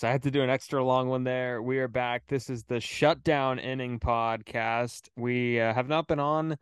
Yes, 0.00 0.08
I 0.08 0.12
had 0.12 0.22
to 0.22 0.30
do 0.30 0.40
an 0.40 0.48
extra 0.48 0.82
long 0.82 1.10
one 1.10 1.24
there. 1.24 1.60
We 1.60 1.78
are 1.78 1.88
back. 1.88 2.22
This 2.26 2.48
is 2.48 2.64
the 2.64 2.80
Shutdown 2.80 3.58
Inning 3.58 4.00
podcast. 4.00 5.10
We 5.14 5.60
uh, 5.60 5.74
have 5.74 5.88
not 5.88 6.06
been 6.06 6.18
on 6.18 6.56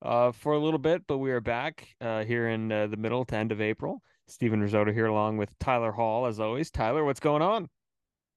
uh, 0.00 0.30
for 0.30 0.52
a 0.52 0.60
little 0.60 0.78
bit, 0.78 1.02
but 1.08 1.18
we 1.18 1.32
are 1.32 1.40
back 1.40 1.88
uh, 2.00 2.22
here 2.22 2.48
in 2.48 2.70
uh, 2.70 2.86
the 2.86 2.96
middle 2.96 3.24
to 3.24 3.36
end 3.36 3.50
of 3.50 3.60
April. 3.60 4.00
Steven 4.28 4.62
Rissotto 4.62 4.92
here, 4.92 5.06
along 5.06 5.38
with 5.38 5.50
Tylor 5.58 5.90
Hall, 5.90 6.26
as 6.26 6.38
always. 6.38 6.70
Tylor, 6.70 7.04
what's 7.04 7.18
going 7.18 7.42
on? 7.42 7.68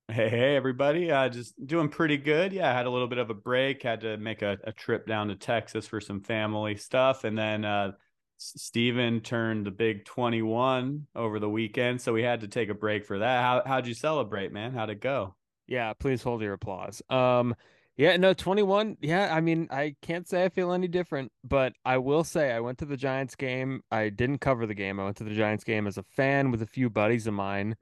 Hey, 0.07 0.29
hey, 0.29 0.55
everybody. 0.55 1.11
Uh, 1.11 1.29
just 1.29 1.53
doing 1.67 1.89
pretty 1.89 2.17
good. 2.17 2.51
Yeah, 2.51 2.71
I 2.71 2.73
had 2.73 2.87
a 2.87 2.91
little 2.91 3.07
bit 3.07 3.19
of 3.19 3.29
a 3.29 3.35
break. 3.35 3.83
Had 3.83 4.01
to 4.01 4.17
make 4.17 4.41
a, 4.41 4.57
a 4.63 4.71
trip 4.71 5.05
down 5.05 5.27
to 5.27 5.35
Texas 5.35 5.85
for 5.85 6.01
some 6.01 6.21
family 6.21 6.75
stuff. 6.77 7.25
And 7.25 7.37
then 7.37 7.63
uh, 7.63 7.91
Steven 8.37 9.21
turned 9.21 9.65
the 9.65 9.71
big 9.71 10.05
21 10.05 11.07
over 11.15 11.39
the 11.39 11.49
weekend, 11.49 12.01
so 12.01 12.13
we 12.13 12.23
had 12.23 12.41
to 12.41 12.47
take 12.47 12.69
a 12.69 12.73
break 12.73 13.05
for 13.05 13.19
that. 13.19 13.41
How 13.41 13.63
how'd 13.65 13.87
you 13.87 13.93
celebrate, 13.93 14.51
man? 14.51 14.73
How'd 14.73 14.89
it 14.89 15.01
go? 15.01 15.35
Yeah, 15.67 15.93
please 15.93 16.23
hold 16.23 16.41
your 16.41 16.53
applause. 16.53 17.01
Um 17.09 17.55
yeah, 17.97 18.15
no, 18.17 18.31
21. 18.31 18.97
Yeah, 19.01 19.33
I 19.33 19.41
mean, 19.41 19.67
I 19.71 19.95
can't 20.03 20.27
say 20.27 20.45
I 20.45 20.49
feel 20.49 20.71
any 20.71 20.87
different, 20.87 21.31
but 21.43 21.73
I 21.83 21.97
will 21.97 22.23
say 22.23 22.51
I 22.51 22.59
went 22.59 22.77
to 22.77 22.85
the 22.85 22.95
Giants 22.95 23.33
game. 23.33 23.81
I 23.91 24.09
didn't 24.09 24.37
cover 24.37 24.67
the 24.67 24.75
game. 24.75 24.99
I 24.99 25.05
went 25.05 25.17
to 25.17 25.23
the 25.23 25.33
Giants 25.33 25.63
game 25.63 25.87
as 25.87 25.97
a 25.97 26.03
fan 26.03 26.51
with 26.51 26.61
a 26.61 26.67
few 26.67 26.91
buddies 26.91 27.25
of 27.25 27.33
mine, 27.33 27.75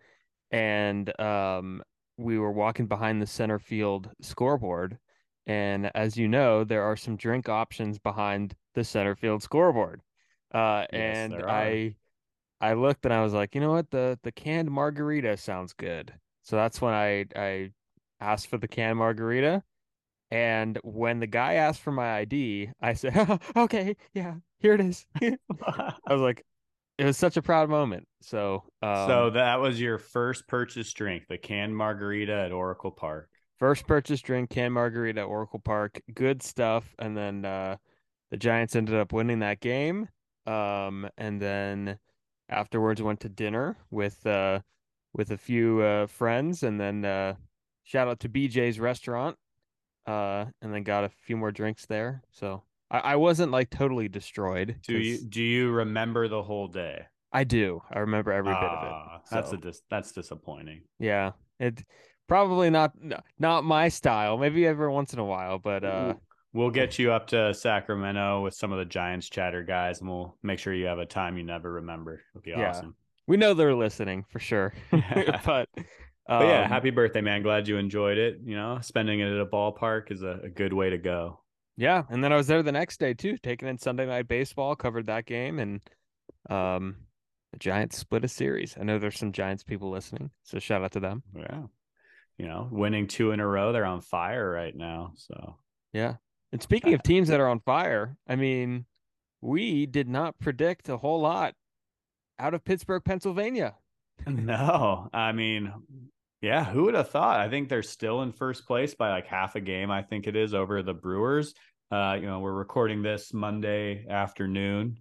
and 0.52 1.20
um 1.20 1.84
we 2.18 2.40
were 2.40 2.52
walking 2.52 2.88
behind 2.88 3.22
the 3.22 3.28
center 3.28 3.60
field 3.60 4.10
scoreboard. 4.22 4.98
And 5.48 5.92
as 5.94 6.18
you 6.18 6.28
know, 6.30 6.64
there 6.64 6.84
are 6.84 6.96
some 6.96 7.18
drink 7.18 7.50
options 7.50 8.00
behind 8.00 8.56
the 8.74 8.84
center 8.86 9.16
field 9.16 9.44
scoreboard. 9.44 10.02
Uh, 10.56 10.86
Yes, 10.92 11.32
and. 11.32 11.44
I 11.48 11.96
I 12.62 12.74
looked 12.74 13.06
and 13.06 13.14
I 13.14 13.22
was 13.24 13.34
like, 13.34 13.56
you 13.56 13.62
know 13.62 13.72
what, 13.72 13.92
the 13.92 14.20
the 14.24 14.32
canned 14.32 14.72
margarita 14.72 15.38
sounds 15.38 15.74
good. 15.74 16.14
So 16.44 16.56
that's 16.56 16.82
when 16.82 16.94
I 16.94 17.26
I 17.36 17.72
asked 18.22 18.48
for 18.48 18.58
the 18.58 18.68
canned 18.68 18.98
margarita. 19.00 19.64
And 20.32 20.80
when 20.84 21.20
the 21.20 21.28
guy 21.28 21.56
asked 21.56 21.82
for 21.82 21.92
my 21.92 22.18
ID, 22.20 22.72
I 22.82 22.94
said, 22.94 23.40
okay, 23.58 23.96
yeah, 24.14 24.36
here 24.60 24.74
it 24.74 24.82
is. 24.82 25.06
I 25.22 25.94
was 26.10 26.22
like, 26.22 26.44
it 26.98 27.06
was 27.06 27.18
such 27.18 27.38
a 27.38 27.42
proud 27.42 27.70
moment. 27.70 28.08
So 28.22 28.64
um, 28.82 29.08
so 29.08 29.30
that 29.32 29.60
was 29.62 29.80
your 29.82 29.98
first 30.00 30.48
purchase 30.48 30.92
drink, 30.94 31.26
the 31.30 31.38
canned 31.38 31.76
margarita 31.78 32.34
at 32.34 32.52
Oracle 32.54 32.92
Park. 32.92 33.30
first 33.60 33.88
purchase 33.88 34.22
drink, 34.22 34.50
canned 34.50 34.74
margarita, 34.74 35.22
at 35.22 35.28
Oracle 35.28 35.60
Park, 35.60 36.02
good 36.14 36.42
stuff. 36.44 36.96
And 37.00 37.16
then 37.18 37.46
uh, 37.46 37.78
the 38.32 38.38
Giants 38.38 38.76
ended 38.76 38.96
up 38.96 39.14
winning 39.14 39.40
that 39.40 39.60
game. 39.60 40.10
Um, 40.46 41.10
and 41.18 41.42
then 41.42 41.98
afterwards 42.50 43.02
went 43.02 43.20
to 43.22 43.30
dinner 43.30 43.76
with 43.90 44.26
uh 44.28 44.60
with 45.14 45.32
a 45.32 45.38
few 45.38 45.82
uh 45.82 46.06
friends 46.06 46.62
and 46.62 46.80
then 46.80 47.04
uh 47.04 47.34
shout 47.84 48.08
out 48.08 48.20
to 48.20 48.30
BJ's 48.30 48.80
restaurant 48.80 49.36
uh 50.06 50.46
and 50.62 50.72
then 50.74 50.84
got 50.84 51.04
a 51.04 51.10
few 51.10 51.36
more 51.38 51.52
drinks 51.52 51.86
there. 51.88 52.22
So 52.32 52.62
I, 52.92 53.00
I 53.00 53.16
wasn't 53.16 53.52
like 53.52 53.70
totally 53.72 54.08
destroyed 54.08 54.76
Do 54.88 54.98
you 55.00 55.18
do 55.18 55.42
you 55.42 55.72
remember 55.72 56.28
the 56.28 56.44
whole 56.44 56.68
day? 56.68 57.06
I 57.32 57.44
do. 57.44 57.82
I 57.92 58.00
remember 58.00 58.32
every 58.32 58.54
bit 58.54 58.64
of 58.64 58.80
Ah, 58.84 59.16
it 59.18 59.22
That's 59.32 59.52
a 59.52 59.58
dis- 59.58 59.82
that's 59.90 60.12
disappointing. 60.12 60.84
yeah. 61.00 61.32
It 61.60 61.84
probably 62.28 62.70
not 62.70 62.94
not 63.40 63.64
my 63.64 63.88
style. 63.90 64.38
Maybe 64.38 64.68
every 64.68 64.90
once 64.90 65.14
in 65.14 65.20
a 65.20 65.26
while 65.26 65.58
but 65.58 65.84
uh 65.84 66.14
We'll 66.56 66.70
get 66.72 66.98
you 66.98 67.12
up 67.12 67.28
to 67.28 67.54
Sacramento 67.54 68.42
with 68.42 68.54
some 68.54 68.72
of 68.72 68.78
the 68.80 68.86
Giants 68.86 69.30
chatter 69.30 69.62
guys, 69.62 70.00
and 70.00 70.10
we'll 70.10 70.38
make 70.42 70.58
sure 70.58 70.74
you 70.74 70.86
have 70.86 71.00
a 71.00 71.06
time 71.06 71.38
you 71.38 71.44
never 71.44 71.74
remember. 71.74 72.22
It'll 72.34 72.42
be 72.42 72.52
Yeah. 72.52 72.70
awesome. 72.70 72.96
we 73.28 73.36
know 73.36 73.54
they're 73.54 73.76
listening 73.76 74.24
for 74.30 74.40
sure 74.40 74.74
but 74.92 75.68
But 76.28 76.46
yeah, 76.48 76.64
um, 76.64 76.70
happy 76.70 76.92
birthday, 76.92 77.20
man. 77.22 77.44
Glad 77.44 77.68
you 77.68 77.78
enjoyed 77.78 78.18
it. 78.18 78.40
You 78.44 78.56
know, 78.56 78.80
spending 78.82 79.20
it 79.20 79.32
at 79.34 79.40
a 79.42 79.46
ballpark 79.46 80.12
is 80.12 80.24
a, 80.24 80.40
a 80.46 80.50
good 80.50 80.72
way 80.74 80.90
to 80.92 80.98
go. 80.98 81.42
Yeah, 81.78 82.04
and 82.10 82.24
then 82.24 82.32
I 82.32 82.38
was 82.38 82.48
there 82.48 82.64
the 82.64 82.72
next 82.72 83.02
day 83.02 83.14
too, 83.14 83.36
taking 83.38 83.68
in 83.68 83.78
Sunday 83.78 84.06
night 84.06 84.30
baseball, 84.30 84.78
covered 84.78 85.08
that 85.08 85.26
game, 85.26 85.60
and 85.60 85.82
um, 86.50 86.96
the 87.52 87.60
Giants 87.60 87.98
split 87.98 88.24
a 88.24 88.30
series. 88.30 88.78
I 88.80 88.84
know 88.84 88.98
there's 88.98 89.20
some 89.20 89.34
Giants 89.34 89.64
people 89.64 89.90
listening, 89.92 90.32
so 90.44 90.58
shout 90.60 90.84
out 90.84 90.94
to 90.94 91.02
them. 91.02 91.22
Yeah. 91.36 91.64
You 92.38 92.48
know, 92.48 92.70
winning 92.72 93.08
two 93.08 93.32
in 93.32 93.42
a 93.42 93.48
row, 93.48 93.74
they're 93.74 93.86
on 93.86 94.00
fire 94.02 94.50
right 94.50 94.74
now. 94.76 95.12
So 95.18 95.58
Yeah, 95.92 96.16
and 96.56 96.64
speaking 96.64 96.94
of 96.94 97.04
teams 97.04 97.28
that 97.28 97.40
are 97.42 97.50
on 97.50 97.60
fire, 97.60 98.16
I 98.30 98.38
mean, 98.38 98.86
we 99.42 99.86
did 99.86 100.08
not 100.08 100.40
predict 100.40 100.88
a 100.88 100.96
whole 100.96 101.20
lot 101.20 101.54
out 102.40 102.54
of 102.54 102.64
Pittsburgh, 102.64 103.04
Pennsylvania. 103.04 103.76
no, 104.26 105.10
I 105.14 105.34
mean, 105.34 105.74
yeah, 106.42 106.64
who 106.64 106.84
would 106.84 106.94
have 106.94 107.10
thought? 107.10 107.42
I 107.42 107.50
think 107.50 107.68
they're 107.68 107.84
still 107.84 108.22
in 108.22 108.32
first 108.32 108.66
place 108.66 108.96
by 108.96 109.10
like 109.10 109.28
half 109.28 109.56
a 109.56 109.60
game, 109.60 109.92
I 109.92 110.02
think 110.02 110.28
it 110.28 110.38
is, 110.38 110.54
over 110.54 110.82
the 110.82 110.94
Brewers. 110.94 111.54
Uh, 111.92 112.16
you 112.22 112.26
know, 112.26 112.40
we're 112.40 112.54
recording 112.54 113.02
this 113.02 113.34
Monday 113.34 114.06
afternoon. 114.10 115.00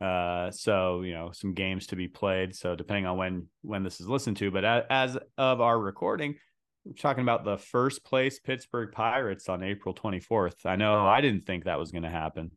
Uh, 0.00 0.52
so 0.52 1.02
you 1.02 1.14
know, 1.14 1.32
some 1.32 1.52
games 1.52 1.88
to 1.88 1.96
be 1.96 2.06
played. 2.06 2.54
So 2.54 2.76
depending 2.76 3.06
on 3.06 3.16
when 3.16 3.48
when 3.62 3.82
this 3.82 4.00
is 4.00 4.08
listened 4.08 4.36
to, 4.36 4.52
but 4.52 4.64
as, 4.64 4.84
as 4.88 5.18
of 5.36 5.60
our 5.60 5.80
recording, 5.80 6.36
we're 6.84 6.92
talking 6.94 7.22
about 7.22 7.44
the 7.44 7.58
first 7.58 8.04
place 8.04 8.40
Pittsburgh 8.40 8.90
Pirates 8.92 9.48
on 9.48 9.62
April 9.62 9.94
24th. 9.94 10.66
I 10.66 10.76
know 10.76 11.06
I 11.06 11.20
didn't 11.20 11.46
think 11.46 11.64
that 11.64 11.78
was 11.78 11.92
going 11.92 12.02
to 12.02 12.10
happen. 12.10 12.50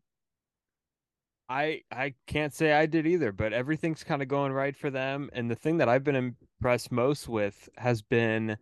I 1.48 1.82
I 1.92 2.16
can't 2.26 2.54
say 2.54 2.74
I 2.74 2.88
did 2.88 3.06
either, 3.06 3.32
but 3.32 3.54
everything's 3.54 4.04
kind 4.04 4.24
of 4.24 4.28
going 4.28 4.52
right 4.52 4.76
for 4.76 4.90
them. 4.90 5.30
And 5.34 5.50
the 5.50 5.56
thing 5.56 5.78
that 5.78 5.90
I've 5.90 6.04
been 6.04 6.16
impressed 6.60 6.92
most 6.92 7.30
with 7.30 7.70
has 7.78 8.02
been 8.02 8.58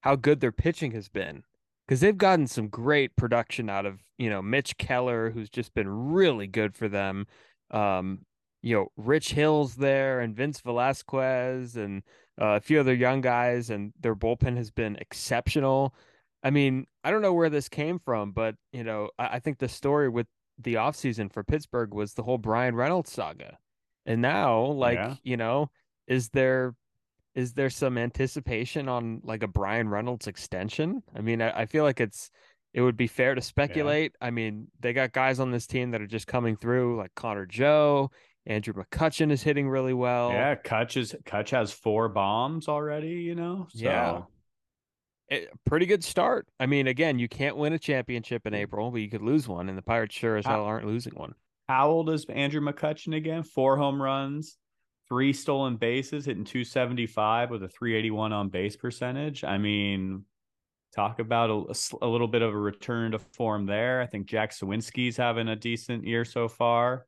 how 0.00 0.16
good 0.16 0.40
their 0.40 0.52
pitching 0.52 0.92
has 0.92 1.08
been. 1.08 1.44
Because 1.86 2.00
they've 2.00 2.16
gotten 2.16 2.46
some 2.46 2.68
great 2.68 3.14
production 3.14 3.68
out 3.68 3.84
of, 3.84 4.00
you 4.16 4.30
know, 4.30 4.40
Mitch 4.40 4.76
Keller, 4.78 5.30
who's 5.30 5.50
just 5.50 5.74
been 5.74 5.88
really 5.88 6.46
good 6.46 6.74
for 6.74 6.88
them. 6.88 7.26
Um, 7.70 8.20
you 8.62 8.74
know, 8.74 8.88
Rich 8.96 9.32
Hill's 9.32 9.76
there 9.76 10.20
and 10.20 10.34
Vince 10.34 10.60
Velasquez 10.60 11.76
and 11.76 12.02
uh, 12.40 12.56
a 12.56 12.60
few 12.60 12.80
other 12.80 12.94
young 12.94 13.20
guys, 13.20 13.70
and 13.70 13.92
their 14.00 14.14
bullpen 14.14 14.56
has 14.56 14.70
been 14.70 14.96
exceptional. 14.96 15.94
I 16.42 16.50
mean, 16.50 16.86
I 17.02 17.10
don't 17.10 17.22
know 17.22 17.32
where 17.32 17.50
this 17.50 17.68
came 17.68 17.98
from, 17.98 18.32
but 18.32 18.56
you 18.72 18.84
know, 18.84 19.10
I, 19.18 19.36
I 19.36 19.38
think 19.38 19.58
the 19.58 19.68
story 19.68 20.08
with 20.08 20.26
the 20.58 20.74
offseason 20.74 21.32
for 21.32 21.42
Pittsburgh 21.42 21.94
was 21.94 22.14
the 22.14 22.22
whole 22.22 22.38
Bryan 22.38 22.74
Reynolds 22.74 23.10
saga. 23.12 23.58
And 24.06 24.20
now, 24.20 24.62
like, 24.64 24.96
Yeah. 24.98 25.14
you 25.22 25.36
know, 25.36 25.70
is 26.06 26.28
there 26.30 26.74
is 27.34 27.54
there 27.54 27.70
some 27.70 27.98
anticipation 27.98 28.88
on 28.88 29.20
like 29.24 29.42
a 29.42 29.48
Bryan 29.48 29.88
Reynolds 29.88 30.26
extension? 30.28 31.02
I 31.16 31.20
mean, 31.20 31.42
I, 31.42 31.62
I 31.62 31.66
feel 31.66 31.82
like 31.82 32.00
it's 32.00 32.30
it 32.72 32.80
would 32.80 32.96
be 32.96 33.06
fair 33.06 33.34
to 33.34 33.40
speculate. 33.40 34.14
I 34.20 34.30
mean, 34.30 34.68
they 34.80 34.92
got 34.92 35.12
guys 35.12 35.40
on 35.40 35.50
this 35.50 35.66
team 35.66 35.92
that 35.92 36.00
are 36.00 36.06
just 36.06 36.26
coming 36.26 36.56
through, 36.56 36.96
like 36.98 37.14
Connor 37.14 37.46
Joe, 37.46 38.10
Andrew 38.46 38.74
McCutchen 38.74 39.30
is 39.30 39.42
hitting 39.42 39.68
really 39.68 39.94
well. 39.94 40.30
yeah, 40.30 40.54
Cutch 40.54 40.96
is 40.96 41.14
Cutch 41.24 41.50
has 41.50 41.72
four 41.72 42.08
bombs 42.08 42.68
already. 42.68 43.22
You 43.22 43.34
know, 43.34 43.66
so 43.70 43.78
Yeah. 43.78 44.22
It- 45.28 45.50
pretty 45.64 45.86
good 45.86 46.04
start. 46.04 46.46
I 46.60 46.66
mean, 46.66 46.86
again, 46.86 47.18
you 47.18 47.28
can't 47.28 47.56
win 47.56 47.72
a 47.72 47.78
championship 47.78 48.46
in 48.46 48.52
mm. 48.52 48.58
April, 48.58 48.90
but 48.90 49.00
you 49.00 49.08
could 49.08 49.22
lose 49.22 49.48
one, 49.48 49.68
and 49.68 49.78
the 49.78 49.82
Pirates 49.82 50.14
sure 50.14 50.36
as 50.36 50.44
hell 50.44 50.64
aren't 50.64 50.86
losing 50.86 51.14
one. 51.14 51.34
How 51.68 51.88
old 51.88 52.10
is 52.10 52.26
Andrew 52.26 52.60
McCutchen 52.60 53.16
again? 53.16 53.42
Four 53.42 53.78
home 53.78 54.00
runs, 54.00 54.58
three 55.08 55.32
stolen 55.32 55.76
bases, 55.76 56.26
hitting 56.26 56.44
275 56.44 57.50
with 57.50 57.62
a 57.62 57.68
381 57.68 58.34
on 58.34 58.50
base 58.50 58.76
percentage. 58.76 59.44
I 59.44 59.56
mean, 59.56 60.26
talk 60.94 61.20
about 61.20 61.50
a 62.02 62.06
little 62.06 62.28
bit 62.28 62.42
of 62.42 62.52
a 62.52 62.58
return 62.58 63.12
to 63.12 63.18
form 63.18 63.64
there. 63.64 64.02
I 64.02 64.06
think 64.06 64.26
Jack 64.26 64.52
Suwinski's 64.52 65.16
having 65.16 65.48
a 65.48 65.56
decent 65.56 66.06
year 66.06 66.26
so 66.26 66.48
far. 66.48 67.06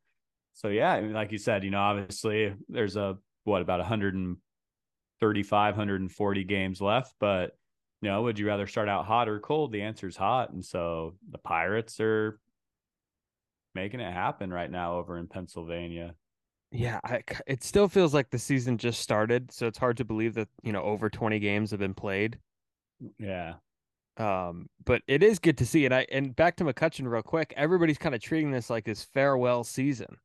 So 0.57 0.69
yeah, 0.69 0.93
I 0.95 1.03
mean, 1.03 1.13
like 1.13 1.33
you 1.33 1.39
said, 1.39 1.65
you 1.65 1.71
know, 1.71 1.81
obviously 1.81 2.55
there's 2.71 2.97
a 2.97 3.19
what 3.45 3.61
about 3.61 3.79
135, 3.79 5.75
140 5.75 6.45
games 6.45 6.81
left, 6.81 7.15
but 7.21 7.53
you 8.01 8.09
know, 8.09 8.23
would 8.23 8.39
you 8.39 8.47
rather 8.47 8.67
start 8.67 8.89
out 8.89 9.05
hot 9.05 9.29
or 9.29 9.39
cold? 9.39 9.71
The 9.71 9.83
answer 9.83 10.09
is 10.09 10.17
hot, 10.17 10.53
and 10.53 10.65
so 10.65 11.15
the 11.31 11.37
Pirates 11.39 12.01
are 12.01 12.41
making 13.75 14.01
it 14.01 14.11
happen 14.11 14.51
right 14.51 14.71
now 14.71 14.95
over 14.95 15.19
in 15.19 15.29
Pennsylvania. 15.29 16.15
Yeah, 16.73 17.01
I, 17.05 17.23
it 17.47 17.63
still 17.63 17.89
feels 17.89 18.15
like 18.15 18.31
the 18.31 18.39
season 18.39 18.79
just 18.79 19.01
started, 19.01 19.53
so 19.53 19.67
it's 19.67 19.79
hard 19.79 19.99
to 19.99 20.07
believe 20.07 20.33
that 20.35 20.49
you 20.63 20.73
know 20.73 20.83
over 20.83 21.11
twenty 21.11 21.39
games 21.39 21.71
have 21.71 21.81
been 21.81 21.95
played. 21.95 22.39
Yeah. 23.19 23.57
Um, 24.17 24.71
but 24.87 25.03
it 25.07 25.23
is 25.23 25.39
good 25.39 25.59
to 25.59 25.67
see. 25.67 25.85
And 25.85 25.95
I 25.95 26.07
and 26.11 26.35
back 26.35 26.57
to 26.57 26.65
McCutchen 26.65 27.07
real 27.07 27.21
quick. 27.23 27.53
Everybody's 27.59 27.99
kind 27.99 28.15
of 28.15 28.23
treating 28.23 28.51
this 28.51 28.71
like 28.71 28.87
his 28.87 29.03
farewell 29.03 29.63
season, 29.63 30.17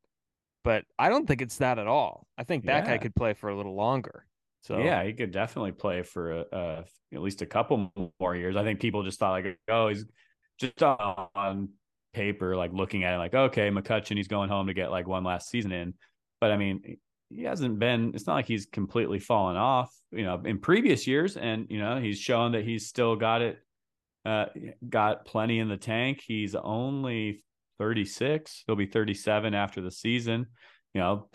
but 0.63 0.85
I 0.97 1.09
don't 1.09 1.27
think 1.27 1.41
it's 1.41 1.57
that 1.57 1.79
at 1.79 1.87
all. 1.87 2.27
I 2.37 2.43
think 2.43 2.65
that 2.65 2.85
guy 2.85 2.97
could 2.97 3.15
play 3.15 3.33
for 3.33 3.49
a 3.49 3.57
little 3.57 3.75
longer. 3.75 4.25
So 4.61 4.79
Yeah, 4.79 5.03
he 5.03 5.13
could 5.13 5.31
definitely 5.31 5.71
play 5.71 6.03
for 6.03 6.31
a, 6.31 6.45
a, 6.51 6.85
at 7.13 7.21
least 7.21 7.41
a 7.41 7.47
couple 7.47 7.91
more 8.19 8.35
years. 8.35 8.55
I 8.55 8.63
think 8.63 8.79
people 8.79 9.03
just 9.03 9.19
thought 9.19 9.31
like, 9.31 9.57
oh, 9.69 9.89
he's 9.89 10.05
just 10.59 10.81
on 10.83 11.69
paper, 12.13 12.55
like 12.55 12.71
looking 12.71 13.03
at 13.03 13.15
it, 13.15 13.17
like, 13.17 13.33
okay, 13.33 13.69
McCutchen, 13.69 14.17
he's 14.17 14.27
going 14.27 14.49
home 14.49 14.67
to 14.67 14.73
get 14.73 14.91
like 14.91 15.07
one 15.07 15.23
last 15.23 15.49
season 15.49 15.71
in. 15.71 15.95
But 16.39 16.51
I 16.51 16.57
mean, 16.57 16.97
he 17.29 17.43
hasn't 17.43 17.79
been. 17.79 18.11
It's 18.13 18.27
not 18.27 18.35
like 18.35 18.47
he's 18.47 18.65
completely 18.65 19.19
fallen 19.19 19.55
off. 19.55 19.91
You 20.11 20.23
know, 20.23 20.41
in 20.45 20.59
previous 20.59 21.07
years, 21.07 21.37
and 21.37 21.67
you 21.69 21.79
know, 21.79 21.99
he's 21.99 22.19
shown 22.19 22.51
that 22.51 22.63
he's 22.63 22.87
still 22.87 23.15
got 23.15 23.41
it. 23.41 23.59
Uh, 24.23 24.45
got 24.87 25.25
plenty 25.25 25.59
in 25.59 25.67
the 25.67 25.77
tank. 25.77 26.21
He's 26.25 26.53
only 26.53 27.43
36. 27.81 28.63
He'll 28.67 28.75
be 28.75 28.85
37 28.85 29.55
after 29.55 29.81
the 29.81 29.89
season. 29.89 30.45
You 30.93 31.01
know, 31.01 31.29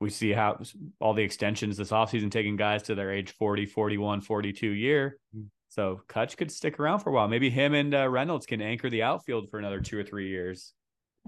we 0.00 0.10
see 0.10 0.32
how 0.32 0.60
all 0.98 1.14
the 1.14 1.22
extensions 1.22 1.76
this 1.76 1.92
offseason 1.92 2.32
taking 2.32 2.56
guys 2.56 2.82
to 2.84 2.96
their 2.96 3.12
age 3.12 3.30
40, 3.30 3.66
41, 3.66 4.20
42 4.20 4.68
year. 4.68 5.16
Mm. 5.36 5.46
So 5.68 6.00
Cutch 6.08 6.36
could 6.36 6.50
stick 6.50 6.80
around 6.80 6.98
for 6.98 7.10
a 7.10 7.12
while. 7.12 7.28
Maybe 7.28 7.50
him 7.50 7.74
and 7.74 7.94
uh, 7.94 8.08
Reynolds 8.08 8.46
can 8.46 8.60
anchor 8.60 8.90
the 8.90 9.04
outfield 9.04 9.48
for 9.48 9.60
another 9.60 9.78
two 9.80 9.96
or 9.96 10.02
three 10.02 10.28
years. 10.28 10.74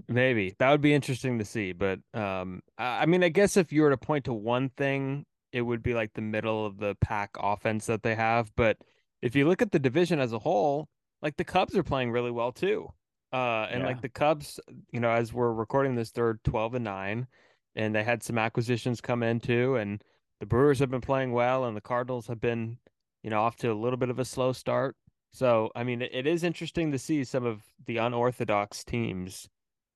Maybe 0.09 0.53
that 0.59 0.71
would 0.71 0.81
be 0.81 0.93
interesting 0.93 1.39
to 1.39 1.45
see. 1.45 1.71
But 1.71 1.99
um, 2.13 2.59
I 2.77 3.05
mean, 3.05 3.23
I 3.23 3.29
guess 3.29 3.55
if 3.55 3.71
you 3.71 3.83
were 3.83 3.91
to 3.91 3.97
point 3.97 4.25
to 4.25 4.33
one 4.33 4.71
thing, 4.75 5.25
it 5.53 5.61
would 5.61 5.81
be 5.81 5.93
like 5.93 6.11
the 6.13 6.21
middle 6.21 6.65
of 6.65 6.77
the 6.77 6.95
pack 6.99 7.29
offense 7.39 7.85
that 7.85 8.03
they 8.03 8.15
have. 8.15 8.51
But 8.57 8.75
if 9.21 9.37
you 9.37 9.47
look 9.47 9.61
at 9.61 9.71
the 9.71 9.79
division 9.79 10.19
as 10.19 10.33
a 10.33 10.39
whole, 10.39 10.89
like 11.21 11.37
the 11.37 11.45
Cubs 11.45 11.77
are 11.77 11.83
playing 11.83 12.11
really 12.11 12.31
well 12.31 12.51
too. 12.51 12.89
Uh, 13.33 13.67
and 13.71 13.81
yeah. 13.81 13.87
like 13.87 14.01
the 14.01 14.09
Cubs, 14.09 14.59
you 14.91 14.99
know, 14.99 15.09
as 15.09 15.33
we're 15.33 15.51
recording 15.51 15.95
this, 15.95 16.11
they're 16.11 16.39
12 16.43 16.75
and 16.75 16.83
9, 16.85 17.27
and 17.75 17.95
they 17.95 18.03
had 18.03 18.21
some 18.21 18.37
acquisitions 18.37 19.01
come 19.01 19.23
in 19.23 19.39
too. 19.39 19.75
And 19.75 20.03
the 20.39 20.45
Brewers 20.45 20.77
have 20.79 20.91
been 20.91 21.01
playing 21.01 21.31
well, 21.31 21.65
and 21.65 21.75
the 21.75 21.81
Cardinals 21.81 22.27
have 22.27 22.39
been, 22.39 22.77
you 23.23 23.31
know, 23.31 23.41
off 23.41 23.55
to 23.57 23.71
a 23.71 23.73
little 23.73 23.97
bit 23.97 24.11
of 24.11 24.19
a 24.19 24.25
slow 24.25 24.53
start. 24.53 24.95
So, 25.31 25.71
I 25.75 25.83
mean, 25.83 26.03
it, 26.03 26.27
is 26.27 26.43
interesting 26.43 26.91
to 26.91 26.99
see 26.99 27.23
some 27.23 27.43
of 27.43 27.63
the 27.87 27.97
unorthodox 27.97 28.83
teams. 28.83 29.49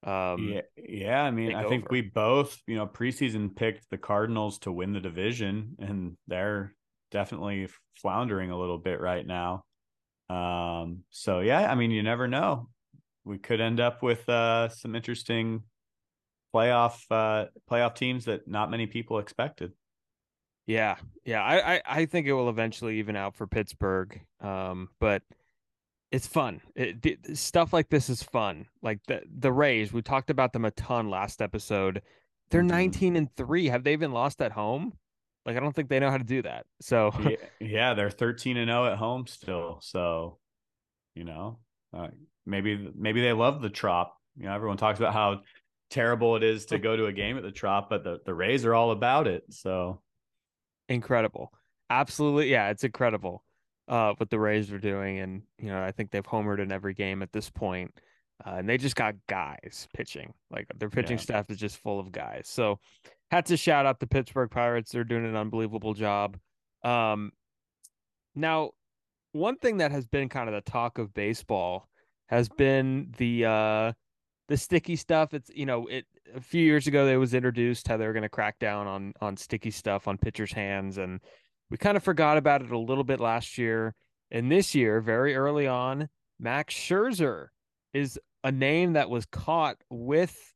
Um, 0.04 0.50
yeah, 0.52 0.62
yeah. 0.76 1.22
I 1.22 1.30
mean, 1.30 1.54
I 1.54 1.68
think 1.68 1.84
over. 1.84 1.92
we 1.92 2.02
both, 2.02 2.60
you 2.66 2.76
know, 2.76 2.88
preseason 2.88 3.56
picked 3.56 3.88
the 3.92 4.00
Cardinals 4.00 4.58
to 4.60 4.72
win 4.72 4.94
the 4.94 5.00
division, 5.00 5.76
and 5.78 6.18
they're 6.26 6.74
definitely 7.12 7.68
floundering 7.94 8.50
a 8.50 8.58
little 8.58 8.80
bit 8.80 9.00
right 9.00 9.26
now. 9.28 9.64
Um, 10.28 11.04
so 11.12 11.42
yeah, 11.42 11.72
I 11.72 11.76
mean, 11.76 11.92
you 11.92 12.02
never 12.02 12.28
know 12.28 12.70
we 13.28 13.38
could 13.38 13.62
end 13.62 13.80
up 13.80 14.02
with 14.02 14.28
uh, 14.30 14.70
some 14.70 14.96
interesting 14.96 15.64
playoff 16.56 17.00
uh, 17.12 17.48
playoff 17.70 17.96
teams 17.96 18.26
that 18.26 18.48
not 18.48 18.72
many 18.72 18.88
people 18.88 19.20
expected. 19.20 19.74
Yeah, 20.66 20.96
yeah, 21.24 21.42
I, 21.42 21.76
I, 21.76 21.82
I 21.86 22.06
think 22.06 22.28
it 22.28 22.34
will 22.34 22.50
eventually 22.50 23.00
even 23.00 23.16
out 23.16 23.36
for 23.36 23.48
Pittsburgh, 23.48 24.20
um, 24.42 24.90
but 25.00 25.22
it's 26.12 26.28
fun. 26.28 26.62
It, 26.76 27.38
stuff 27.38 27.72
like 27.72 27.90
this 27.90 28.10
is 28.10 28.24
fun. 28.24 28.66
Like 28.82 29.00
the 29.08 29.22
the 29.30 29.52
Rays, 29.52 29.94
we 29.94 30.02
talked 30.02 30.30
about 30.30 30.54
them 30.54 30.66
a 30.66 30.72
ton 30.72 31.10
last 31.10 31.42
episode. 31.42 32.02
They're 32.50 32.62
mm-hmm. 32.62 32.70
19 32.70 33.16
and 33.16 33.36
three. 33.36 33.68
Have 33.68 33.84
they 33.84 33.94
even 33.94 34.12
lost 34.12 34.42
at 34.42 34.52
home? 34.52 34.94
Like 35.46 35.56
I 35.56 35.60
don't 35.60 35.74
think 35.74 35.90
they 35.90 36.00
know 36.00 36.12
how 36.12 36.18
to 36.18 36.24
do 36.24 36.42
that. 36.42 36.66
So 36.82 37.12
yeah, 37.22 37.36
yeah 37.60 37.94
they're 37.94 38.10
13 38.10 38.58
and 38.58 38.70
0 38.70 38.86
at 38.88 38.98
home 38.98 39.28
still. 39.28 39.80
So 39.82 40.38
you 41.16 41.24
know, 41.24 41.60
uh, 41.94 42.10
maybe 42.48 42.92
maybe 42.96 43.22
they 43.22 43.34
love 43.34 43.62
the 43.62 43.70
Trop. 43.70 44.18
You 44.38 44.46
know, 44.46 44.54
everyone 44.54 44.78
talks 44.78 45.00
about 45.00 45.14
how 45.14 45.42
terrible 45.90 46.36
it 46.36 46.44
is 46.44 46.66
to 46.68 46.80
go 46.80 46.96
to 46.96 47.06
a 47.06 47.14
game 47.14 47.38
at 47.38 47.44
the 47.44 47.52
Trop, 47.52 47.90
but 47.90 48.04
the 48.04 48.20
the 48.26 48.34
Rays 48.34 48.66
are 48.66 48.74
all 48.74 48.92
about 48.92 49.28
it. 49.28 49.44
So 49.50 50.02
incredible, 50.90 51.52
absolutely, 51.90 52.52
yeah, 52.52 52.70
it's 52.70 52.84
incredible 52.84 53.44
uh, 53.88 54.14
what 54.18 54.30
the 54.30 54.40
Rays 54.40 54.72
are 54.72 54.80
doing, 54.80 55.20
and 55.20 55.44
you 55.60 55.70
know, 55.70 55.82
I 55.82 55.92
think 55.92 56.12
they've 56.12 56.24
homered 56.24 56.60
in 56.60 56.72
every 56.72 56.94
game 56.94 57.22
at 57.22 57.32
this 57.32 57.50
point. 57.50 57.94
Uh, 58.46 58.58
and 58.58 58.70
they 58.70 58.78
just 58.78 58.96
got 58.96 59.16
guys 59.28 59.88
pitching. 59.96 60.32
Like 60.52 60.68
their 60.78 60.92
pitching 60.92 61.18
yeah. 61.18 61.24
staff 61.24 61.50
is 61.50 61.58
just 61.58 61.78
full 61.78 62.00
of 62.00 62.12
guys. 62.12 62.48
So 62.48 62.80
had 63.32 63.48
to 63.48 63.58
shout 63.58 63.88
out 63.88 64.00
the 64.00 64.06
Pittsburgh 64.06 64.52
Pirates. 64.52 64.92
They're 64.92 65.04
doing 65.04 65.26
an 65.26 65.36
unbelievable 65.36 65.96
job. 65.96 66.38
Um, 66.84 67.32
now, 68.36 68.72
one 69.32 69.58
thing 69.58 69.78
that 69.78 69.92
has 69.92 70.06
been 70.06 70.30
kind 70.30 70.48
of 70.50 70.54
the 70.54 70.70
talk 70.70 71.00
of 71.00 71.14
baseball 71.16 71.88
has 72.28 72.50
been 72.50 73.14
the 73.18 73.46
uh 73.46 73.94
the 74.48 74.58
sticky 74.58 74.96
stuff. 74.96 75.34
It's 75.34 75.50
you 75.54 75.66
know 75.66 75.88
it 75.88 76.06
a 76.36 76.42
few 76.42 76.64
years 76.64 76.88
ago 76.88 77.08
it 77.08 77.16
was 77.18 77.34
introduced 77.34 77.88
how 77.88 77.98
they 77.98 78.06
were 78.06 78.14
going 78.14 78.24
to 78.24 78.30
crack 78.30 78.60
down 78.60 78.88
on 78.88 79.14
on 79.22 79.38
sticky 79.38 79.72
stuff 79.72 80.08
on 80.08 80.18
pitchers' 80.18 80.54
hands, 80.54 80.98
and 80.98 81.20
we 81.70 81.78
kind 81.78 81.98
of 81.98 82.04
forgot 82.04 82.38
about 82.38 82.62
it 82.62 82.72
a 82.72 82.78
little 82.78 83.04
bit 83.04 83.20
last 83.20 83.58
year. 83.58 83.94
And 84.32 84.52
this 84.52 84.76
year, 84.76 85.00
very 85.00 85.36
early 85.36 85.68
on, 85.68 86.10
Max 86.40 86.74
Scherzer 86.74 87.48
is 87.94 88.20
a 88.44 88.52
name 88.52 88.94
that 88.94 89.10
was 89.10 89.26
caught 89.26 89.78
with 89.90 90.54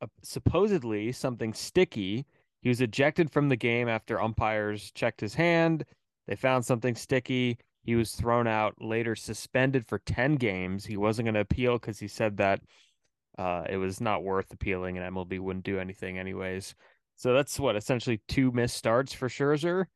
a, 0.00 0.08
supposedly 0.22 1.12
something 1.12 1.52
sticky. 1.52 2.26
He 2.62 2.68
was 2.68 2.80
ejected 2.80 3.30
from 3.30 3.48
the 3.48 3.56
game 3.56 3.88
after 3.88 4.20
umpires 4.20 4.90
checked 4.92 5.20
his 5.20 5.34
hand. 5.34 5.84
They 6.26 6.36
found 6.36 6.64
something 6.64 6.94
sticky. 6.94 7.58
He 7.88 7.94
was 7.94 8.12
thrown 8.12 8.46
out 8.46 8.74
later, 8.82 9.16
suspended 9.16 9.86
for 9.86 9.98
10 10.00 10.34
games. 10.34 10.84
He 10.84 10.98
wasn't 10.98 11.24
going 11.24 11.36
to 11.36 11.40
appeal 11.40 11.78
because 11.78 11.98
he 11.98 12.06
said 12.06 12.36
that 12.36 12.60
uh, 13.38 13.64
it 13.66 13.78
was 13.78 13.98
not 13.98 14.22
worth 14.22 14.52
appealing 14.52 14.98
and 14.98 15.16
MLB 15.16 15.40
wouldn't 15.40 15.64
do 15.64 15.78
anything 15.78 16.18
anyways. 16.18 16.74
So 17.16 17.32
that's 17.32 17.58
what 17.58 17.76
essentially 17.76 18.20
two 18.28 18.52
missed 18.52 18.76
starts 18.76 19.14
for 19.14 19.30
Scherzer. 19.30 19.86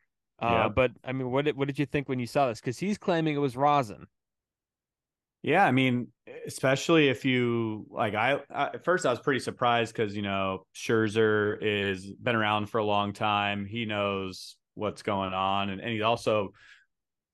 Uh, 0.40 0.48
yeah. 0.48 0.68
But 0.70 0.92
I 1.04 1.12
mean, 1.12 1.30
what 1.30 1.44
did, 1.44 1.54
what 1.54 1.68
did 1.68 1.78
you 1.78 1.84
think 1.84 2.08
when 2.08 2.18
you 2.18 2.26
saw 2.26 2.48
this? 2.48 2.60
Because 2.62 2.78
he's 2.78 2.96
claiming 2.96 3.34
it 3.34 3.40
was 3.40 3.58
rosin. 3.58 4.06
Yeah, 5.42 5.66
I 5.66 5.70
mean, 5.70 6.08
especially 6.46 7.10
if 7.10 7.26
you 7.26 7.84
like, 7.90 8.14
I, 8.14 8.40
I 8.50 8.68
at 8.68 8.84
first 8.84 9.04
I 9.04 9.10
was 9.10 9.20
pretty 9.20 9.40
surprised 9.40 9.94
because 9.94 10.16
you 10.16 10.22
know 10.22 10.64
Scherzer 10.74 11.58
is 11.60 12.10
been 12.10 12.36
around 12.36 12.70
for 12.70 12.78
a 12.78 12.84
long 12.86 13.12
time. 13.12 13.66
He 13.66 13.84
knows 13.84 14.56
what's 14.72 15.02
going 15.02 15.34
on, 15.34 15.68
and, 15.68 15.82
and 15.82 15.90
he's 15.90 16.00
also 16.00 16.54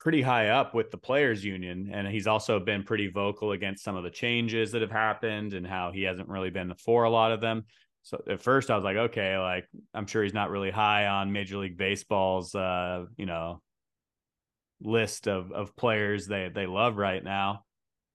pretty 0.00 0.23
high 0.23 0.49
up 0.49 0.75
with 0.75 0.91
the 0.91 0.97
players 0.97 1.45
union 1.45 1.90
and 1.93 2.07
he's 2.07 2.26
also 2.26 2.61
been 2.61 2.85
pretty 2.85 3.09
vocal 3.09 3.52
against 3.52 3.83
some 3.83 3.97
of 3.97 4.05
the 4.05 4.11
changes 4.11 4.73
that 4.73 4.83
have 4.83 4.90
happened 4.90 5.55
and 5.55 5.67
how 5.67 5.90
he 5.93 6.02
hasn't 6.02 6.28
really 6.28 6.50
been 6.50 6.73
for 6.75 7.05
a 7.05 7.11
lot 7.11 7.33
of 7.33 7.40
them. 7.40 7.64
So 8.02 8.23
at 8.28 8.40
first 8.40 8.71
i 8.71 8.76
was 8.76 8.85
like 8.85 8.97
okay 8.97 9.37
like 9.38 9.67
i'm 9.93 10.07
sure 10.07 10.23
he's 10.23 10.33
not 10.33 10.50
really 10.50 10.71
high 10.71 11.07
on 11.07 11.33
major 11.33 11.59
league 11.59 11.76
baseball's 11.76 12.55
uh 12.55 13.05
you 13.17 13.26
know 13.26 13.61
list 14.81 15.26
of 15.26 15.52
of 15.52 15.75
players 15.76 16.26
they 16.26 16.50
they 16.52 16.67
love 16.67 16.97
right 16.97 17.23
now. 17.23 17.64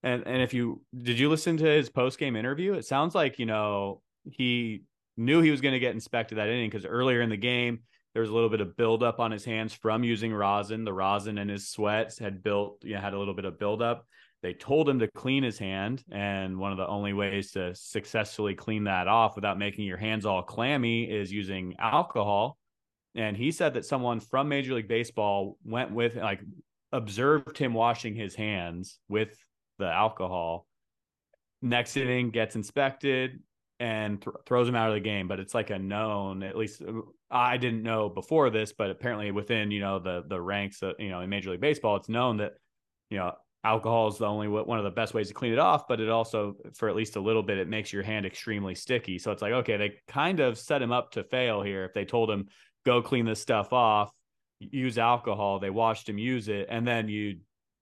And 0.02 0.24
and 0.26 0.42
if 0.42 0.54
you 0.54 0.82
did 0.96 1.20
you 1.20 1.30
listen 1.30 1.58
to 1.58 1.66
his 1.66 1.90
post 1.90 2.20
game 2.20 2.36
interview? 2.36 2.74
It 2.74 2.86
sounds 2.86 3.16
like 3.16 3.40
you 3.40 3.46
know 3.46 4.02
he 4.26 4.84
knew 5.18 5.42
he 5.42 5.52
was 5.52 5.62
going 5.62 5.74
to 5.74 5.80
get 5.80 5.94
inspected 5.94 6.38
that 6.38 6.50
inning 6.50 6.70
because 6.70 6.86
earlier 6.86 7.22
in 7.22 7.30
the 7.30 7.38
game 7.38 7.80
there 8.14 8.22
was 8.22 8.30
a 8.30 8.34
little 8.34 8.50
bit 8.50 8.62
of 8.62 8.78
buildup 8.78 9.20
on 9.20 9.32
his 9.32 9.44
hands 9.44 9.74
from 9.74 10.04
using 10.04 10.34
rosin. 10.34 10.86
The 10.86 10.94
rosin 10.94 11.38
in 11.38 11.50
his 11.50 11.68
sweats 11.68 12.20
had 12.20 12.44
built, 12.44 12.84
you 12.84 12.96
know, 12.96 13.02
had 13.02 13.14
a 13.14 13.20
little 13.20 13.34
bit 13.34 13.46
of 13.46 13.58
buildup. 13.60 14.06
They 14.44 14.54
told 14.54 14.90
him 14.90 15.00
to 15.00 15.08
clean 15.08 15.42
his 15.42 15.58
hand, 15.58 16.04
and 16.12 16.60
one 16.60 16.72
of 16.72 16.78
the 16.78 16.88
only 16.88 17.14
ways 17.14 17.52
to 17.52 17.74
successfully 17.74 18.56
clean 18.56 18.84
that 18.84 19.08
off 19.08 19.36
without 19.36 19.58
making 19.58 19.86
your 19.86 19.98
hands 19.98 20.26
all 20.26 20.44
clammy 20.44 21.10
is 21.10 21.32
using 21.32 21.76
alcohol. 21.80 22.58
And 23.16 23.38
he 23.38 23.52
said 23.52 23.76
that 23.76 23.86
someone 23.86 24.20
from 24.20 24.50
Major 24.50 24.74
League 24.74 24.88
Baseball 24.88 25.58
went 25.64 25.92
with, 25.92 26.18
like, 26.18 26.42
observed 26.92 27.58
him 27.58 27.74
washing 27.74 28.16
his 28.16 28.36
hands 28.36 29.00
with 29.08 29.36
the 29.80 29.88
alcohol. 29.88 30.68
Next 31.62 31.96
inning 31.96 32.30
gets 32.30 32.56
inspected 32.56 33.40
and 33.80 34.22
th- 34.22 34.36
throws 34.46 34.68
him 34.68 34.76
out 34.76 34.90
of 34.90 34.96
the 34.96 35.00
game. 35.00 35.28
But 35.28 35.40
it's 35.40 35.54
like 35.54 35.70
a 35.70 35.80
known, 35.80 36.44
at 36.44 36.58
least 36.58 36.82
I 37.34 37.58
didn't 37.58 37.82
know 37.82 38.10
before 38.10 38.52
this, 38.52 38.74
but 38.74 38.92
apparently 38.92 39.32
within 39.32 39.72
you 39.72 39.80
know 39.80 40.00
the 40.00 40.24
the 40.28 40.40
ranks, 40.40 40.82
of, 40.84 40.94
you 41.00 41.10
know, 41.10 41.22
in 41.22 41.30
Major 41.30 41.50
League 41.52 41.62
Baseball, 41.62 41.96
it's 41.96 42.10
known 42.10 42.38
that 42.38 42.54
you 43.10 43.18
know 43.18 43.34
alcohol 43.64 44.10
is 44.10 44.18
the 44.18 44.26
only 44.26 44.48
one 44.48 44.78
of 44.78 44.84
the 44.84 44.92
best 44.92 45.14
ways 45.14 45.30
to 45.30 45.34
clean 45.34 45.52
it 45.52 45.60
off. 45.60 45.88
But 45.88 46.00
it 46.00 46.10
also, 46.10 46.56
for 46.76 46.90
at 46.90 46.96
least 46.96 47.16
a 47.16 47.20
little 47.20 47.44
bit, 47.44 47.58
it 47.58 47.68
makes 47.68 47.92
your 47.92 48.04
hand 48.04 48.26
extremely 48.26 48.76
sticky. 48.76 49.18
So 49.18 49.32
it's 49.32 49.42
like 49.42 49.54
okay, 49.54 49.78
they 49.78 49.94
kind 50.08 50.40
of 50.40 50.60
set 50.60 50.82
him 50.82 50.92
up 50.92 51.12
to 51.14 51.24
fail 51.24 51.64
here. 51.64 51.86
If 51.86 51.94
they 51.94 52.06
told 52.06 52.30
him 52.30 52.48
go 52.86 53.02
clean 53.02 53.26
this 53.26 53.42
stuff 53.42 53.74
off, 53.74 54.12
use 54.60 55.00
alcohol, 55.00 55.60
they 55.60 55.72
watched 55.72 56.08
him 56.08 56.20
use 56.20 56.50
it, 56.50 56.68
and 56.70 56.88
then 56.88 57.10
you 57.10 57.40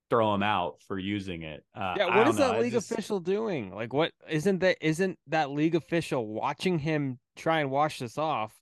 throw 0.09 0.33
him 0.33 0.43
out 0.43 0.75
for 0.87 0.99
using 0.99 1.41
it. 1.41 1.63
Uh, 1.75 1.95
yeah, 1.97 2.17
what 2.17 2.27
is 2.27 2.37
know. 2.37 2.51
that 2.51 2.61
league 2.61 2.73
just... 2.73 2.91
official 2.91 3.19
doing? 3.19 3.73
Like, 3.73 3.91
what 3.91 4.11
isn't 4.29 4.59
that? 4.59 4.77
Isn't 4.81 5.17
that 5.27 5.51
league 5.51 5.75
official 5.75 6.25
watching 6.25 6.79
him 6.79 7.19
try 7.35 7.59
and 7.59 7.69
wash 7.69 7.99
this 7.99 8.17
off? 8.17 8.53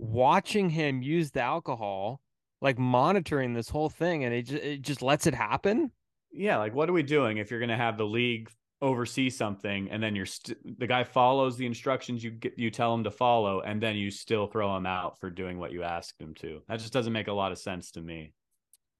Watching 0.00 0.70
him 0.70 1.02
use 1.02 1.30
the 1.30 1.42
alcohol, 1.42 2.20
like 2.60 2.78
monitoring 2.78 3.54
this 3.54 3.68
whole 3.68 3.90
thing, 3.90 4.24
and 4.24 4.34
it 4.34 4.42
just, 4.42 4.64
it 4.64 4.82
just 4.82 5.02
lets 5.02 5.26
it 5.26 5.34
happen. 5.34 5.92
Yeah, 6.32 6.58
like 6.58 6.74
what 6.74 6.88
are 6.88 6.92
we 6.92 7.02
doing 7.02 7.38
if 7.38 7.50
you're 7.50 7.60
going 7.60 7.70
to 7.70 7.76
have 7.76 7.98
the 7.98 8.06
league 8.06 8.50
oversee 8.82 9.28
something 9.28 9.90
and 9.90 10.02
then 10.02 10.16
you're 10.16 10.24
st- 10.24 10.78
the 10.78 10.86
guy 10.86 11.04
follows 11.04 11.58
the 11.58 11.66
instructions 11.66 12.24
you 12.24 12.30
get 12.30 12.58
you 12.58 12.70
tell 12.70 12.94
him 12.94 13.04
to 13.04 13.10
follow 13.10 13.60
and 13.60 13.78
then 13.82 13.94
you 13.94 14.10
still 14.10 14.46
throw 14.46 14.74
him 14.74 14.86
out 14.86 15.20
for 15.20 15.28
doing 15.28 15.58
what 15.58 15.70
you 15.70 15.82
asked 15.82 16.18
him 16.18 16.32
to. 16.34 16.62
That 16.66 16.78
just 16.78 16.92
doesn't 16.92 17.12
make 17.12 17.28
a 17.28 17.32
lot 17.32 17.52
of 17.52 17.58
sense 17.58 17.90
to 17.92 18.00
me. 18.00 18.32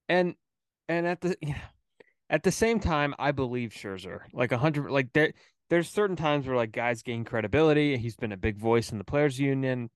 And 0.09 0.35
and 0.88 1.07
at 1.07 1.23
the 1.23 1.35
at 2.30 2.42
the 2.42 2.52
same 2.52 2.78
time, 2.78 3.14
I 3.19 3.33
believe 3.33 3.71
Scherzer 3.71 4.21
like 4.33 4.52
a 4.52 4.59
hundred 4.59 4.90
like 4.90 5.12
there. 5.12 5.33
There's 5.71 5.88
certain 5.88 6.16
times 6.16 6.47
where 6.47 6.57
like 6.57 6.73
guys 6.73 7.02
gain 7.02 7.25
credibility. 7.25 7.97
He's 7.97 8.16
been 8.16 8.33
a 8.33 8.37
big 8.37 8.59
voice 8.59 8.90
in 8.90 8.99
the 8.99 9.04
players 9.04 9.38
union 9.38 9.88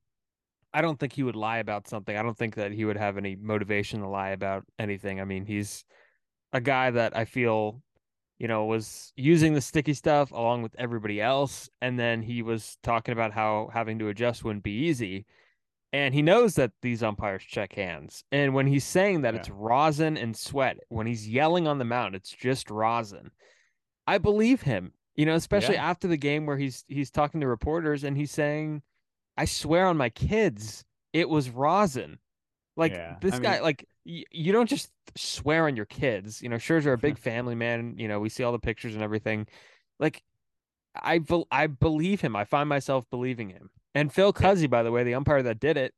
I 0.75 0.83
don't 0.83 0.99
think 0.99 1.12
he 1.12 1.23
would 1.23 1.37
lie 1.37 1.59
about 1.59 1.87
something. 1.87 2.16
I 2.16 2.23
don't 2.23 2.37
think 2.37 2.57
that 2.57 2.73
he 2.73 2.85
would 2.85 2.97
have 2.97 3.16
any 3.16 3.37
motivation 3.37 4.00
to 4.00 4.09
lie 4.09 4.31
about 4.31 4.64
anything. 4.76 5.21
I 5.21 5.25
mean, 5.25 5.47
he's 5.47 5.85
a 6.52 6.61
guy 6.61 6.90
that 6.90 7.16
I 7.16 7.25
feel, 7.25 7.81
you 8.38 8.49
know, 8.49 8.64
was 8.64 9.12
using 9.14 9.54
the 9.54 9.61
sticky 9.61 9.95
stuff 9.95 10.33
along 10.33 10.62
with 10.62 10.75
everybody 10.76 11.21
else. 11.21 11.71
And 11.81 11.97
then 11.97 12.23
he 12.23 12.43
was 12.43 12.76
talking 12.83 13.12
about 13.12 13.33
how 13.33 13.71
having 13.73 14.00
to 14.00 14.09
adjust 14.09 14.43
wouldn't 14.43 14.64
be 14.64 14.87
easy. 14.87 15.26
And 15.93 16.12
he 16.12 16.23
knows 16.23 16.57
that 16.57 16.73
these 16.83 17.04
umpires 17.04 17.45
check 17.45 17.73
hands. 17.73 18.25
And 18.33 18.52
when 18.52 18.66
he's 18.66 18.85
saying 18.85 19.23
that 19.23 19.35
yeah. 19.35 19.40
it's 19.40 19.50
rosin 19.50 20.16
and 20.16 20.37
sweat, 20.37 20.78
when 20.88 21.07
he's 21.07 21.28
yelling 21.28 21.69
on 21.69 21.78
the 21.78 21.85
mound, 21.85 22.16
it's 22.16 22.31
just 22.31 22.69
rosin. 22.69 23.31
I 24.09 24.19
believe 24.19 24.62
him, 24.62 24.93
you 25.14 25.25
know, 25.25 25.37
especially 25.37 25.76
yeah. 25.76 25.88
after 25.88 26.09
the 26.09 26.16
game 26.16 26.47
where 26.47 26.59
he's 26.59 26.85
he's 26.88 27.12
talking 27.12 27.40
to 27.43 27.47
reporters 27.47 28.02
and 28.02 28.16
he's 28.16 28.33
saying, 28.33 28.83
I 29.37 29.45
swear 29.45 29.87
on 29.87 29.97
my 29.97 30.11
kids, 30.11 30.85
it 31.12 31.29
was 31.29 31.50
rosin. 31.50 32.19
Like 32.76 32.93
yeah. 32.93 33.17
this 33.21 33.35
I 33.35 33.38
guy, 33.38 33.53
mean, 33.55 33.62
like 33.62 33.88
y- 34.05 34.25
you 34.31 34.53
don't 34.53 34.69
just 34.69 34.91
swear 35.17 35.67
on 35.67 35.76
your 35.76 35.87
kids. 35.87 36.43
You 36.43 36.49
know, 36.49 36.57
Scherzer 36.57 36.93
a 36.93 36.99
big 36.99 37.19
family 37.19 37.55
man. 37.55 37.95
You 37.99 38.09
know, 38.09 38.21
we 38.21 38.29
see 38.29 38.43
all 38.43 38.53
the 38.53 38.59
pictures 38.59 38.95
and 38.95 39.03
everything. 39.03 39.47
Like 40.00 40.23
I 40.95 41.19
be- 41.19 41.47
I 41.50 41.67
believe 41.69 42.21
him. 42.21 42.35
I 42.37 42.45
find 42.45 42.69
myself 42.69 43.05
believing 43.11 43.50
him. 43.50 43.71
And 43.95 44.12
Phil 44.12 44.33
Cuzzi, 44.33 44.62
yeah. 44.62 44.67
by 44.69 44.83
the 44.83 44.91
way, 44.91 45.05
the 45.05 45.14
umpire 45.14 45.43
that 45.43 45.61
did 45.61 45.76
it, 45.76 45.95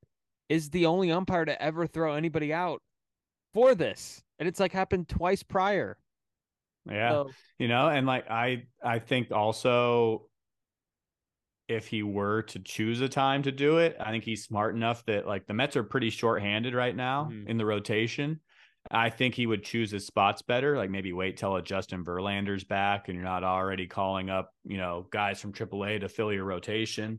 is 0.49 0.71
the 0.71 0.87
only 0.87 1.11
umpire 1.11 1.45
to 1.45 1.61
ever 1.61 1.87
throw 1.87 2.15
anybody 2.15 2.53
out 2.53 2.83
for 3.55 3.75
this. 3.75 4.23
And 4.39 4.47
it's 4.47 4.61
like 4.61 4.73
happened 4.73 5.09
twice 5.09 5.43
prior. 5.43 5.97
Yeah. 6.89 7.11
So, 7.11 7.31
you 7.59 7.69
know, 7.69 7.89
and 7.89 8.07
like 8.07 8.31
I 8.31 8.65
I 8.83 8.99
think 8.99 9.33
also 9.33 10.29
if 11.69 11.87
he 11.89 12.03
were 12.03 12.43
to 12.43 12.59
choose 12.61 13.01
a 13.01 13.09
time 13.09 13.43
to 13.43 13.53
do 13.53 13.79
it, 13.79 13.97
I 14.01 14.11
think 14.11 14.25
he's 14.25 14.45
smart 14.45 14.75
enough 14.75 15.05
that 15.07 15.27
like 15.27 15.47
the 15.47 15.55
Mets 15.55 15.77
are 15.77 15.83
pretty 15.83 16.11
short-handed 16.11 16.75
right 16.75 16.95
now 16.95 17.29
mm-hmm. 17.31 17.49
in 17.49 17.59
the 17.59 17.67
rotation. 17.67 18.41
I 18.91 19.11
think 19.11 19.35
he 19.35 19.47
would 19.47 19.65
choose 19.65 19.91
his 19.91 20.07
spots 20.07 20.43
better, 20.43 20.77
like 20.77 20.91
maybe 20.91 21.13
wait 21.13 21.37
till 21.37 21.57
a 21.57 21.63
Justin 21.63 22.05
Verlander's 22.05 22.63
back 22.63 23.09
and 23.09 23.17
you're 23.17 23.25
not 23.25 23.43
already 23.43 23.87
calling 23.87 24.31
up, 24.31 24.51
you 24.65 24.77
know, 24.77 25.09
guys 25.11 25.41
from 25.41 25.53
AAA 25.53 26.01
to 26.01 26.09
fill 26.09 26.33
your 26.33 26.45
rotation. 26.45 27.19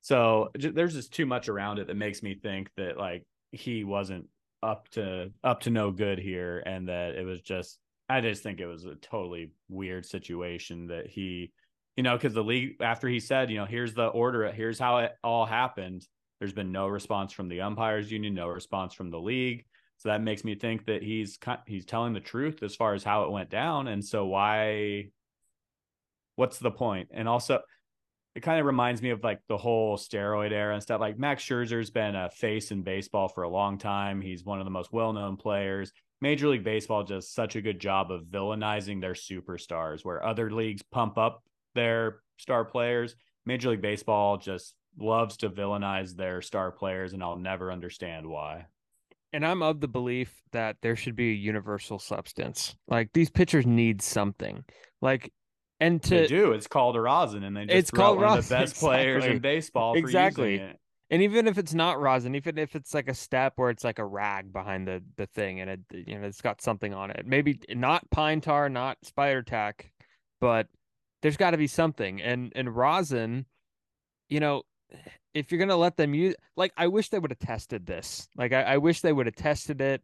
So 0.00 0.50
there's 0.54 0.94
just 0.94 1.12
too 1.12 1.26
much 1.26 1.48
around 1.48 1.78
it 1.78 1.86
that 1.88 1.96
makes 1.96 2.22
me 2.22 2.34
think 2.34 2.70
that 2.76 2.96
like 2.96 3.24
he 3.50 3.84
wasn't 3.84 4.26
up 4.62 4.88
to 4.90 5.30
up 5.44 5.60
to 5.60 5.70
no 5.70 5.90
good 5.90 6.18
here 6.18 6.62
and 6.64 6.88
that 6.88 7.14
it 7.14 7.24
was 7.24 7.40
just 7.40 7.78
I 8.08 8.20
just 8.20 8.42
think 8.42 8.60
it 8.60 8.66
was 8.66 8.84
a 8.84 8.94
totally 8.96 9.52
weird 9.68 10.04
situation 10.06 10.88
that 10.88 11.06
he 11.06 11.52
you 11.96 12.02
know, 12.02 12.16
because 12.16 12.34
the 12.34 12.44
league 12.44 12.76
after 12.80 13.08
he 13.08 13.20
said, 13.20 13.50
you 13.50 13.58
know, 13.58 13.66
here's 13.66 13.94
the 13.94 14.06
order, 14.06 14.50
here's 14.50 14.78
how 14.78 14.98
it 14.98 15.12
all 15.22 15.44
happened. 15.44 16.06
There's 16.38 16.52
been 16.52 16.72
no 16.72 16.88
response 16.88 17.32
from 17.32 17.48
the 17.48 17.60
umpires 17.60 18.10
union, 18.10 18.34
no 18.34 18.48
response 18.48 18.94
from 18.94 19.10
the 19.10 19.20
league. 19.20 19.64
So 19.98 20.08
that 20.08 20.22
makes 20.22 20.42
me 20.42 20.56
think 20.56 20.86
that 20.86 21.02
he's 21.02 21.38
he's 21.66 21.84
telling 21.84 22.12
the 22.12 22.20
truth 22.20 22.62
as 22.62 22.74
far 22.74 22.94
as 22.94 23.04
how 23.04 23.24
it 23.24 23.30
went 23.30 23.50
down. 23.50 23.88
And 23.88 24.04
so 24.04 24.26
why? 24.26 25.10
What's 26.36 26.58
the 26.58 26.70
point? 26.70 27.10
And 27.12 27.28
also, 27.28 27.60
it 28.34 28.40
kind 28.40 28.58
of 28.58 28.66
reminds 28.66 29.02
me 29.02 29.10
of 29.10 29.22
like 29.22 29.40
the 29.46 29.58
whole 29.58 29.96
steroid 29.98 30.50
era 30.50 30.74
and 30.74 30.82
stuff. 30.82 31.00
Like 31.00 31.18
Max 31.18 31.44
Scherzer's 31.44 31.90
been 31.90 32.16
a 32.16 32.30
face 32.30 32.70
in 32.70 32.82
baseball 32.82 33.28
for 33.28 33.44
a 33.44 33.48
long 33.48 33.78
time. 33.78 34.20
He's 34.20 34.44
one 34.44 34.58
of 34.58 34.64
the 34.64 34.70
most 34.70 34.92
well 34.92 35.12
known 35.12 35.36
players. 35.36 35.92
Major 36.20 36.48
League 36.48 36.64
Baseball 36.64 37.04
does 37.04 37.28
such 37.28 37.56
a 37.56 37.60
good 37.60 37.78
job 37.78 38.10
of 38.10 38.24
villainizing 38.24 39.00
their 39.00 39.12
superstars, 39.12 40.04
where 40.04 40.24
other 40.24 40.50
leagues 40.50 40.82
pump 40.82 41.18
up 41.18 41.42
their 41.74 42.20
star 42.38 42.64
players. 42.64 43.14
Major 43.44 43.70
League 43.70 43.82
Baseball 43.82 44.38
just 44.38 44.74
loves 44.98 45.36
to 45.38 45.50
villainize 45.50 46.14
their 46.14 46.42
star 46.42 46.70
players, 46.70 47.12
and 47.12 47.22
I'll 47.22 47.36
never 47.36 47.72
understand 47.72 48.26
why. 48.26 48.66
And 49.32 49.46
I'm 49.46 49.62
of 49.62 49.80
the 49.80 49.88
belief 49.88 50.42
that 50.52 50.76
there 50.82 50.94
should 50.94 51.16
be 51.16 51.30
a 51.30 51.34
universal 51.34 51.98
substance. 51.98 52.76
Like 52.86 53.12
these 53.14 53.30
pitchers 53.30 53.66
need 53.66 54.02
something. 54.02 54.64
Like 55.00 55.32
and 55.80 56.02
to 56.04 56.10
they 56.10 56.26
do, 56.26 56.52
it's 56.52 56.66
called 56.66 56.96
a 56.96 57.00
rosin, 57.00 57.42
and 57.42 57.56
they 57.56 57.64
just 57.64 57.76
it's 57.76 57.90
called 57.90 58.18
one 58.18 58.26
rosin. 58.26 58.42
the 58.42 58.48
best 58.54 58.72
exactly. 58.74 58.88
players 58.88 59.24
in 59.24 59.38
baseball 59.40 59.94
exactly. 59.94 60.62
And 61.10 61.22
even 61.22 61.46
if 61.46 61.58
it's 61.58 61.74
not 61.74 62.00
rosin, 62.00 62.34
even 62.36 62.56
if 62.56 62.74
it's 62.74 62.94
like 62.94 63.08
a 63.08 63.14
step 63.14 63.54
where 63.56 63.68
it's 63.68 63.84
like 63.84 63.98
a 63.98 64.04
rag 64.04 64.52
behind 64.52 64.86
the 64.86 65.02
the 65.16 65.26
thing, 65.26 65.60
and 65.60 65.70
it 65.70 65.80
you 65.90 66.18
know 66.18 66.26
it's 66.26 66.40
got 66.40 66.62
something 66.62 66.94
on 66.94 67.10
it, 67.10 67.26
maybe 67.26 67.58
not 67.70 68.08
pine 68.10 68.40
tar, 68.40 68.68
not 68.68 68.98
spider 69.02 69.42
tack, 69.42 69.90
but 70.40 70.68
there's 71.22 71.36
got 71.36 71.52
to 71.52 71.56
be 71.56 71.66
something. 71.66 72.20
And 72.20 72.52
and 72.54 72.74
rosin, 72.74 73.46
you 74.28 74.40
know, 74.40 74.62
if 75.34 75.50
you're 75.50 75.58
gonna 75.58 75.76
let 75.76 75.96
them 75.96 76.14
use, 76.14 76.34
like, 76.56 76.72
I 76.76 76.88
wish 76.88 77.08
they 77.08 77.18
would 77.18 77.30
have 77.30 77.38
tested 77.38 77.86
this. 77.86 78.28
Like, 78.36 78.52
I, 78.52 78.62
I 78.62 78.76
wish 78.78 79.00
they 79.00 79.12
would 79.12 79.26
have 79.26 79.36
tested 79.36 79.80
it. 79.80 80.02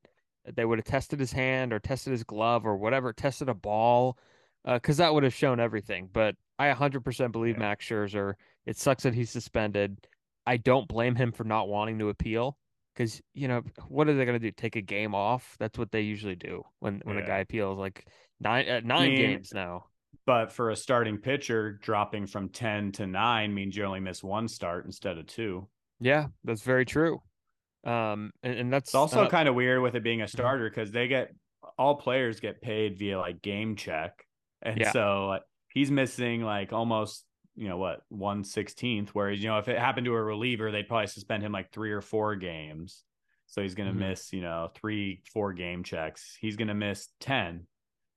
They 0.55 0.65
would 0.65 0.79
have 0.79 0.87
tested 0.87 1.21
his 1.21 1.33
hand 1.33 1.73
or 1.73 1.79
tested 1.79 2.13
his 2.13 2.25
glove 2.25 2.65
or 2.65 2.77
whatever, 2.77 3.13
tested 3.13 3.49
a 3.51 3.55
ball, 3.55 4.17
because 4.65 4.99
uh, 4.99 5.05
that 5.05 5.15
would 5.15 5.25
have 5.25 5.35
shown 5.35 5.61
everything. 5.61 6.09
But 6.11 6.37
I 6.59 6.73
100% 6.73 7.33
believe 7.33 7.57
yeah. 7.57 7.61
Max 7.61 7.85
Scherzer. 7.85 8.35
It 8.65 8.79
sucks 8.79 9.03
that 9.03 9.15
he's 9.15 9.31
suspended. 9.31 9.99
I 10.47 10.57
don't 10.57 10.89
blame 10.89 11.15
him 11.15 11.33
for 11.33 11.45
not 11.45 11.69
wanting 11.69 11.99
to 11.99 12.09
appeal 12.09 12.57
because 12.95 13.21
you 13.35 13.47
know 13.47 13.63
what 13.89 14.09
are 14.09 14.15
they 14.15 14.25
going 14.25 14.39
to 14.39 14.45
do? 14.45 14.51
Take 14.51 14.77
a 14.77 14.81
game 14.81 15.15
off? 15.15 15.57
That's 15.59 15.79
what 15.79 15.93
they 15.93 16.01
usually 16.01 16.35
do 16.35 16.65
when 16.81 17.01
when 17.05 17.17
yeah. 17.17 17.25
a 17.25 17.27
guy 17.27 17.39
appeals. 17.39 17.79
Like 17.79 18.07
nine 18.41 18.69
uh, 18.69 18.81
nine 18.83 19.03
I 19.03 19.09
mean, 19.09 19.17
games 19.17 19.53
now. 19.55 19.85
But 20.29 20.53
for 20.53 20.69
a 20.69 20.77
starting 20.77 21.17
pitcher, 21.17 21.73
dropping 21.73 22.27
from 22.27 22.51
10 22.51 22.93
to 22.93 23.07
9 23.07 23.55
means 23.55 23.75
you 23.75 23.85
only 23.85 24.01
miss 24.01 24.23
one 24.23 24.47
start 24.47 24.85
instead 24.85 25.17
of 25.17 25.27
two. 25.27 25.67
Yeah, 26.01 26.27
that's 26.45 26.61
very 26.61 26.85
true. 26.85 27.23
Um, 27.83 28.33
and, 28.43 28.59
and 28.59 28.71
that's 28.71 28.91
it's 28.91 28.95
also 28.95 29.23
uh, 29.23 29.31
kind 29.31 29.49
of 29.49 29.55
weird 29.55 29.81
with 29.81 29.95
it 29.95 30.03
being 30.03 30.21
a 30.21 30.25
mm-hmm. 30.25 30.37
starter 30.37 30.69
because 30.69 30.93
they 30.93 31.09
get 31.09 31.35
all 31.79 31.95
players 31.95 32.41
get 32.41 32.61
paid 32.61 32.99
via 32.99 33.19
like 33.19 33.41
game 33.41 33.75
check. 33.75 34.23
And 34.61 34.79
yeah. 34.79 34.93
so 34.93 35.29
like, 35.29 35.43
he's 35.73 35.91
missing 35.91 36.43
like 36.43 36.75
almost, 36.75 37.25
you 37.57 37.71
know, 37.71 37.79
what, 37.79 38.03
116th. 38.13 39.09
Whereas, 39.15 39.43
you 39.43 39.49
know, 39.49 39.57
if 39.57 39.69
it 39.69 39.79
happened 39.79 40.05
to 40.05 40.13
a 40.13 40.23
reliever, 40.23 40.71
they'd 40.71 40.89
probably 40.89 41.07
suspend 41.07 41.43
him 41.43 41.53
like 41.53 41.73
three 41.73 41.93
or 41.93 42.03
four 42.03 42.37
games. 42.37 43.03
So 43.47 43.63
he's 43.63 43.75
going 43.75 43.89
to 43.89 43.99
mm-hmm. 43.99 44.11
miss, 44.11 44.31
you 44.35 44.43
know, 44.43 44.69
three, 44.75 45.23
four 45.33 45.55
game 45.55 45.85
checks. 45.85 46.37
He's 46.39 46.57
going 46.57 46.69
to 46.69 46.75
miss 46.75 47.09
10 47.21 47.67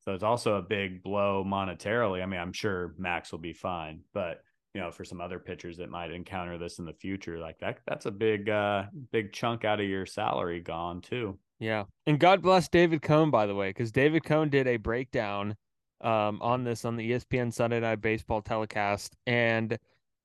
so 0.01 0.13
it's 0.13 0.23
also 0.23 0.55
a 0.55 0.61
big 0.61 1.03
blow 1.03 1.43
monetarily. 1.45 2.23
I 2.23 2.25
mean, 2.25 2.39
I'm 2.39 2.53
sure 2.53 2.95
Max 2.97 3.31
will 3.31 3.39
be 3.39 3.53
fine, 3.53 4.01
but 4.13 4.41
you 4.73 4.81
know, 4.81 4.91
for 4.91 5.03
some 5.03 5.19
other 5.19 5.37
pitchers 5.37 5.77
that 5.77 5.89
might 5.89 6.11
encounter 6.11 6.57
this 6.57 6.79
in 6.79 6.85
the 6.85 6.93
future, 6.93 7.39
like 7.39 7.59
that, 7.59 7.79
that's 7.85 8.05
a 8.05 8.11
big, 8.11 8.49
uh, 8.49 8.83
big 9.11 9.33
chunk 9.33 9.65
out 9.65 9.81
of 9.81 9.87
your 9.87 10.05
salary 10.05 10.61
gone 10.61 11.01
too. 11.01 11.37
Yeah. 11.59 11.83
And 12.07 12.19
God 12.19 12.41
bless 12.41 12.69
David 12.69 13.01
Cone, 13.01 13.29
by 13.29 13.45
the 13.45 13.55
way, 13.55 13.69
because 13.69 13.91
David 13.91 14.23
Cone 14.23 14.49
did 14.49 14.67
a 14.67 14.77
breakdown 14.77 15.55
um, 16.01 16.39
on 16.41 16.63
this 16.63 16.85
on 16.85 16.95
the 16.95 17.11
ESPN 17.11 17.53
Sunday 17.53 17.79
Night 17.79 18.01
Baseball 18.01 18.41
telecast. 18.41 19.15
And 19.27 19.77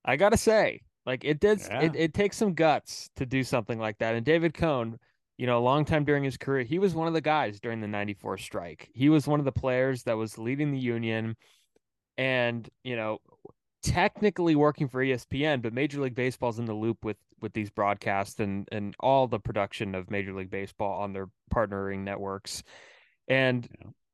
I 0.04 0.16
got 0.16 0.30
to 0.30 0.38
say, 0.38 0.80
like, 1.04 1.24
it 1.24 1.40
did, 1.40 1.60
yeah. 1.60 1.82
it, 1.82 1.96
it 1.96 2.14
takes 2.14 2.36
some 2.36 2.54
guts 2.54 3.10
to 3.16 3.26
do 3.26 3.42
something 3.42 3.78
like 3.78 3.98
that. 3.98 4.14
And 4.14 4.24
David 4.24 4.54
Cone, 4.54 4.98
you 5.38 5.46
know, 5.46 5.58
a 5.58 5.60
long 5.60 5.84
time 5.84 6.04
during 6.04 6.24
his 6.24 6.36
career, 6.36 6.64
he 6.64 6.78
was 6.78 6.94
one 6.94 7.08
of 7.08 7.14
the 7.14 7.20
guys 7.20 7.60
during 7.60 7.80
the 7.80 7.88
94 7.88 8.38
strike. 8.38 8.88
He 8.94 9.08
was 9.08 9.26
one 9.26 9.38
of 9.38 9.44
the 9.44 9.52
players 9.52 10.04
that 10.04 10.16
was 10.16 10.38
leading 10.38 10.72
the 10.72 10.78
union 10.78 11.36
and, 12.16 12.68
you 12.84 12.96
know, 12.96 13.18
technically 13.82 14.56
working 14.56 14.88
for 14.88 15.04
ESPN, 15.04 15.62
but 15.62 15.72
Major 15.72 16.00
League 16.00 16.14
Baseball's 16.14 16.58
in 16.58 16.64
the 16.64 16.74
loop 16.74 17.04
with 17.04 17.18
with 17.40 17.52
these 17.52 17.70
broadcasts 17.70 18.40
and 18.40 18.66
and 18.72 18.94
all 18.98 19.26
the 19.26 19.38
production 19.38 19.94
of 19.94 20.10
Major 20.10 20.32
League 20.32 20.50
Baseball 20.50 21.02
on 21.02 21.12
their 21.12 21.28
partnering 21.54 22.00
networks. 22.00 22.62
And 23.28 23.68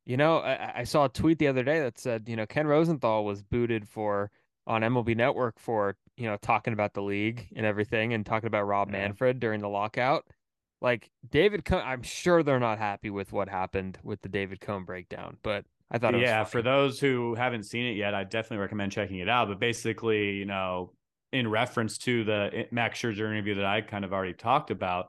you 0.05 0.17
know, 0.17 0.38
I, 0.38 0.81
I 0.81 0.85
saw 0.85 1.05
a 1.05 1.09
tweet 1.09 1.38
the 1.38 1.47
other 1.47 1.62
day 1.62 1.81
that 1.81 1.99
said, 1.99 2.29
you 2.29 2.35
know, 2.35 2.47
Ken 2.47 2.67
Rosenthal 2.67 3.25
was 3.25 3.43
booted 3.43 3.88
for 3.88 4.31
on 4.67 4.83
MLB 4.83 5.17
Network 5.17 5.59
for, 5.59 5.97
you 6.17 6.26
know, 6.26 6.37
talking 6.43 6.73
about 6.73 6.95
the 6.95 7.02
league 7.02 7.49
and 7.55 7.64
everything 7.64 8.12
and 8.12 8.26
talking 8.26 8.49
about 8.49 8.67
Rob 8.67 8.88
yeah. 8.88 8.99
Manfred 8.99 9.41
during 9.41 9.61
the 9.61 9.69
lockout 9.69 10.26
like 10.82 11.10
David 11.30 11.64
Cone, 11.64 11.82
I'm 11.84 12.02
sure 12.02 12.42
they're 12.42 12.60
not 12.60 12.78
happy 12.78 13.08
with 13.08 13.32
what 13.32 13.48
happened 13.48 13.98
with 14.02 14.20
the 14.20 14.28
David 14.28 14.60
Cone 14.60 14.84
breakdown, 14.84 15.38
but 15.42 15.64
I 15.90 15.98
thought 15.98 16.18
yeah. 16.18 16.42
For 16.44 16.60
those 16.60 16.98
who 16.98 17.34
haven't 17.36 17.64
seen 17.64 17.86
it 17.86 17.96
yet, 17.96 18.14
I 18.14 18.24
definitely 18.24 18.58
recommend 18.58 18.92
checking 18.92 19.18
it 19.18 19.28
out. 19.28 19.48
But 19.48 19.60
basically, 19.60 20.32
you 20.32 20.44
know, 20.44 20.92
in 21.32 21.48
reference 21.48 21.98
to 21.98 22.24
the 22.24 22.66
Max 22.72 23.00
Scherzer 23.00 23.30
interview 23.30 23.54
that 23.54 23.64
I 23.64 23.80
kind 23.80 24.04
of 24.04 24.12
already 24.12 24.34
talked 24.34 24.70
about, 24.70 25.06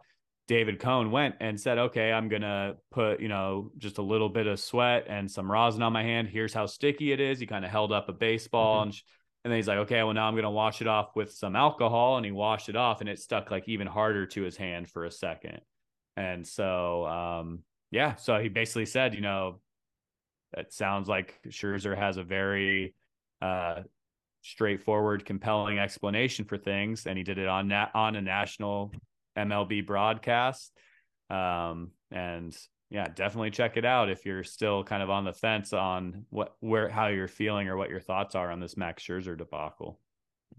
David 0.47 0.79
Cone 0.79 1.09
went 1.09 1.35
and 1.39 1.59
said, 1.59 1.79
"Okay, 1.79 2.11
I'm 2.11 2.29
gonna 2.29 2.75
put 2.91 3.19
you 3.19 3.29
know 3.29 3.71
just 3.77 3.97
a 3.97 4.03
little 4.03 4.29
bit 4.29 4.45
of 4.45 4.59
sweat 4.59 5.05
and 5.09 5.29
some 5.29 5.51
rosin 5.51 5.81
on 5.81 5.91
my 5.91 6.03
hand. 6.03 6.27
Here's 6.27 6.53
how 6.53 6.67
sticky 6.67 7.11
it 7.11 7.19
is." 7.19 7.39
He 7.39 7.47
kind 7.47 7.65
of 7.65 7.71
held 7.71 7.91
up 7.91 8.09
a 8.09 8.13
baseball 8.13 8.81
mm-hmm. 8.81 8.89
and. 8.89 9.01
And 9.43 9.51
then 9.51 9.57
he's 9.57 9.67
like, 9.67 9.79
okay, 9.79 10.01
well, 10.03 10.13
now 10.13 10.27
I'm 10.27 10.35
going 10.35 10.43
to 10.43 10.49
wash 10.49 10.81
it 10.81 10.87
off 10.87 11.15
with 11.15 11.33
some 11.33 11.55
alcohol. 11.55 12.17
And 12.17 12.25
he 12.25 12.31
washed 12.31 12.69
it 12.69 12.77
off 12.77 13.01
and 13.01 13.09
it 13.09 13.19
stuck 13.19 13.51
like 13.51 13.67
even 13.67 13.87
harder 13.87 14.25
to 14.27 14.41
his 14.41 14.55
hand 14.55 14.89
for 14.89 15.05
a 15.05 15.11
second. 15.11 15.59
And 16.15 16.47
so, 16.47 17.05
um, 17.05 17.59
yeah, 17.91 18.15
so 18.15 18.39
he 18.39 18.47
basically 18.47 18.85
said, 18.85 19.13
you 19.13 19.21
know, 19.21 19.59
it 20.55 20.71
sounds 20.71 21.09
like 21.09 21.39
Scherzer 21.47 21.97
has 21.97 22.17
a 22.17 22.23
very 22.23 22.95
uh, 23.41 23.81
straightforward, 24.43 25.25
compelling 25.25 25.77
explanation 25.77 26.45
for 26.45 26.57
things. 26.57 27.05
And 27.05 27.17
he 27.17 27.23
did 27.23 27.37
it 27.37 27.47
on, 27.47 27.67
na- 27.67 27.89
on 27.93 28.15
a 28.15 28.21
national 28.21 28.93
MLB 29.37 29.85
broadcast. 29.85 30.71
Um, 31.29 31.91
and 32.11 32.55
yeah, 32.93 33.07
definitely 33.07 33.49
check 33.49 33.75
it 33.75 33.85
out 33.85 34.11
if 34.11 34.23
you're 34.23 34.43
still 34.43 34.83
kind 34.83 35.01
of 35.01 35.09
on 35.09 35.25
the 35.25 35.33
fence 35.33 35.73
on 35.73 36.27
what 36.29 36.55
where 36.59 36.87
how 36.87 37.07
you're 37.07 37.27
feeling 37.27 37.67
or 37.67 37.75
what 37.75 37.89
your 37.89 37.99
thoughts 37.99 38.35
are 38.35 38.51
on 38.51 38.59
this 38.59 38.77
Max 38.77 39.01
Scherzer 39.01 39.35
debacle. 39.35 39.99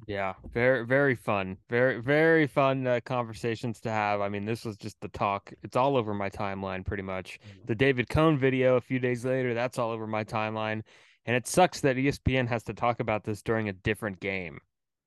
Yeah, 0.09 0.35
very 0.53 0.85
very 0.85 1.15
fun, 1.15 1.59
very 1.71 2.01
very 2.01 2.49
fun 2.49 2.89
uh, 2.89 2.99
conversations 3.05 3.79
to 3.83 3.91
have. 3.91 4.21
I 4.21 4.29
mean, 4.29 4.45
this 4.45 4.65
was 4.65 4.77
just 4.77 5.01
the 5.01 5.09
talk. 5.11 5.53
It's 5.63 5.77
all 5.77 5.97
over 5.97 6.13
my 6.13 6.29
timeline, 6.29 6.85
pretty 6.85 7.05
much. 7.05 7.39
Mm-hmm. 7.39 7.67
The 7.67 7.75
David 7.77 8.09
Cone 8.09 8.37
video 8.37 8.75
a 8.75 8.81
few 8.81 8.99
days 8.99 9.25
later, 9.25 9.55
that's 9.55 9.79
all 9.79 9.93
over 9.93 10.09
my 10.09 10.25
timeline, 10.25 10.83
and 11.27 11.37
it 11.37 11.47
sucks 11.47 11.83
that 11.83 11.95
ESPN 11.95 12.49
has 12.49 12.65
to 12.65 12.75
talk 12.75 12.99
about 12.99 13.23
this 13.23 13.43
during 13.43 13.69
a 13.69 13.73
different 13.73 14.19
game. 14.19 14.59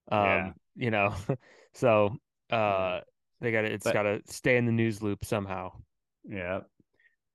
Um, 0.09 0.23
yeah. 0.23 0.51
you 0.77 0.91
know, 0.91 1.13
so 1.73 2.15
uh, 2.51 3.01
they 3.41 3.51
got 3.51 3.63
to 3.63 3.73
it's 3.73 3.91
got 3.91 4.03
to 4.03 4.21
stay 4.27 4.55
in 4.55 4.65
the 4.65 4.71
news 4.71 5.01
loop 5.01 5.25
somehow. 5.25 5.73
Yeah, 6.25 6.61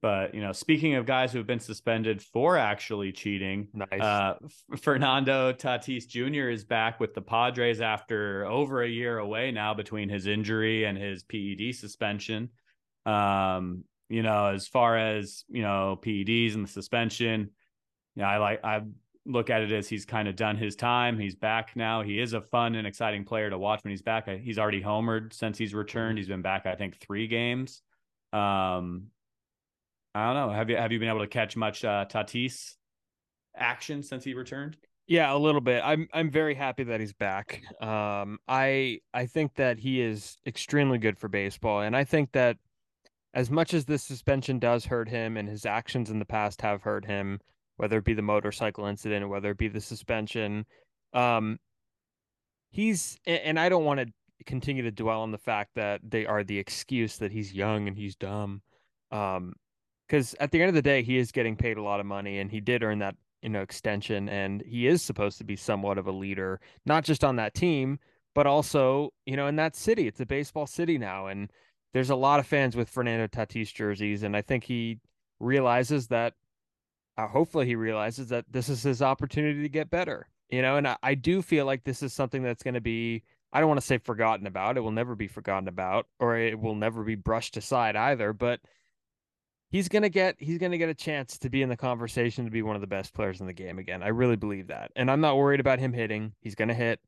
but 0.02 0.34
you 0.34 0.40
know, 0.40 0.50
speaking 0.50 0.96
of 0.96 1.06
guys 1.06 1.30
who 1.30 1.38
have 1.38 1.46
been 1.46 1.60
suspended 1.60 2.20
for 2.20 2.58
actually 2.58 3.12
cheating, 3.12 3.68
nice. 3.72 4.00
Uh, 4.00 4.34
Fernando 4.80 5.52
Tatis 5.52 6.08
Jr. 6.08 6.50
is 6.50 6.64
back 6.64 6.98
with 6.98 7.14
the 7.14 7.22
Padres 7.22 7.80
after 7.80 8.44
over 8.44 8.82
a 8.82 8.88
year 8.88 9.18
away 9.18 9.52
now 9.52 9.74
between 9.74 10.08
his 10.08 10.26
injury 10.26 10.84
and 10.84 10.98
his 10.98 11.22
PED 11.22 11.76
suspension. 11.76 12.50
Um, 13.06 13.84
you 14.08 14.24
know, 14.24 14.46
as 14.46 14.66
far 14.66 14.98
as 14.98 15.44
you 15.48 15.62
know, 15.62 15.98
PEDs 16.02 16.54
and 16.54 16.64
the 16.64 16.70
suspension, 16.70 17.50
yeah, 18.16 18.28
I 18.28 18.38
like 18.38 18.64
I 18.64 18.82
look 19.24 19.50
at 19.50 19.62
it 19.62 19.70
as 19.70 19.88
he's 19.88 20.04
kind 20.04 20.26
of 20.26 20.34
done 20.34 20.56
his 20.56 20.74
time. 20.74 21.16
He's 21.16 21.36
back 21.36 21.76
now. 21.76 22.02
He 22.02 22.18
is 22.18 22.32
a 22.32 22.40
fun 22.40 22.74
and 22.74 22.88
exciting 22.88 23.24
player 23.24 23.48
to 23.50 23.56
watch 23.56 23.84
when 23.84 23.92
he's 23.92 24.02
back. 24.02 24.28
He's 24.28 24.58
already 24.58 24.82
homered 24.82 25.32
since 25.32 25.56
he's 25.56 25.74
returned. 25.74 26.18
He's 26.18 26.26
been 26.26 26.42
back, 26.42 26.66
I 26.66 26.74
think, 26.74 26.98
three 26.98 27.28
games. 27.28 27.82
Um, 28.32 29.11
I 30.14 30.26
don't 30.26 30.34
know. 30.34 30.54
Have 30.54 30.68
you 30.68 30.76
have 30.76 30.92
you 30.92 30.98
been 30.98 31.08
able 31.08 31.20
to 31.20 31.26
catch 31.26 31.56
much 31.56 31.84
uh, 31.84 32.04
Tatis 32.08 32.74
action 33.56 34.02
since 34.02 34.24
he 34.24 34.34
returned? 34.34 34.76
Yeah, 35.06 35.34
a 35.34 35.36
little 35.36 35.60
bit. 35.60 35.82
I'm 35.84 36.08
I'm 36.12 36.30
very 36.30 36.54
happy 36.54 36.84
that 36.84 37.00
he's 37.00 37.12
back. 37.12 37.62
Um, 37.80 38.38
I 38.46 39.00
I 39.12 39.26
think 39.26 39.54
that 39.54 39.78
he 39.78 40.00
is 40.00 40.36
extremely 40.46 40.98
good 40.98 41.18
for 41.18 41.28
baseball, 41.28 41.80
and 41.80 41.96
I 41.96 42.04
think 42.04 42.32
that 42.32 42.58
as 43.34 43.50
much 43.50 43.72
as 43.72 43.86
this 43.86 44.02
suspension 44.02 44.58
does 44.58 44.84
hurt 44.84 45.08
him, 45.08 45.36
and 45.36 45.48
his 45.48 45.64
actions 45.64 46.10
in 46.10 46.18
the 46.18 46.24
past 46.24 46.60
have 46.60 46.82
hurt 46.82 47.06
him, 47.06 47.40
whether 47.76 47.98
it 47.98 48.04
be 48.04 48.14
the 48.14 48.22
motorcycle 48.22 48.86
incident, 48.86 49.28
whether 49.28 49.50
it 49.50 49.58
be 49.58 49.68
the 49.68 49.80
suspension, 49.80 50.66
um, 51.14 51.58
he's 52.70 53.18
and 53.26 53.58
I 53.58 53.68
don't 53.68 53.84
want 53.84 54.00
to 54.00 54.06
continue 54.44 54.82
to 54.82 54.90
dwell 54.90 55.22
on 55.22 55.30
the 55.30 55.38
fact 55.38 55.70
that 55.76 56.00
they 56.06 56.26
are 56.26 56.44
the 56.44 56.58
excuse 56.58 57.16
that 57.18 57.32
he's 57.32 57.52
young 57.52 57.88
and 57.88 57.96
he's 57.96 58.16
dumb. 58.16 58.62
Um, 59.10 59.54
because 60.12 60.34
at 60.40 60.50
the 60.50 60.60
end 60.60 60.68
of 60.68 60.74
the 60.74 60.82
day, 60.82 61.02
he 61.02 61.16
is 61.16 61.32
getting 61.32 61.56
paid 61.56 61.78
a 61.78 61.82
lot 61.82 61.98
of 61.98 62.04
money, 62.04 62.38
and 62.38 62.50
he 62.50 62.60
did 62.60 62.82
earn 62.82 62.98
that 62.98 63.16
you 63.40 63.48
know 63.48 63.62
extension, 63.62 64.28
and 64.28 64.60
he 64.60 64.86
is 64.86 65.00
supposed 65.00 65.38
to 65.38 65.44
be 65.44 65.56
somewhat 65.56 65.96
of 65.96 66.06
a 66.06 66.12
leader, 66.12 66.60
not 66.84 67.02
just 67.02 67.24
on 67.24 67.36
that 67.36 67.54
team, 67.54 67.98
but 68.34 68.46
also 68.46 69.14
you 69.24 69.38
know 69.38 69.46
in 69.46 69.56
that 69.56 69.74
city. 69.74 70.06
It's 70.06 70.20
a 70.20 70.26
baseball 70.26 70.66
city 70.66 70.98
now, 70.98 71.28
and 71.28 71.50
there's 71.94 72.10
a 72.10 72.14
lot 72.14 72.40
of 72.40 72.46
fans 72.46 72.76
with 72.76 72.90
Fernando 72.90 73.26
Tatis 73.26 73.72
jerseys, 73.72 74.22
and 74.22 74.36
I 74.36 74.42
think 74.42 74.64
he 74.64 74.98
realizes 75.40 76.08
that. 76.08 76.34
Uh, 77.16 77.26
hopefully, 77.26 77.66
he 77.66 77.74
realizes 77.74 78.28
that 78.28 78.44
this 78.50 78.68
is 78.68 78.82
his 78.82 79.00
opportunity 79.00 79.62
to 79.62 79.68
get 79.68 79.90
better. 79.90 80.28
You 80.50 80.60
know, 80.60 80.76
and 80.76 80.88
I, 80.88 80.96
I 81.02 81.14
do 81.14 81.40
feel 81.40 81.64
like 81.64 81.84
this 81.84 82.02
is 82.02 82.12
something 82.12 82.42
that's 82.42 82.62
going 82.62 82.74
to 82.74 82.80
be 82.82 83.22
I 83.50 83.60
don't 83.60 83.68
want 83.68 83.80
to 83.80 83.86
say 83.86 83.96
forgotten 83.96 84.46
about. 84.46 84.76
It 84.76 84.80
will 84.80 84.92
never 84.92 85.14
be 85.14 85.28
forgotten 85.28 85.68
about, 85.68 86.06
or 86.18 86.36
it 86.36 86.58
will 86.58 86.74
never 86.74 87.02
be 87.02 87.14
brushed 87.14 87.56
aside 87.56 87.96
either. 87.96 88.34
But 88.34 88.60
he's 89.72 89.88
gonna 89.88 90.08
get 90.08 90.36
he's 90.38 90.58
gonna 90.58 90.78
get 90.78 90.88
a 90.88 90.94
chance 90.94 91.38
to 91.38 91.50
be 91.50 91.62
in 91.62 91.68
the 91.68 91.76
conversation 91.76 92.44
to 92.44 92.50
be 92.50 92.62
one 92.62 92.76
of 92.76 92.80
the 92.80 92.86
best 92.86 93.12
players 93.12 93.40
in 93.40 93.46
the 93.46 93.52
game 93.52 93.80
again. 93.80 94.02
I 94.04 94.08
really 94.08 94.36
believe 94.36 94.68
that, 94.68 94.92
and 94.94 95.10
I'm 95.10 95.20
not 95.20 95.36
worried 95.36 95.60
about 95.60 95.80
him 95.80 95.92
hitting. 95.92 96.34
He's 96.40 96.54
gonna 96.54 96.74
hit, 96.74 97.00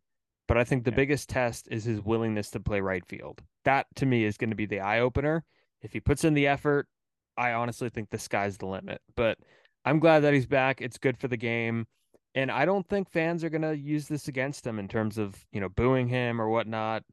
but 0.46 0.56
I 0.56 0.64
think 0.64 0.84
the 0.84 0.90
yeah. 0.90 0.96
biggest 0.96 1.28
test 1.28 1.68
is 1.70 1.84
his 1.84 2.00
willingness 2.00 2.50
to 2.50 2.60
play 2.60 2.80
right 2.80 3.04
field. 3.06 3.42
That 3.64 3.86
to 3.96 4.06
me 4.06 4.24
is 4.24 4.36
going 4.36 4.50
to 4.50 4.56
be 4.56 4.66
the 4.66 4.80
eye 4.80 5.00
opener. 5.00 5.44
If 5.82 5.92
he 5.92 6.00
puts 6.00 6.24
in 6.24 6.34
the 6.34 6.46
effort, 6.46 6.88
I 7.36 7.52
honestly 7.52 7.88
think 7.88 8.10
the 8.10 8.18
sky's 8.18 8.58
the 8.58 8.66
limit. 8.66 9.00
But 9.16 9.38
I'm 9.84 10.00
glad 10.00 10.20
that 10.20 10.34
he's 10.34 10.46
back. 10.46 10.80
It's 10.80 10.98
good 10.98 11.18
for 11.18 11.28
the 11.28 11.36
game. 11.36 11.86
And 12.34 12.50
I 12.50 12.64
don't 12.64 12.86
think 12.88 13.10
fans 13.10 13.44
are 13.44 13.50
going 13.50 13.62
to 13.62 13.76
use 13.76 14.08
this 14.08 14.28
against 14.28 14.66
him 14.66 14.78
in 14.78 14.88
terms 14.88 15.18
of, 15.18 15.36
you 15.52 15.60
know, 15.60 15.68
booing 15.68 16.08
him 16.08 16.40
or 16.40 16.48
whatnot 16.48 17.04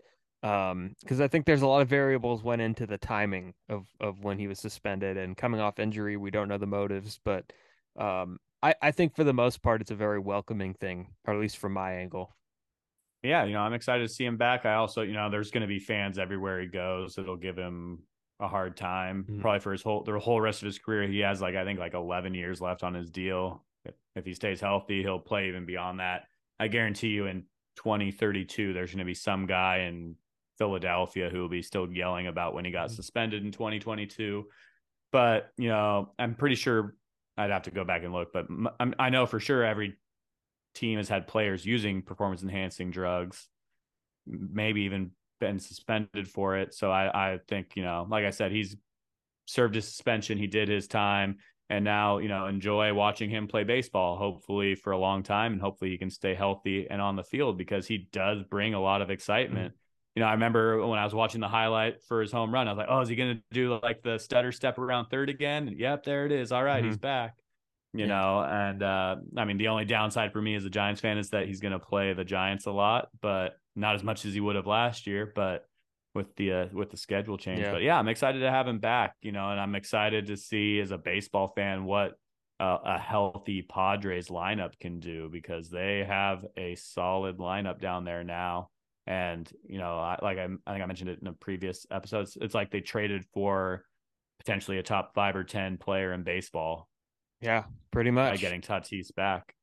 um 0.44 0.96
because 1.02 1.22
i 1.22 1.28
think 1.28 1.46
there's 1.46 1.62
a 1.62 1.68
lot 1.68 1.82
of 1.82 1.88
variables 1.88 2.44
went 2.44 2.62
into 2.62 2.88
the 2.88 2.98
timing 2.98 3.54
of 3.70 3.86
of 4.00 4.24
when 4.24 4.40
he 4.40 4.48
was 4.48 4.60
suspended 4.60 5.16
and 5.16 5.38
coming 5.38 5.60
off 5.60 5.78
injury 5.78 6.18
we 6.18 6.32
don't 6.32 6.48
know 6.48 6.58
the 6.58 6.66
motives 6.66 7.20
but 7.24 7.46
um 8.00 8.40
i 8.64 8.74
i 8.82 8.90
think 8.90 9.16
for 9.16 9.24
the 9.24 9.34
most 9.34 9.62
part 9.62 9.82
it's 9.82 9.92
a 9.92 9.96
very 9.96 10.20
welcoming 10.20 10.74
thing 10.74 11.08
or 11.28 11.34
at 11.34 11.40
least 11.40 11.58
from 11.58 11.74
my 11.74 11.94
angle. 11.94 12.36
Yeah 13.22 13.44
you 13.44 13.54
know 13.54 13.60
i'm 13.60 13.74
excited 13.74 14.08
to 14.08 14.12
see 14.12 14.26
him 14.26 14.38
back. 14.38 14.66
I 14.66 14.74
also 14.76 15.04
you 15.04 15.14
know 15.14 15.30
there's 15.30 15.52
going 15.52 15.62
to 15.62 15.68
be 15.68 15.78
fans 15.78 16.18
everywhere 16.18 16.60
he 16.60 16.66
goes 16.66 17.14
that'll 17.16 17.36
give 17.38 17.56
him 17.58 18.00
a 18.40 18.48
hard 18.48 18.76
time. 18.76 19.24
Mm-hmm. 19.24 19.42
probably 19.42 19.60
for 19.60 19.72
his 19.74 19.84
whole 19.84 20.04
the 20.04 20.18
whole 20.18 20.42
rest 20.42 20.64
of 20.64 20.66
his 20.66 20.80
career 20.80 21.08
he 21.08 21.20
has 21.20 21.40
like 21.40 21.56
i 21.56 21.64
think 21.64 21.78
like 21.78 21.94
11 21.94 22.34
years 22.34 22.60
left 22.60 22.82
on 22.82 22.96
his 22.96 23.12
deal. 23.12 23.64
If 24.16 24.26
he 24.26 24.34
stays 24.34 24.60
healthy 24.60 25.04
he'll 25.04 25.20
play 25.20 25.50
even 25.50 25.68
beyond 25.68 26.00
that. 26.00 26.24
I 26.60 26.68
guarantee 26.68 27.10
you 27.10 27.28
in 27.28 27.44
2032 27.78 28.74
there's 28.74 28.90
going 28.90 29.00
to 29.00 29.06
be 29.06 29.14
some 29.14 29.46
guy 29.46 29.82
in 29.88 30.16
Philadelphia 30.62 31.28
who 31.28 31.40
will 31.40 31.50
be 31.50 31.64
still 31.64 31.92
yelling 31.92 32.28
about 32.28 32.54
when 32.54 32.66
he 32.66 32.70
got 32.70 32.90
mm-hmm. 32.90 32.96
suspended 32.96 33.44
in 33.44 33.52
2022. 33.52 34.46
But, 35.12 35.50
you 35.58 35.70
know, 35.70 36.14
I'm 36.20 36.36
pretty 36.36 36.54
sure 36.54 36.94
I'd 37.36 37.50
have 37.50 37.64
to 37.64 37.72
go 37.72 37.84
back 37.84 38.04
and 38.04 38.14
look, 38.14 38.32
but 38.32 38.46
I 39.00 39.10
know 39.10 39.26
for 39.26 39.40
sure 39.40 39.66
every 39.66 39.98
team 40.76 40.98
has 40.98 41.10
had 41.10 41.28
players 41.28 41.66
using 41.66 42.04
performance 42.04 42.44
enhancing 42.44 42.92
drugs, 42.92 43.48
maybe 44.28 44.82
even 44.82 45.12
been 45.40 45.58
suspended 45.58 46.28
for 46.28 46.58
it. 46.58 46.76
So 46.76 46.92
I, 46.92 47.32
I 47.34 47.40
think, 47.48 47.72
you 47.76 47.82
know, 47.82 48.06
like 48.08 48.24
I 48.24 48.30
said, 48.30 48.52
he's 48.52 48.76
served 49.48 49.74
his 49.74 49.88
suspension, 49.88 50.38
he 50.38 50.46
did 50.46 50.70
his 50.70 50.88
time. 50.88 51.38
And 51.72 51.84
now, 51.84 52.20
you 52.20 52.28
know, 52.28 52.46
enjoy 52.46 52.94
watching 52.94 53.32
him 53.32 53.48
play 53.48 53.64
baseball, 53.64 54.16
hopefully 54.16 54.76
for 54.76 54.92
a 54.92 54.98
long 54.98 55.24
time, 55.24 55.54
and 55.54 55.62
hopefully 55.62 55.90
he 55.90 55.98
can 55.98 56.12
stay 56.12 56.36
healthy 56.36 56.86
and 56.88 57.02
on 57.02 57.16
the 57.16 57.24
field 57.24 57.58
because 57.58 57.88
he 57.88 58.10
does 58.12 58.44
bring 58.44 58.76
a 58.76 58.82
lot 58.82 59.02
of 59.02 59.10
excitement. 59.10 59.70
Mm-hmm 59.70 59.81
you 60.16 60.22
know, 60.22 60.28
I 60.28 60.34
remember 60.34 60.86
when 60.86 61.00
I 61.00 61.06
was 61.06 61.14
watching 61.14 61.40
the 61.40 61.48
highlight 61.48 62.04
for 62.04 62.22
his 62.22 62.32
home 62.32 62.54
run, 62.54 62.68
I 62.68 62.72
was 62.72 62.78
like, 62.78 62.88
oh, 62.90 63.00
is 63.00 63.08
he 63.08 63.16
going 63.16 63.38
to 63.38 63.42
do 63.54 63.80
like 63.82 64.04
the 64.04 64.18
stutter 64.18 64.52
step 64.52 64.78
around 64.78 65.06
third 65.06 65.30
again? 65.30 65.70
And, 65.70 65.80
yep, 65.80 66.04
there 66.04 66.26
it 66.26 66.32
is. 66.32 66.52
All 66.52 66.64
right, 66.64 66.80
mm-hmm. 66.80 66.90
he's 66.90 66.98
back. 66.98 67.38
You 67.94 68.02
yeah. 68.02 68.08
know, 68.08 68.42
and 68.42 68.84
uh, 68.84 69.18
I 69.38 69.46
mean, 69.46 69.58
the 69.58 69.68
only 69.68 69.86
downside 69.86 70.32
for 70.32 70.42
me 70.42 70.56
as 70.56 70.66
a 70.66 70.70
Giants 70.70 71.02
fan 71.02 71.18
is 71.18 71.30
that 71.32 71.48
he's 71.48 71.60
going 71.60 71.74
to 71.74 71.80
play 71.80 72.14
the 72.14 72.24
Giants 72.24 72.66
a 72.66 72.72
lot, 72.72 73.10
but 73.22 73.58
not 73.76 73.96
as 73.96 74.04
much 74.04 74.26
as 74.26 74.34
he 74.34 74.40
would 74.40 74.56
have 74.56 74.68
last 74.68 75.08
year. 75.08 75.32
But 75.34 75.66
with 76.14 76.36
the 76.36 76.54
uh, 76.54 76.66
with 76.74 76.90
the 76.90 76.98
schedule 76.98 77.38
change, 77.38 77.62
yeah. 77.62 77.72
but 77.72 77.82
yeah, 77.82 77.98
I'm 77.98 78.08
excited 78.08 78.40
to 78.40 78.52
have 78.52 78.68
him 78.68 78.80
back. 78.80 79.16
You 79.22 79.32
know, 79.32 79.50
and 79.50 79.60
I'm 79.60 79.76
excited 79.76 80.28
to 80.28 80.38
see 80.38 80.80
as 80.80 80.92
a 80.92 80.98
baseball 80.98 81.50
fan 81.50 81.86
what 81.86 82.14
uh, 82.62 82.78
a 82.84 82.98
healthy 82.98 83.62
Padres 83.62 84.28
lineup 84.28 84.78
can 84.80 85.00
do 85.00 85.30
because 85.30 85.70
they 85.70 86.06
have 86.08 86.46
a 86.58 86.76
solid 86.76 87.40
lineup 87.40 87.82
down 87.82 88.06
there 88.06 88.24
now. 88.24 88.70
And 89.12 89.52
you 89.68 89.78
know, 89.78 89.98
I, 90.00 90.18
like 90.22 90.38
I, 90.38 90.46
I 90.66 90.72
think 90.72 90.84
I 90.84 90.86
mentioned 90.86 91.10
it 91.10 91.20
in 91.22 91.28
a 91.28 91.34
previous 91.34 91.86
episodes. 91.92 92.38
It's 92.40 92.56
like 92.56 92.72
they 92.72 92.80
traded 92.80 93.26
for 93.34 93.84
potentially 94.40 94.78
a 94.78 94.84
top 94.84 95.14
five 95.14 95.36
or 95.36 95.44
ten 95.44 95.78
player 95.78 96.14
in 96.14 96.24
baseball. 96.24 96.88
Yeah, 97.42 97.66
pretty 97.92 98.10
much. 98.10 98.32
By 98.32 98.38
getting 98.38 98.62
Tatis 98.62 99.14
back. 99.14 99.54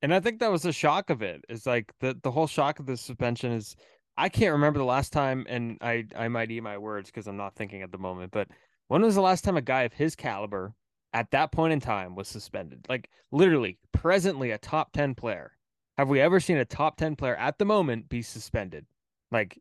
And 0.00 0.14
I 0.14 0.20
think 0.20 0.40
that 0.40 0.50
was 0.50 0.62
the 0.62 0.72
shock 0.72 1.10
of 1.10 1.20
it. 1.20 1.44
It's 1.50 1.66
like 1.66 1.92
the 2.00 2.18
the 2.22 2.30
whole 2.30 2.46
shock 2.46 2.78
of 2.78 2.86
the 2.86 2.96
suspension 2.96 3.52
is 3.52 3.76
I 4.16 4.30
can't 4.30 4.52
remember 4.52 4.78
the 4.78 4.86
last 4.86 5.12
time, 5.12 5.44
and 5.50 5.76
I 5.82 6.06
I 6.16 6.28
might 6.28 6.50
eat 6.50 6.62
my 6.62 6.78
words 6.78 7.10
because 7.10 7.26
I'm 7.26 7.36
not 7.36 7.56
thinking 7.56 7.82
at 7.82 7.92
the 7.92 7.98
moment. 7.98 8.32
But 8.32 8.48
when 8.86 9.02
was 9.02 9.16
the 9.16 9.20
last 9.20 9.44
time 9.44 9.58
a 9.58 9.60
guy 9.60 9.82
of 9.82 9.92
his 9.92 10.16
caliber 10.16 10.72
at 11.12 11.30
that 11.32 11.52
point 11.52 11.74
in 11.74 11.80
time 11.80 12.14
was 12.14 12.26
suspended? 12.26 12.86
Like 12.88 13.10
literally, 13.32 13.76
presently 13.92 14.52
a 14.52 14.56
top 14.56 14.94
ten 14.94 15.14
player 15.14 15.57
have 15.98 16.08
we 16.08 16.20
ever 16.20 16.38
seen 16.38 16.56
a 16.56 16.64
top 16.64 16.96
10 16.96 17.16
player 17.16 17.34
at 17.34 17.58
the 17.58 17.64
moment 17.64 18.08
be 18.08 18.22
suspended? 18.22 18.86
Like, 19.32 19.60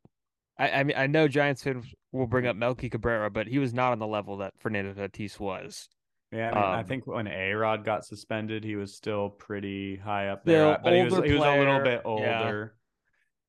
I, 0.58 0.70
I 0.70 0.84
mean, 0.84 0.96
I 0.96 1.08
know 1.08 1.28
Giants 1.28 1.64
fans 1.64 1.86
will 2.12 2.28
bring 2.28 2.46
up 2.46 2.56
Melky 2.56 2.90
Cabrera, 2.90 3.32
but 3.32 3.48
he 3.48 3.58
was 3.58 3.74
not 3.74 3.92
on 3.92 4.00
the 4.00 4.08
level 4.08 4.38
that 4.38 4.54
Fernando 4.60 4.94
Tatis 4.94 5.40
was. 5.40 5.90
Yeah, 6.32 6.52
I, 6.52 6.56
mean, 6.56 6.64
um, 6.64 6.70
I 6.72 6.84
think 6.84 7.08
when 7.08 7.28
A 7.28 7.54
Rod 7.54 7.84
got 7.84 8.06
suspended, 8.06 8.64
he 8.64 8.76
was 8.76 8.94
still 8.94 9.30
pretty 9.30 9.96
high 9.96 10.28
up 10.28 10.46
there, 10.46 10.78
but 10.84 10.94
he 10.94 11.04
was, 11.04 11.14
he 11.26 11.34
was 11.34 11.44
a 11.44 11.58
little 11.58 11.80
bit 11.80 12.02
older. 12.06 12.24
Yeah. 12.24 12.66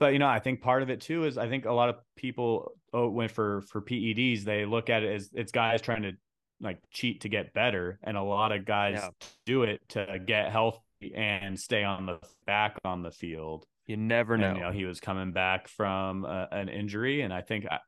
But 0.00 0.12
you 0.12 0.20
know, 0.20 0.28
I 0.28 0.38
think 0.38 0.60
part 0.60 0.82
of 0.82 0.90
it 0.90 1.00
too 1.00 1.24
is 1.24 1.36
I 1.36 1.48
think 1.48 1.64
a 1.64 1.72
lot 1.72 1.88
of 1.88 1.96
people 2.14 2.72
oh, 2.92 3.08
went 3.08 3.32
for 3.32 3.62
for 3.62 3.82
PEDs. 3.82 4.44
They 4.44 4.64
look 4.64 4.90
at 4.90 5.02
it 5.02 5.12
as 5.12 5.30
it's 5.34 5.50
guys 5.50 5.82
trying 5.82 6.02
to 6.02 6.12
like 6.60 6.78
cheat 6.92 7.22
to 7.22 7.28
get 7.28 7.52
better, 7.52 7.98
and 8.04 8.16
a 8.16 8.22
lot 8.22 8.52
of 8.52 8.64
guys 8.64 9.00
yeah. 9.02 9.08
do 9.44 9.64
it 9.64 9.80
to 9.88 10.20
get 10.24 10.52
health 10.52 10.80
and 11.14 11.58
stay 11.58 11.84
on 11.84 12.06
the 12.06 12.18
back 12.46 12.78
on 12.84 13.02
the 13.02 13.10
field. 13.10 13.66
You 13.86 13.96
never 13.96 14.36
know. 14.36 14.48
And, 14.48 14.56
you 14.56 14.62
know, 14.62 14.72
he 14.72 14.84
was 14.84 15.00
coming 15.00 15.32
back 15.32 15.68
from 15.68 16.24
uh, 16.24 16.46
an 16.50 16.68
injury, 16.68 17.22
and 17.22 17.32
I 17.32 17.40
think 17.40 17.66
I, 17.70 17.78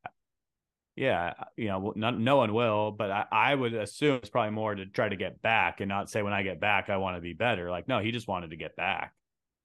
Yeah, 0.96 1.34
you 1.56 1.68
know, 1.68 1.92
no, 1.96 2.10
no 2.10 2.36
one 2.36 2.52
will, 2.52 2.90
but 2.90 3.10
I, 3.10 3.24
I 3.30 3.54
would 3.54 3.74
assume 3.74 4.16
it's 4.16 4.28
probably 4.28 4.50
more 4.50 4.74
to 4.74 4.86
try 4.86 5.08
to 5.08 5.16
get 5.16 5.40
back 5.40 5.80
and 5.80 5.88
not 5.88 6.10
say 6.10 6.22
when 6.22 6.32
I 6.32 6.42
get 6.42 6.60
back 6.60 6.90
I 6.90 6.96
want 6.98 7.16
to 7.16 7.20
be 7.20 7.32
better. 7.32 7.70
Like, 7.70 7.88
no, 7.88 8.00
he 8.00 8.10
just 8.12 8.28
wanted 8.28 8.50
to 8.50 8.56
get 8.56 8.76
back. 8.76 9.14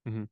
Mm-hmm. 0.08 0.23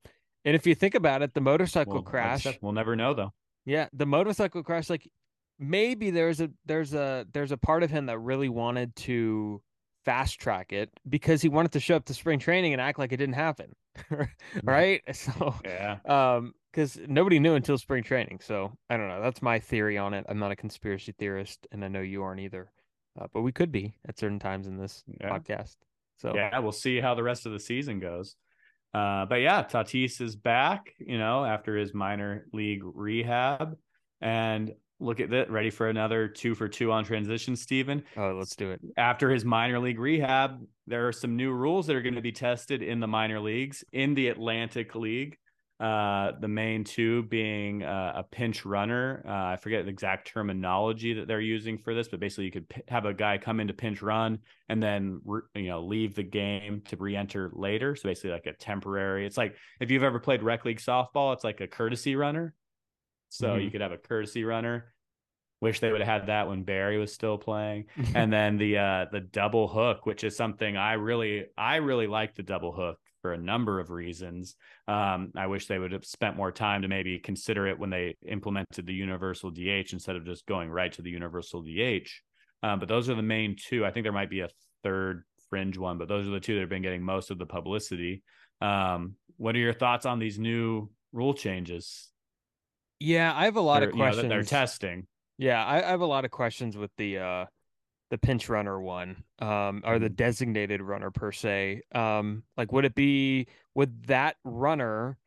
And 0.45 0.55
if 0.55 0.67
you 0.67 0.75
think 0.75 0.95
about 0.95 1.21
it, 1.21 1.33
the 1.33 1.41
motorcycle 1.41 1.93
Well, 1.93 2.03
crash. 2.03 2.47
We'll 2.61 2.73
never 2.73 2.95
know 2.95 3.13
though. 3.13 3.33
Yeah, 3.65 3.87
the 3.93 4.05
motorcycle 4.05 4.61
crash. 4.61 4.89
Like 4.89 5.09
maybe 5.57 6.11
there's 6.11 6.41
a 6.41 6.49
there's 6.65 6.93
a 6.93 7.25
there's 7.31 7.51
a 7.51 7.57
part 7.57 7.83
of 7.83 7.89
him 7.89 8.07
that 8.07 8.19
really 8.19 8.49
wanted 8.49 8.95
to 8.97 9.61
fast 10.05 10.39
track 10.39 10.73
it 10.73 10.89
because 11.07 11.41
he 11.41 11.49
wanted 11.49 11.71
to 11.73 11.79
show 11.79 11.95
up 11.95 12.05
to 12.05 12.13
spring 12.13 12.39
training 12.39 12.73
and 12.73 12.81
act 12.81 12.99
like 12.99 13.11
it 13.11 13.17
didn't 13.17 13.35
happen, 13.35 13.75
right? 14.63 15.01
So 15.13 15.55
Yeah. 15.63 15.99
um, 16.05 16.53
because 16.71 16.97
nobody 17.07 17.39
knew 17.39 17.53
until 17.53 17.77
spring 17.77 18.03
training. 18.03 18.39
So 18.41 18.73
I 18.89 18.97
don't 18.97 19.07
know. 19.07 19.21
That's 19.21 19.41
my 19.43 19.59
theory 19.59 19.97
on 19.97 20.13
it. 20.15 20.25
I'm 20.27 20.39
not 20.39 20.51
a 20.51 20.55
conspiracy 20.55 21.11
theorist, 21.11 21.67
and 21.71 21.85
I 21.85 21.87
know 21.87 22.01
you 22.01 22.23
aren't 22.23 22.39
either. 22.41 22.71
Uh, 23.19 23.27
but 23.31 23.41
we 23.41 23.51
could 23.51 23.71
be 23.71 23.93
at 24.07 24.17
certain 24.17 24.39
times 24.39 24.65
in 24.65 24.77
this 24.77 25.03
Yeah. 25.21 25.37
podcast. 25.37 25.75
So 26.17 26.33
Yeah, 26.35 26.57
we'll 26.59 26.71
see 26.71 26.99
how 26.99 27.13
the 27.13 27.21
rest 27.23 27.45
of 27.45 27.51
the 27.51 27.59
season 27.59 27.99
goes. 27.99 28.35
Uh, 28.93 29.25
but 29.27 29.35
yeah, 29.41 29.63
Tatis 29.63 30.19
is 30.21 30.35
back, 30.35 30.93
you 30.99 31.17
know, 31.17 31.45
after 31.45 31.75
his 31.77 31.93
minor 31.93 32.47
league 32.53 32.81
rehab. 32.83 33.77
And 34.21 34.73
look 35.03 35.19
at 35.19 35.29
that, 35.31 35.51
ready 35.51 35.69
for 35.69 35.89
another 35.89 36.27
two 36.27 36.55
for 36.55 36.67
two 36.67 36.91
on 36.91 37.03
transition, 37.05 37.55
Steven. 37.55 38.03
oh, 38.17 38.31
let's 38.37 38.55
do 38.55 38.71
it. 38.71 38.81
After 38.97 39.29
his 39.29 39.43
minor 39.45 39.79
league 39.79 39.99
rehab, 39.99 40.65
there 40.87 41.07
are 41.07 41.11
some 41.13 41.35
new 41.35 41.51
rules 41.51 41.87
that 41.87 41.95
are 41.95 42.01
going 42.01 42.15
to 42.15 42.21
be 42.21 42.31
tested 42.31 42.81
in 42.81 42.99
the 42.99 43.07
minor 43.07 43.39
leagues 43.39 43.83
in 43.91 44.13
the 44.15 44.29
Atlantic 44.29 44.95
League. 44.95 45.37
Uh, 45.79 46.31
the 46.39 46.47
main 46.47 46.83
two 46.85 47.23
being 47.23 47.83
uh, 47.83 48.13
a 48.15 48.23
pinch 48.23 48.63
runner. 48.63 49.21
Uh, 49.27 49.31
I 49.53 49.57
forget 49.57 49.83
the 49.83 49.89
exact 49.91 50.27
terminology 50.27 51.13
that 51.15 51.27
they're 51.27 51.41
using 51.41 51.77
for 51.77 51.93
this, 51.93 52.07
but 52.07 52.21
basically 52.21 52.45
you 52.45 52.51
could 52.51 52.69
p- 52.69 52.81
have 52.87 53.05
a 53.05 53.13
guy 53.13 53.37
come 53.37 53.59
into 53.59 53.73
pinch 53.73 54.01
run 54.01 54.39
and 54.69 54.81
then 54.81 55.19
re- 55.25 55.41
you 55.55 55.67
know 55.67 55.81
leave 55.83 56.15
the 56.15 56.23
game 56.23 56.81
to 56.85 56.95
re-enter 56.95 57.49
later. 57.53 57.95
So 57.97 58.07
basically 58.07 58.29
like 58.31 58.45
a 58.45 58.53
temporary. 58.53 59.25
It's 59.25 59.35
like 59.35 59.55
if 59.81 59.91
you've 59.91 60.03
ever 60.03 60.19
played 60.19 60.41
rec 60.41 60.63
league 60.63 60.79
softball, 60.79 61.33
it's 61.33 61.43
like 61.43 61.59
a 61.59 61.67
courtesy 61.67 62.15
runner. 62.15 62.53
So 63.29 63.55
Mhm. 63.57 63.63
you 63.65 63.71
could 63.71 63.81
have 63.81 63.91
a 63.91 63.97
courtesy 63.97 64.43
runner. 64.45 64.92
Wish 65.63 65.79
they 65.79 65.91
would 65.93 66.01
have 66.01 66.21
had 66.21 66.27
that 66.27 66.49
when 66.49 66.63
Barry 66.63 66.97
was 66.97 67.13
still 67.13 67.37
playing. 67.37 67.85
And 68.15 68.31
then 68.33 68.57
the 68.57 68.77
uh 68.77 69.05
the 69.13 69.21
double 69.21 69.69
hook 69.69 70.05
which 70.05 70.25
is 70.25 70.35
something 70.35 70.75
i 70.75 70.93
really 70.93 71.45
i 71.57 71.77
really 71.77 72.05
like 72.07 72.35
the 72.35 72.43
double 72.43 72.73
hook 72.73 72.99
for 73.21 73.31
a 73.31 73.37
number 73.37 73.79
of 73.79 73.89
reasons. 73.89 74.55
Um 74.89 75.31
i 75.37 75.47
wish 75.47 75.67
they 75.67 75.79
would 75.79 75.93
have 75.93 76.03
spent 76.03 76.35
more 76.35 76.51
time 76.51 76.81
to 76.81 76.89
maybe 76.89 77.17
consider 77.17 77.65
it 77.67 77.79
when 77.79 77.89
they 77.89 78.15
implemented 78.27 78.85
the 78.85 78.93
universal 78.93 79.51
dh 79.51 79.93
instead 79.93 80.17
of 80.17 80.25
just 80.25 80.45
going 80.45 80.69
right 80.69 80.91
to 80.93 81.01
the 81.01 81.09
universal 81.11 81.63
dh 81.63 82.09
um, 82.61 82.79
but 82.79 82.89
those 82.89 83.09
are 83.09 83.15
the 83.15 83.21
main 83.37 83.55
two. 83.57 83.85
I 83.85 83.91
think 83.91 84.03
there 84.05 84.13
might 84.19 84.29
be 84.29 84.41
a 84.41 84.49
third 84.83 85.23
fringe 85.49 85.77
one 85.77 85.97
but 85.97 86.09
those 86.09 86.27
are 86.27 86.31
the 86.31 86.41
two 86.41 86.55
that 86.55 86.59
have 86.65 86.69
been 86.75 86.81
getting 86.81 87.03
most 87.03 87.31
of 87.31 87.37
the 87.37 87.45
publicity. 87.45 88.21
Um 88.59 89.15
what 89.37 89.55
are 89.55 89.59
your 89.67 89.73
thoughts 89.83 90.05
on 90.05 90.19
these 90.19 90.37
new 90.37 90.89
rule 91.13 91.33
changes? 91.33 92.09
Yeah, 92.99 93.33
I 93.33 93.45
have 93.45 93.55
a 93.55 93.61
lot 93.71 93.81
Or, 93.83 93.89
of 93.89 93.91
you 93.95 93.97
know, 93.99 94.05
questions. 94.11 94.29
they're 94.29 94.43
testing 94.43 95.07
Yeah, 95.37 95.63
I, 95.65 95.77
I 95.79 95.89
have 95.89 96.01
a 96.01 96.05
lot 96.05 96.25
of 96.25 96.31
questions 96.31 96.77
with 96.77 96.91
the 96.97 97.17
uh 97.19 97.45
the 98.11 98.17
pinch 98.19 98.49
runner 98.49 98.79
one, 98.81 99.23
um, 99.39 99.81
or 99.85 99.99
the 99.99 100.09
Mhm. 100.09 100.15
designated 100.15 100.81
runner 100.81 101.11
per 101.11 101.31
se. 101.31 101.81
Um, 101.93 102.43
like 102.57 102.71
would 102.71 102.85
it 102.85 102.95
be 102.95 103.47
would 103.75 104.05
that 104.05 104.37
runner 104.43 105.17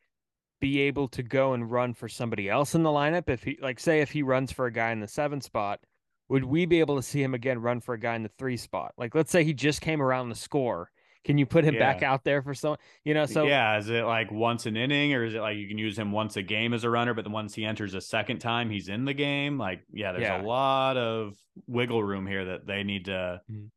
be 0.61 0.79
able 0.81 1.07
to 1.09 1.23
go 1.23 1.53
and 1.53 1.71
run 1.71 1.93
for 1.93 2.09
somebody 2.09 2.49
else 2.49 2.75
in 2.75 2.83
the 2.83 2.89
lineup 2.89 3.29
if 3.29 3.43
he 3.43 3.57
like 3.61 3.79
say 3.79 4.01
if 4.01 4.11
he 4.11 4.23
runs 4.23 4.51
for 4.51 4.65
a 4.67 4.71
guy 4.73 4.91
in 4.91 4.99
the 5.01 5.07
seven 5.07 5.41
spot, 5.41 5.81
would 6.29 6.45
we 6.45 6.65
be 6.65 6.79
able 6.81 6.95
to 6.97 7.03
see 7.03 7.23
him 7.23 7.33
again 7.35 7.59
run 7.61 7.81
for 7.81 7.93
a 7.95 7.99
guy 7.99 8.15
in 8.15 8.23
the 8.23 8.29
three 8.39 8.57
spot? 8.57 8.93
Like 8.97 9.15
let's 9.15 9.31
say 9.31 9.43
he 9.43 9.53
just 9.53 9.81
came 9.81 10.01
around 10.01 10.29
the 10.29 10.35
score. 10.35 10.91
Can 11.27 11.37
you 11.37 11.45
put 11.45 11.63
him 11.63 11.77
back 11.77 12.01
out 12.03 12.23
there 12.23 12.41
for 12.41 12.53
someone? 12.55 12.79
You 13.03 13.13
know, 13.13 13.25
so 13.25 13.45
yeah, 13.45 13.77
is 13.77 13.89
it 13.89 14.03
like 14.05 14.31
once 14.31 14.65
an 14.65 14.75
inning, 14.77 15.13
or 15.13 15.23
is 15.25 15.35
it 15.35 15.39
like 15.41 15.57
you 15.57 15.67
can 15.67 15.77
use 15.77 15.99
him 15.99 16.11
once 16.11 16.37
a 16.37 16.41
game 16.41 16.73
as 16.73 16.83
a 16.83 16.89
runner, 16.89 17.13
but 17.13 17.23
then 17.25 17.33
once 17.33 17.53
he 17.53 17.65
enters 17.65 17.93
a 17.93 18.01
second 18.01 18.39
time, 18.39 18.69
he's 18.69 18.87
in 18.89 19.05
the 19.05 19.13
game? 19.13 19.57
Like, 19.57 19.81
yeah, 19.93 20.13
there's 20.13 20.23
Yeah. 20.23 20.41
a 20.41 20.43
lot 20.43 20.97
of 20.97 21.35
wiggle 21.67 22.01
room 22.01 22.25
here 22.25 22.45
that 22.45 22.65
they 22.65 22.83
need 22.83 23.05
to, 23.05 23.41
Mhm. 23.51 23.69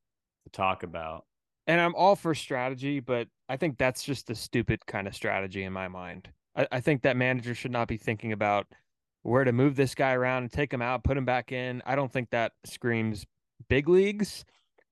to 0.44 0.50
talk 0.50 0.82
about. 0.82 1.26
and 1.66 1.80
I'm 1.80 1.94
all 1.94 2.16
for 2.16 2.34
strategy, 2.34 2.98
but 2.98 3.28
I 3.48 3.56
think 3.56 3.78
that's 3.78 4.02
just 4.02 4.28
a 4.30 4.34
stupid 4.34 4.84
kind 4.86 5.06
of 5.06 5.14
strategy 5.14 5.62
in 5.62 5.72
my 5.72 5.86
mind. 5.86 6.28
I, 6.56 6.66
I 6.72 6.80
think 6.80 7.02
that 7.02 7.16
managers 7.16 7.58
should 7.58 7.70
not 7.70 7.86
be 7.86 7.96
thinking 7.96 8.32
about 8.32 8.66
where 9.22 9.44
to 9.44 9.52
move 9.52 9.76
this 9.76 9.94
guy 9.94 10.14
around 10.14 10.44
and 10.44 10.52
take 10.52 10.72
him 10.72 10.82
out, 10.82 11.04
put 11.04 11.16
him 11.16 11.24
back 11.24 11.52
in. 11.52 11.80
I 11.86 11.94
don't 11.94 12.10
think 12.12 12.30
that 12.30 12.52
screams 12.64 13.24
big 13.68 13.88
leagues. 13.88 14.44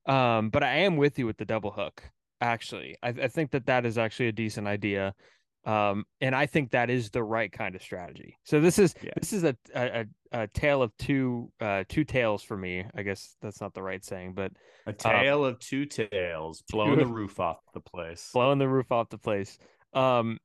Um, 0.06 0.50
but 0.50 0.62
I 0.62 0.76
am 0.76 0.96
with 0.96 1.18
you 1.18 1.26
with 1.26 1.38
the 1.38 1.44
double 1.44 1.72
hook. 1.72 2.10
Actually, 2.40 2.96
I, 3.02 3.08
I 3.08 3.28
think 3.28 3.50
that 3.52 3.66
that 3.66 3.84
is 3.86 3.98
actually 3.98 4.28
a 4.28 4.32
decent 4.32 4.66
idea. 4.66 5.14
Um, 5.64 6.04
and 6.20 6.34
I 6.34 6.46
think 6.46 6.70
that 6.70 6.88
is 6.88 7.10
the 7.10 7.22
right 7.22 7.50
kind 7.52 7.74
of 7.74 7.82
strategy. 7.82 8.38
So 8.44 8.60
this 8.60 8.78
is 8.78 8.94
Yeah. 9.02 9.10
this 9.18 9.32
is 9.32 9.44
a, 9.44 9.56
a 9.74 10.06
a 10.30 10.46
tale 10.48 10.82
of 10.82 10.96
two 10.98 11.50
uh 11.60 11.84
two 11.88 12.04
tails 12.04 12.42
for 12.42 12.56
me. 12.56 12.84
I 12.94 13.02
guess 13.02 13.36
that's 13.42 13.60
not 13.60 13.74
the 13.74 13.82
right 13.82 14.02
saying, 14.04 14.34
but 14.34 14.52
A 14.86 14.92
tale 14.92 15.44
of 15.44 15.58
two 15.58 15.84
tails, 15.84 16.62
blowing 16.70 16.98
the 16.98 17.06
roof 17.06 17.40
off 17.40 17.58
the 17.74 17.80
place. 17.80 18.30
blowing 18.32 18.58
the 18.58 18.68
roof 18.68 18.90
off 18.92 19.08
the 19.10 19.18
place. 19.18 19.58
Um, 19.92 20.38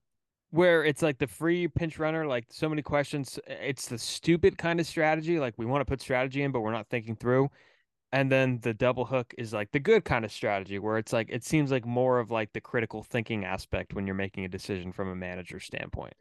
where 0.50 0.84
it's 0.84 1.02
like 1.02 1.20
the 1.20 1.28
free 1.28 1.68
pinch 1.68 2.00
runner, 2.00 2.28
like 2.28 2.46
so 2.50 2.68
many 2.68 2.82
questions. 2.82 3.40
It's 3.48 3.88
the 3.88 3.98
stupid 3.98 4.58
kind 4.58 4.80
of 4.80 4.86
strategy. 4.88 5.40
Like 5.40 5.54
we 5.58 5.66
want 5.66 5.82
to 5.82 5.86
put 5.86 6.02
strategy 6.02 6.44
in, 6.44 6.52
but 6.52 6.62
we're 6.62 6.72
not 6.72 6.90
thinking 6.90 7.16
through. 7.16 7.50
And 8.14 8.32
then 8.32 8.60
the 8.62 8.76
double 8.76 9.06
hook 9.06 9.34
is 9.40 9.54
like 9.54 9.72
the 9.72 9.80
good 9.80 10.06
kind 10.06 10.24
of 10.24 10.32
strategy, 10.32 10.78
where 10.78 11.00
it's 11.00 11.12
like 11.12 11.30
it 11.32 11.44
seems 11.44 11.72
like 11.72 11.84
more 11.84 12.20
of 12.20 12.30
like 12.30 12.54
the 12.54 12.62
critical 12.62 13.02
thinking 13.02 13.44
aspect 13.44 13.96
when 13.96 14.06
you're 14.06 14.16
making 14.16 14.46
a 14.46 14.48
decision 14.48 14.92
from 14.92 15.10
a 15.10 15.16
manager 15.16 15.60
standpoint. 15.60 16.14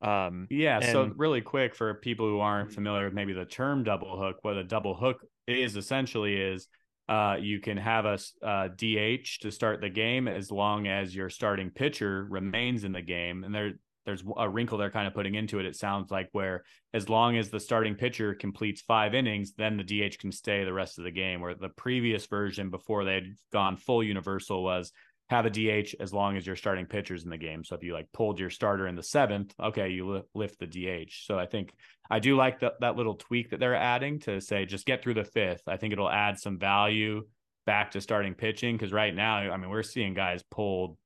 Um, 0.00 0.46
Yeah. 0.50 0.78
so 0.78 1.12
really 1.16 1.40
quick 1.40 1.74
for 1.74 1.92
people 1.94 2.28
who 2.28 2.38
aren't 2.38 2.72
familiar 2.72 3.06
with 3.06 3.14
maybe 3.14 3.32
the 3.32 3.44
term 3.44 3.82
double 3.82 4.16
hook, 4.16 4.36
what 4.42 4.56
a 4.56 4.62
double 4.62 4.94
hook 4.94 5.20
is 5.48 5.76
essentially 5.76 6.36
is 6.36 6.68
uh, 7.08 7.36
you 7.40 7.58
can 7.58 7.76
have 7.76 8.04
a 8.04 8.18
uh, 8.44 8.68
DH 8.68 9.40
to 9.40 9.50
start 9.50 9.80
the 9.80 9.90
game 9.90 10.28
as 10.28 10.52
long 10.52 10.86
as 10.86 11.12
your 11.12 11.28
starting 11.28 11.70
pitcher 11.70 12.24
remains 12.30 12.84
in 12.84 12.92
the 12.92 13.02
game. 13.02 13.42
And 13.42 13.52
there, 13.52 13.72
there's 14.06 14.24
a 14.36 14.48
wrinkle 14.48 14.78
they're 14.78 14.90
kind 14.90 15.06
of 15.06 15.14
putting 15.14 15.34
into 15.34 15.58
it. 15.58 15.66
It 15.66 15.76
sounds 15.76 16.10
like 16.10 16.28
where 16.32 16.64
as 16.94 17.08
long 17.08 17.36
as 17.36 17.50
the 17.50 17.60
starting 17.60 17.94
pitcher 17.94 18.34
completes 18.34 18.80
five 18.80 19.14
innings, 19.14 19.52
then 19.52 19.76
the 19.76 19.84
DH 19.84 20.18
can 20.18 20.32
stay 20.32 20.64
the 20.64 20.72
rest 20.72 20.98
of 20.98 21.04
the 21.04 21.10
game. 21.10 21.40
Where 21.40 21.54
the 21.54 21.68
previous 21.68 22.26
version 22.26 22.70
before 22.70 23.04
they 23.04 23.14
had 23.14 23.34
gone 23.52 23.76
full 23.76 24.02
universal 24.02 24.62
was 24.62 24.92
have 25.28 25.44
a 25.44 25.50
DH 25.50 25.94
as 25.98 26.14
long 26.14 26.36
as 26.36 26.46
your 26.46 26.54
starting 26.54 26.86
pitcher's 26.86 27.24
in 27.24 27.30
the 27.30 27.36
game. 27.36 27.64
So 27.64 27.74
if 27.74 27.82
you 27.82 27.92
like 27.92 28.06
pulled 28.12 28.38
your 28.38 28.50
starter 28.50 28.86
in 28.86 28.94
the 28.94 29.02
seventh, 29.02 29.54
okay, 29.60 29.88
you 29.88 30.08
li- 30.08 30.22
lift 30.34 30.60
the 30.60 30.66
DH. 30.66 31.24
So 31.24 31.38
I 31.38 31.46
think 31.46 31.74
I 32.08 32.20
do 32.20 32.36
like 32.36 32.60
that 32.60 32.74
that 32.80 32.96
little 32.96 33.14
tweak 33.14 33.50
that 33.50 33.60
they're 33.60 33.74
adding 33.74 34.20
to 34.20 34.40
say 34.40 34.66
just 34.66 34.86
get 34.86 35.02
through 35.02 35.14
the 35.14 35.24
fifth. 35.24 35.62
I 35.66 35.76
think 35.76 35.92
it'll 35.92 36.10
add 36.10 36.38
some 36.38 36.58
value 36.58 37.26
back 37.66 37.90
to 37.90 38.00
starting 38.00 38.34
pitching 38.34 38.76
because 38.76 38.92
right 38.92 39.14
now, 39.14 39.38
I 39.38 39.56
mean, 39.56 39.68
we're 39.68 39.82
seeing 39.82 40.14
guys 40.14 40.44
pulled 40.50 40.96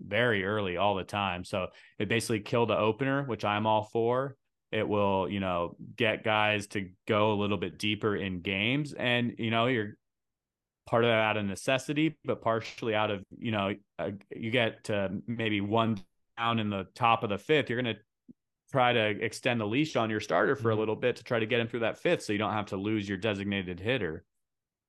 very 0.00 0.44
early 0.44 0.76
all 0.76 0.94
the 0.94 1.04
time. 1.04 1.44
So 1.44 1.68
it 1.98 2.08
basically 2.08 2.40
killed 2.40 2.70
the 2.70 2.78
opener, 2.78 3.24
which 3.24 3.44
I'm 3.44 3.66
all 3.66 3.84
for. 3.84 4.36
It 4.72 4.88
will, 4.88 5.28
you 5.28 5.40
know, 5.40 5.76
get 5.96 6.24
guys 6.24 6.66
to 6.68 6.90
go 7.06 7.32
a 7.32 7.38
little 7.40 7.58
bit 7.58 7.78
deeper 7.78 8.16
in 8.16 8.40
games, 8.40 8.92
and 8.92 9.34
you 9.38 9.50
know, 9.50 9.66
you're 9.66 9.96
part 10.86 11.04
of 11.04 11.08
that 11.10 11.20
out 11.20 11.36
of 11.36 11.46
necessity, 11.46 12.16
but 12.24 12.42
partially 12.42 12.94
out 12.94 13.10
of 13.10 13.24
you 13.38 13.52
know, 13.52 13.74
uh, 13.98 14.10
you 14.34 14.50
get 14.50 14.84
to 14.84 15.22
maybe 15.26 15.60
one 15.60 15.98
down 16.36 16.58
in 16.58 16.70
the 16.70 16.86
top 16.94 17.22
of 17.22 17.30
the 17.30 17.38
fifth. 17.38 17.70
You're 17.70 17.80
going 17.80 17.94
to 17.94 18.00
try 18.72 18.92
to 18.92 19.24
extend 19.24 19.60
the 19.60 19.66
leash 19.66 19.94
on 19.96 20.10
your 20.10 20.20
starter 20.20 20.56
for 20.56 20.72
a 20.72 20.74
Mhm. 20.74 20.78
little 20.78 20.96
bit 20.96 21.16
to 21.16 21.24
try 21.24 21.38
to 21.38 21.46
get 21.46 21.60
him 21.60 21.68
through 21.68 21.80
that 21.80 21.98
fifth, 21.98 22.22
so 22.22 22.32
you 22.32 22.38
don't 22.38 22.52
have 22.52 22.66
to 22.66 22.76
lose 22.76 23.08
your 23.08 23.18
designated 23.18 23.78
hitter. 23.78 24.24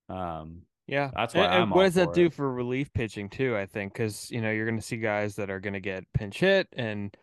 Um, 0.09 0.63
Yeah, 0.87 1.09
That's 1.15 1.33
why 1.33 1.45
And, 1.45 1.53
and 1.53 1.63
I'm 1.63 1.69
what 1.69 1.77
all 1.77 1.83
does 1.83 1.95
that 1.95 2.13
do 2.13 2.25
it. 2.25 2.33
for 2.33 2.51
relief 2.51 2.93
pitching 2.93 3.29
too? 3.29 3.57
I 3.57 3.65
think 3.65 3.93
because 3.93 4.29
you 4.29 4.41
know 4.41 4.51
you're 4.51 4.65
going 4.65 4.79
to 4.79 4.85
see 4.85 4.97
guys 4.97 5.35
that 5.35 5.49
are 5.49 5.59
going 5.59 5.73
to 5.73 5.79
get 5.79 6.03
pinch 6.13 6.39
hit, 6.39 6.67
and 6.73 7.15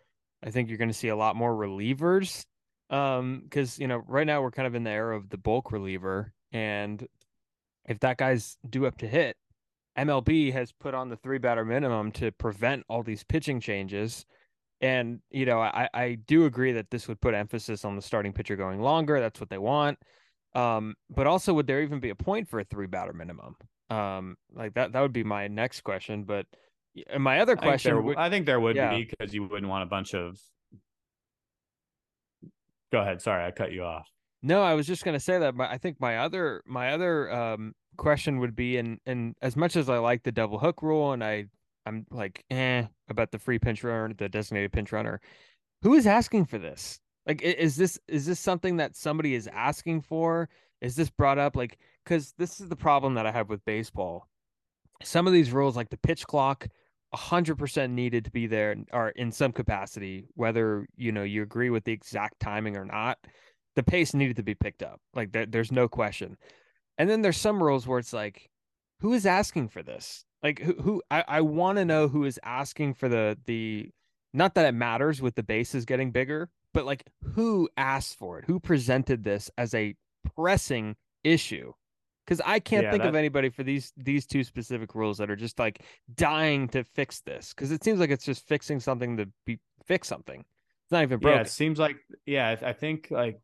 I 0.43 0.51
think 0.51 0.69
you're 0.69 0.79
going 0.79 0.89
to 0.89 0.95
see 0.95 1.09
a 1.09 1.17
lot 1.17 1.37
more 1.37 1.55
relievers. 1.55 2.45
Um, 2.91 3.43
because 3.45 3.79
you 3.79 3.87
know 3.87 4.03
right 4.07 4.27
now 4.27 4.43
we're 4.43 4.51
kind 4.51 4.67
of 4.67 4.75
in 4.75 4.85
the 4.85 4.91
era 4.91 5.17
of 5.17 5.31
the 5.31 5.39
bulk 5.39 5.71
reliever, 5.71 6.33
and 6.53 7.07
if 7.87 8.01
that 8.01 8.17
guy's 8.17 8.57
due 8.69 8.87
up 8.87 8.99
to 8.99 9.07
hit, 9.07 9.37
MLB 9.97 10.53
has 10.53 10.73
put 10.73 10.95
on 10.95 11.09
the 11.09 11.17
three 11.17 11.39
batter 11.39 11.65
minimum 11.65 12.11
to 12.13 12.33
prevent 12.33 12.85
all 12.89 13.03
these 13.03 13.25
pitching 13.25 13.61
changes. 13.61 14.27
And 14.81 15.21
you 15.31 15.47
know, 15.47 15.61
I 15.61 15.89
I 15.95 16.15
do 16.27 16.47
agree 16.47 16.73
that 16.73 16.91
this 16.91 17.07
would 17.07 17.21
put 17.21 17.35
emphasis 17.35 17.85
on 17.85 17.95
the 17.95 18.03
starting 18.03 18.33
pitcher 18.33 18.57
going 18.57 18.81
longer. 18.81 19.21
That's 19.21 19.39
what 19.39 19.51
they 19.51 19.59
want. 19.59 19.99
Um, 20.55 20.95
but 21.09 21.27
also, 21.27 21.55
would 21.55 21.67
there 21.67 21.83
even 21.83 22.01
be 22.01 22.11
a 22.11 22.15
point 22.15 22.49
for 22.49 22.61
a 22.61 22.65
three 22.65 22.87
batter 22.87 23.13
minimum? 23.13 23.57
Um, 23.91 24.37
like 24.55 24.75
that 24.75 24.93
that 24.93 25.01
would 25.01 25.13
be 25.13 25.25
my 25.25 25.49
next 25.49 25.83
question. 25.83 26.25
But 26.25 26.47
and 27.09 27.23
my 27.23 27.41
other 27.41 27.53
I 27.53 27.57
think, 27.57 27.71
question, 27.71 28.07
there, 28.07 28.19
I 28.19 28.31
think 28.31 28.47
there 28.47 28.61
would 28.61 28.77
yeah. 28.77 28.91
be 28.91 29.05
because 29.05 29.33
you 29.33 29.45
wouldn't 29.45 29.69
want 29.69 29.83
a 29.83 29.87
bunch 29.87 30.15
of. 30.15 30.39
Go 32.91 33.01
ahead. 33.01 33.23
Sorry, 33.23 33.45
I 33.45 33.51
cut 33.51 33.73
you 33.73 33.85
off. 33.85 34.09
No, 34.43 34.63
I 34.63 34.75
was 34.75 34.87
just 34.87 35.05
gonna 35.05 35.21
say 35.21 35.39
that. 35.39 35.55
My, 35.55 35.71
I 35.71 35.79
think 35.79 36.01
my 36.01 36.19
other 36.19 36.63
my 36.67 36.93
other 36.93 37.33
um, 37.33 37.75
question 37.97 38.39
would 38.41 38.55
be, 38.55 38.77
and 38.77 38.99
and 39.07 39.35
as 39.41 39.57
much 39.57 39.77
as 39.77 39.89
I 39.89 39.99
like 39.99 40.23
the 40.23 40.33
double 40.33 40.59
hook 40.59 40.83
rule, 40.83 41.13
and 41.13 41.25
I 41.25 41.47
I'm 41.87 42.07
like 42.11 42.45
eh 42.51 42.87
about 43.09 43.31
the 43.31 43.39
free 43.39 43.59
pinch 43.59 43.85
runner, 43.85 44.13
the 44.15 44.29
designated 44.29 44.73
pinch 44.73 44.93
runner, 44.93 45.21
who 45.83 45.95
is 45.95 46.07
asking 46.07 46.47
for 46.47 46.59
this? 46.59 46.99
Like, 47.27 47.43
is 47.43 47.77
this 47.77 47.99
is 48.09 48.27
this 48.27 48.41
something 48.41 48.79
that 48.79 48.97
somebody 48.97 49.35
is 49.35 49.49
asking 49.49 50.03
for? 50.03 50.49
Is 50.81 50.97
this 50.97 51.11
brought 51.11 51.39
up? 51.39 51.57
Like, 51.57 51.79
because 52.05 52.35
this 52.39 52.61
is 52.61 52.69
the 52.69 52.77
problem 52.77 53.15
that 53.15 53.27
I 53.27 53.33
have 53.33 53.49
with 53.49 53.65
baseball. 53.65 54.27
Some 55.03 55.27
of 55.27 55.33
these 55.33 55.53
rules, 55.53 55.77
like 55.77 55.91
the 55.91 55.97
pitch 55.97 56.27
clock, 56.27 56.67
100% 57.15 57.91
needed 57.91 58.25
to 58.25 58.31
be 58.31 58.47
there 58.47 58.77
or 58.93 59.11
in 59.11 59.31
some 59.31 59.53
capacity, 59.53 60.27
whether 60.35 60.87
you 60.97 61.13
know 61.13 61.23
you 61.23 61.43
agree 61.43 61.71
with 61.71 61.85
the 61.85 61.93
exact 61.93 62.41
timing 62.41 62.77
or 62.77 62.85
not 62.85 63.19
the 63.75 63.83
pace 63.83 64.15
needed 64.15 64.37
to 64.37 64.43
be 64.43 64.55
picked 64.55 64.83
up. 64.83 65.01
Like 65.15 65.33
there, 65.33 65.47
there's 65.47 65.73
no 65.73 65.89
question. 65.89 66.37
And 66.99 67.09
then 67.09 67.23
there's 67.23 67.37
some 67.37 67.63
rules 67.63 67.87
where 67.87 67.99
it's 67.99 68.13
like, 68.13 68.51
who 69.01 69.13
is 69.13 69.27
asking 69.27 69.69
for 69.69 69.83
this? 69.83 70.25
Like 70.43 70.61
who 70.61 70.75
who 70.75 71.03
I, 71.11 71.25
I 71.27 71.41
want 71.41 71.79
to 71.79 71.85
know 71.85 72.09
who 72.09 72.25
is 72.25 72.39
asking 72.43 72.95
for 72.95 73.09
the 73.09 73.39
the 73.47 73.91
not 74.35 74.55
that 74.55 74.67
it 74.67 74.73
matters 74.73 75.23
with 75.23 75.35
the 75.35 75.43
bases 75.43 75.85
getting 75.85 76.11
bigger, 76.11 76.51
but 76.73 76.87
like 76.87 77.05
who 77.35 77.69
asked 77.77 78.19
for 78.19 78.39
it? 78.39 78.45
Who 78.47 78.61
presented 78.61 79.25
this 79.25 79.51
as 79.57 79.75
a 79.75 79.95
pressing 80.35 80.97
issue? 81.25 81.73
Because 82.25 82.41
I 82.45 82.61
can't 82.61 82.85
yeah, 82.85 82.91
think 82.93 83.03
that... 83.03 83.09
of 83.09 83.15
anybody 83.15 83.49
for 83.49 83.63
these 83.63 83.93
these 83.97 84.27
two 84.27 84.45
specific 84.45 84.95
rules 84.95 85.19
that 85.19 85.31
are 85.31 85.37
just 85.37 85.59
like 85.59 85.83
dying 86.15 86.69
to 86.69 86.85
fix 86.85 87.21
this. 87.21 87.53
Because 87.55 87.73
it 87.73 87.83
seems 87.83 88.01
like 88.01 88.11
it's 88.11 88.25
just 88.25 88.47
fixing 88.47 88.81
something 88.81 89.17
to 89.17 89.29
be 89.45 89.59
fix 89.87 90.09
something. 90.09 90.41
It's 90.41 90.93
not 90.93 91.03
even 91.03 91.19
broken. 91.19 91.39
Yeah, 91.39 91.43
it 91.43 91.51
seems 91.51 91.79
like 91.79 91.97
yeah. 92.27 92.57
I 92.63 92.73
think 92.73 93.09
like 93.11 93.41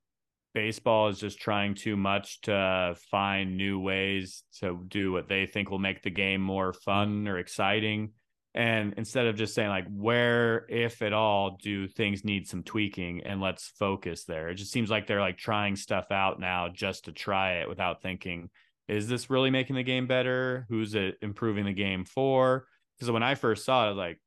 baseball 0.55 1.09
is 1.09 1.19
just 1.19 1.41
trying 1.41 1.75
too 1.75 1.97
much 1.97 2.41
to 2.43 2.97
find 3.11 3.57
new 3.57 3.79
ways 3.81 4.45
to 4.61 4.85
do 4.89 5.13
what 5.13 5.29
they 5.29 5.47
think 5.47 5.71
will 5.71 5.79
make 5.79 6.03
the 6.03 6.11
game 6.11 6.41
more 6.41 6.73
fun 6.73 7.29
or 7.29 7.39
exciting. 7.39 8.13
And 8.55 8.95
instead 8.97 9.27
of 9.27 9.37
just 9.37 9.55
saying, 9.55 9.69
like, 9.69 9.87
where, 9.89 10.67
if 10.69 11.03
at 11.03 11.13
all, 11.13 11.59
do 11.63 11.87
things 11.87 12.25
need 12.25 12.49
some 12.49 12.63
tweaking 12.63 13.23
and 13.25 13.41
let's 13.41 13.69
focus 13.79 14.25
there, 14.25 14.49
it 14.49 14.55
just 14.55 14.73
seems 14.73 14.91
like 14.91 15.07
they're 15.07 15.21
like 15.21 15.37
trying 15.37 15.77
stuff 15.77 16.11
out 16.11 16.41
now 16.41 16.69
just 16.69 17.05
to 17.05 17.13
try 17.13 17.59
it 17.61 17.69
without 17.69 18.03
thinking, 18.03 18.51
is 18.89 19.07
this 19.07 19.31
really 19.31 19.51
making 19.51 19.77
the 19.77 19.83
game 19.83 20.07
better? 20.07 20.67
Who's 20.69 20.95
it 20.95 21.17
improving 21.21 21.67
the 21.67 21.73
game 21.73 22.05
for? 22.05 22.67
Because 22.97 23.11
when 23.11 23.23
I 23.23 23.35
first 23.35 23.65
saw 23.65 23.91
it, 23.91 23.95
like, 23.95 24.21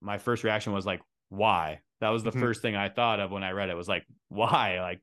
my 0.00 0.18
first 0.18 0.44
reaction 0.44 0.72
was 0.72 0.84
like, 0.84 1.00
why? 1.28 1.80
That 2.00 2.10
was 2.10 2.22
the 2.22 2.30
mm-hmm. 2.30 2.40
first 2.40 2.62
thing 2.62 2.76
I 2.76 2.88
thought 2.88 3.20
of 3.20 3.30
when 3.30 3.42
I 3.42 3.50
read 3.52 3.70
it 3.70 3.76
was 3.76 3.88
like, 3.88 4.04
why? 4.28 4.80
Like, 4.80 5.00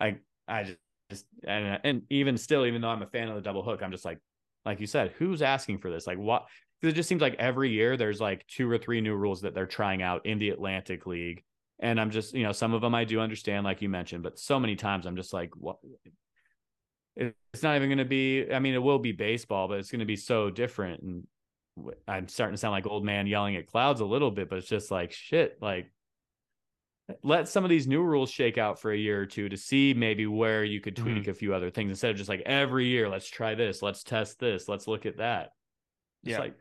I 0.00 0.18
I 0.48 0.64
just, 0.64 0.78
just 1.10 1.26
and 1.46 1.80
and 1.84 2.02
even 2.10 2.36
still, 2.36 2.66
even 2.66 2.80
though 2.80 2.88
I'm 2.88 3.02
a 3.02 3.06
fan 3.06 3.28
of 3.28 3.34
the 3.34 3.42
double 3.42 3.62
hook, 3.62 3.82
I'm 3.82 3.92
just 3.92 4.04
like, 4.04 4.18
like 4.64 4.80
you 4.80 4.86
said, 4.86 5.12
who's 5.18 5.42
asking 5.42 5.78
for 5.78 5.90
this? 5.90 6.06
Like 6.06 6.18
what? 6.18 6.46
It 6.82 6.92
just 6.92 7.08
seems 7.08 7.22
like 7.22 7.36
every 7.38 7.70
year 7.70 7.96
there's 7.96 8.20
like 8.20 8.46
two 8.48 8.68
or 8.68 8.76
three 8.76 9.00
new 9.00 9.14
rules 9.14 9.42
that 9.42 9.54
they're 9.54 9.66
trying 9.66 10.02
out 10.02 10.26
in 10.26 10.38
the 10.38 10.50
Atlantic 10.50 11.06
League, 11.06 11.44
and 11.78 12.00
I'm 12.00 12.10
just 12.10 12.34
you 12.34 12.42
know 12.42 12.52
some 12.52 12.74
of 12.74 12.80
them 12.80 12.94
I 12.94 13.04
do 13.04 13.20
understand, 13.20 13.64
like 13.64 13.82
you 13.82 13.88
mentioned, 13.88 14.22
but 14.22 14.38
so 14.38 14.58
many 14.58 14.76
times 14.76 15.06
I'm 15.06 15.16
just 15.16 15.32
like, 15.32 15.50
what? 15.56 15.78
It's 17.14 17.62
not 17.62 17.76
even 17.76 17.88
going 17.88 17.98
to 17.98 18.04
be. 18.04 18.50
I 18.52 18.58
mean, 18.58 18.74
it 18.74 18.82
will 18.82 18.98
be 18.98 19.12
baseball, 19.12 19.68
but 19.68 19.78
it's 19.78 19.90
going 19.90 20.00
to 20.00 20.06
be 20.06 20.16
so 20.16 20.50
different. 20.50 21.02
And 21.02 21.26
I'm 22.08 22.26
starting 22.26 22.54
to 22.54 22.58
sound 22.58 22.72
like 22.72 22.86
old 22.86 23.04
man 23.04 23.26
yelling 23.26 23.56
at 23.56 23.66
clouds 23.66 24.00
a 24.00 24.06
little 24.06 24.30
bit, 24.30 24.48
but 24.48 24.58
it's 24.58 24.68
just 24.68 24.90
like 24.90 25.12
shit. 25.12 25.58
Like 25.60 25.90
let 27.22 27.48
some 27.48 27.64
of 27.64 27.70
these 27.70 27.86
new 27.86 28.02
rules 28.02 28.30
shake 28.30 28.58
out 28.58 28.80
for 28.80 28.92
a 28.92 28.96
year 28.96 29.20
or 29.20 29.26
two 29.26 29.48
to 29.48 29.56
see 29.56 29.94
maybe 29.94 30.26
where 30.26 30.64
you 30.64 30.80
could 30.80 30.96
tweak 30.96 31.22
mm-hmm. 31.22 31.30
a 31.30 31.34
few 31.34 31.54
other 31.54 31.70
things 31.70 31.90
instead 31.90 32.10
of 32.10 32.16
just 32.16 32.28
like 32.28 32.42
every 32.46 32.86
year 32.86 33.08
let's 33.08 33.28
try 33.28 33.54
this 33.54 33.82
let's 33.82 34.02
test 34.02 34.38
this 34.38 34.68
let's 34.68 34.86
look 34.86 35.04
at 35.04 35.18
that 35.18 35.50
just 36.24 36.36
yeah. 36.36 36.38
like 36.38 36.54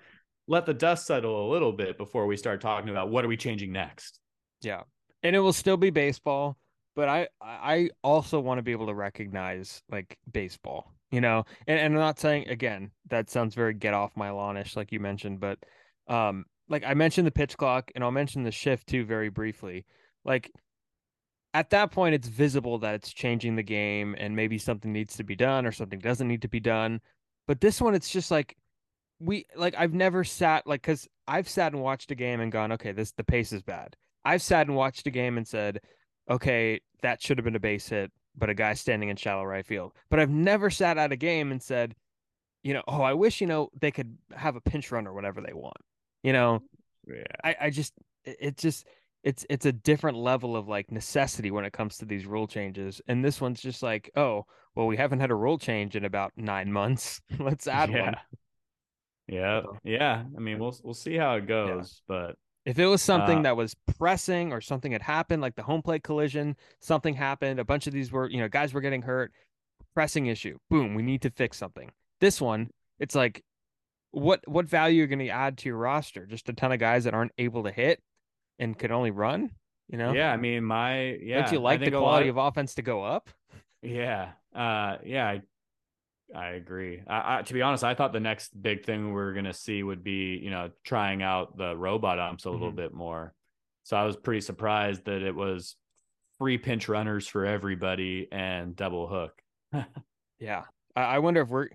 let 0.52 0.66
the 0.66 0.74
dust 0.74 1.08
settle 1.08 1.48
a 1.48 1.52
little 1.52 1.72
bit 1.72 1.98
before 1.98 2.28
we 2.28 2.38
start 2.38 2.62
talking 2.62 2.90
about 2.90 3.10
what 3.10 3.26
are 3.26 3.28
we 3.28 3.38
changing 3.38 3.72
next. 3.72 4.20
Yeah. 4.62 4.82
And 5.24 5.36
it 5.36 5.40
will 5.40 5.54
still 5.54 5.78
be 5.78 5.90
baseball 5.90 6.58
but 6.96 7.08
i 7.08 7.28
i 7.42 7.90
also 8.04 8.40
want 8.40 8.58
to 8.58 8.62
be 8.62 8.72
able 8.72 8.88
to 8.88 8.94
recognize 8.94 9.82
like 9.90 10.18
baseball 10.32 10.94
you 11.12 11.22
know? 11.22 11.44
And, 11.68 11.80
and 11.80 11.94
i'm 11.94 12.00
not 12.00 12.20
saying 12.20 12.48
again 12.48 12.92
that 13.10 13.30
sounds 13.30 13.56
very 13.56 13.74
get 13.74 13.94
off 13.94 14.16
my 14.16 14.30
lawnish 14.30 14.76
like 14.76 14.92
you 14.92 15.00
mentioned 15.00 15.40
but 15.40 15.60
um 16.08 16.46
like 16.70 16.84
i 16.86 16.94
mentioned 16.94 17.28
the 17.28 17.32
pitch 17.32 17.58
clock 17.58 17.92
and 17.96 18.04
i'll 18.04 18.12
mention 18.12 18.44
the 18.44 18.52
shift 18.52 18.88
too 18.88 19.06
very 19.06 19.30
briefly. 19.30 19.86
Like 20.24 20.52
at 21.54 21.72
that 21.72 21.92
point 21.92 22.16
it's 22.16 22.28
visible 22.28 22.78
that 22.80 22.96
it's 22.96 23.12
changing 23.12 23.56
the 23.56 23.64
game 23.64 24.16
and 24.18 24.36
maybe 24.36 24.58
something 24.58 24.94
needs 24.94 25.18
to 25.18 25.24
be 25.24 25.36
done 25.36 25.66
or 25.66 25.72
something 25.72 26.00
doesn't 26.00 26.28
need 26.28 26.44
to 26.44 26.48
be 26.48 26.60
done. 26.60 27.02
But 27.48 27.60
this 27.60 27.82
one 27.82 27.96
it's 27.96 28.10
just 28.10 28.32
like 28.32 28.56
we 29.22 29.46
like 29.56 29.76
I've 29.78 29.94
never 29.94 30.24
sat 30.24 30.66
like 30.66 30.82
cuz 30.82 31.08
I've 31.28 31.48
sat 31.48 31.74
and 31.74 31.82
watched 31.82 32.12
a 32.12 32.16
game 32.16 32.40
and 32.40 32.52
gone, 32.52 32.72
okay, 32.74 32.92
this 32.92 33.12
the 33.12 33.24
pace 33.24 33.52
is 33.52 33.62
bad. 33.62 33.96
I've 34.26 34.42
sat 34.42 34.68
and 34.68 34.76
watched 34.76 35.08
a 35.08 35.12
game 35.12 35.38
and 35.38 35.48
said, 35.48 35.80
okay, 36.30 36.80
that 37.02 37.22
should 37.22 37.38
have 37.38 37.46
been 37.46 37.56
a 37.56 37.60
base 37.60 37.88
hit, 37.90 38.12
but 38.38 38.50
a 38.50 38.54
guy 38.54 38.74
standing 38.74 39.10
in 39.10 39.16
shallow 39.16 39.44
right 39.44 39.66
field. 39.66 39.94
But 40.10 40.20
I've 40.20 40.30
never 40.30 40.70
sat 40.70 40.98
at 40.98 41.12
a 41.12 41.16
game 41.16 41.52
and 41.52 41.62
said, 41.62 41.96
you 42.64 42.74
know, 42.74 42.84
oh, 42.88 43.02
I 43.02 43.14
wish, 43.14 43.42
you 43.42 43.48
know, 43.48 43.70
they 43.80 43.92
could 43.92 44.18
have 44.36 44.56
a 44.56 44.62
pinch 44.62 44.92
run 44.92 45.08
or 45.08 45.14
whatever 45.14 45.42
they 45.42 45.54
want. 45.54 45.78
You 46.22 46.34
know, 46.34 46.62
yeah. 47.08 47.24
I, 47.44 47.56
I 47.62 47.70
just 47.70 47.94
it 48.24 48.58
just 48.58 48.86
it's 49.24 49.46
it's 49.50 49.66
a 49.66 49.72
different 49.72 50.18
level 50.18 50.56
of 50.56 50.68
like 50.68 50.92
necessity 50.92 51.52
when 51.52 51.66
it 51.66 51.74
comes 51.74 51.98
to 51.98 52.06
these 52.06 52.26
rule 52.26 52.48
changes 52.48 53.02
and 53.08 53.24
this 53.24 53.40
one's 53.40 53.62
just 53.62 53.84
like 53.84 54.10
oh 54.16 54.46
well 54.76 54.88
we 54.88 54.98
haven't 54.98 55.20
had 55.20 55.32
a 55.32 55.36
rule 55.36 55.58
change 55.58 55.96
in 55.96 56.06
about 56.06 56.32
nine 56.36 56.72
months 56.72 57.22
let's 57.40 57.68
add 57.68 57.92
yeah. 57.92 58.06
one 58.06 58.16
yeah 59.28 59.62
yeah 59.84 60.24
i 60.36 60.40
mean 60.40 60.60
we'll 60.60 60.76
we'll 60.84 60.94
see 60.94 61.16
how 61.16 61.36
it 61.36 61.48
goes 61.48 62.02
yeah. 62.10 62.16
but 62.16 62.36
if 62.66 62.78
it 62.78 62.86
was 62.86 63.02
something 63.02 63.40
uh, 63.40 63.42
that 63.44 63.58
was 63.58 63.76
pressing 63.98 64.52
or 64.52 64.62
something 64.62 64.92
had 64.92 65.02
happened 65.02 65.42
like 65.42 65.56
the 65.56 65.64
home 65.64 65.82
plate 65.82 66.04
collision 66.04 66.56
something 66.80 67.14
happened 67.14 67.60
a 67.60 67.66
bunch 67.66 67.88
of 67.88 67.94
these 67.94 68.12
were 68.12 68.30
you 68.30 68.40
know 68.40 68.48
guys 68.48 68.74
were 68.74 68.82
getting 68.82 69.02
hurt 69.02 69.32
pressing 69.94 70.28
issue 70.28 70.58
boom 70.70 70.96
we 70.96 71.02
need 71.02 71.22
to 71.22 71.30
fix 71.30 71.58
something 71.58 71.92
this 72.20 72.40
one 72.42 72.70
it's 73.00 73.16
like 73.16 73.44
what 74.12 74.42
what 74.48 74.68
value 74.68 75.00
are 75.00 75.04
you 75.04 75.08
going 75.08 75.20
to 75.20 75.30
add 75.30 75.58
to 75.58 75.70
your 75.70 75.78
roster 75.78 76.26
just 76.26 76.50
a 76.50 76.54
ton 76.54 76.72
of 76.72 76.80
guys 76.80 77.06
that 77.06 77.14
aren't 77.14 77.32
able 77.38 77.64
to 77.64 77.72
hit 77.72 78.02
and 78.62 78.78
could 78.78 78.92
only 78.92 79.12
run, 79.12 79.50
you 79.90 79.98
know? 79.98 80.14
Yeah, 80.14 80.32
I 80.32 80.38
mean, 80.38 80.64
my 80.64 81.18
yeah. 81.22 81.42
Don't 81.42 81.52
you 81.52 81.60
like 81.60 81.82
the 81.82 81.92
quality 81.92 82.30
of, 82.30 82.38
of, 82.38 82.48
offense 82.48 82.76
to 82.76 82.82
go 82.82 83.04
up? 83.04 83.30
Yeah, 83.82 84.30
uh, 84.56 84.98
yeah, 85.04 85.28
I, 85.28 85.42
I 86.36 86.52
agree. 86.52 87.02
I, 87.08 87.40
I, 87.40 87.42
to 87.42 87.54
be 87.54 87.62
honest, 87.62 87.84
I 87.84 87.94
thought 87.94 88.14
the 88.14 88.20
next 88.20 88.50
big 88.60 88.86
thing 88.86 89.14
we 89.14 89.22
are 89.22 89.34
gonna 89.34 89.54
see 89.54 89.84
would 89.84 90.04
be, 90.04 90.40
you 90.42 90.50
know, 90.50 90.72
trying 90.84 91.22
out 91.24 91.58
the 91.58 91.76
robot 91.76 92.20
umps 92.20 92.46
a 92.46 92.48
mm-hmm. 92.48 92.58
little 92.58 92.72
bit 92.72 92.94
more. 92.94 93.34
So 93.84 93.98
I 93.98 94.06
was 94.06 94.16
pretty 94.16 94.42
surprised 94.42 95.06
that 95.06 95.22
it 95.22 95.36
was 95.36 95.76
free 96.38 96.58
pinch 96.58 96.88
runners 96.88 97.28
for 97.28 97.46
everybody 97.46 98.28
and 98.32 98.76
double 98.76 99.08
hook. 99.08 99.42
yeah, 100.40 100.64
I 100.96 101.20
wonder 101.20 101.42
if 101.42 101.50
we're 101.50 101.70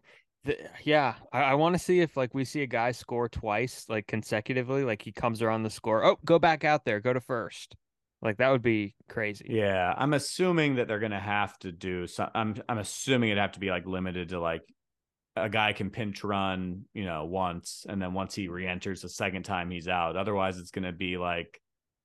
the, 0.44 0.56
yeah, 0.84 1.14
I, 1.32 1.42
I 1.42 1.54
want 1.54 1.74
to 1.74 1.78
see 1.78 2.00
if 2.00 2.16
like 2.16 2.34
we 2.34 2.44
see 2.44 2.62
a 2.62 2.66
guy 2.66 2.92
score 2.92 3.28
twice, 3.28 3.84
like 3.88 4.06
consecutively, 4.06 4.84
like 4.84 5.02
he 5.02 5.12
comes 5.12 5.42
around 5.42 5.64
the 5.64 5.70
score. 5.70 6.04
Oh, 6.04 6.18
go 6.24 6.38
back 6.38 6.64
out 6.64 6.84
there, 6.84 7.00
go 7.00 7.12
to 7.12 7.20
first. 7.20 7.76
Like 8.22 8.38
that 8.38 8.50
would 8.50 8.62
be 8.62 8.94
crazy. 9.08 9.46
Yeah, 9.48 9.94
I'm 9.96 10.14
assuming 10.14 10.76
that 10.76 10.88
they're 10.88 10.98
gonna 10.98 11.20
have 11.20 11.58
to 11.60 11.72
do. 11.72 12.06
So 12.06 12.28
I'm 12.34 12.56
I'm 12.68 12.78
assuming 12.78 13.30
it'd 13.30 13.40
have 13.40 13.52
to 13.52 13.60
be 13.60 13.70
like 13.70 13.86
limited 13.86 14.30
to 14.30 14.40
like 14.40 14.62
a 15.36 15.50
guy 15.50 15.74
can 15.74 15.90
pinch 15.90 16.24
run, 16.24 16.86
you 16.94 17.04
know, 17.04 17.26
once, 17.26 17.84
and 17.88 18.00
then 18.00 18.14
once 18.14 18.34
he 18.34 18.48
re-enters 18.48 19.02
the 19.02 19.08
second 19.08 19.42
time, 19.42 19.70
he's 19.70 19.86
out. 19.86 20.16
Otherwise, 20.16 20.58
it's 20.58 20.70
gonna 20.70 20.92
be 20.92 21.18
like 21.18 21.60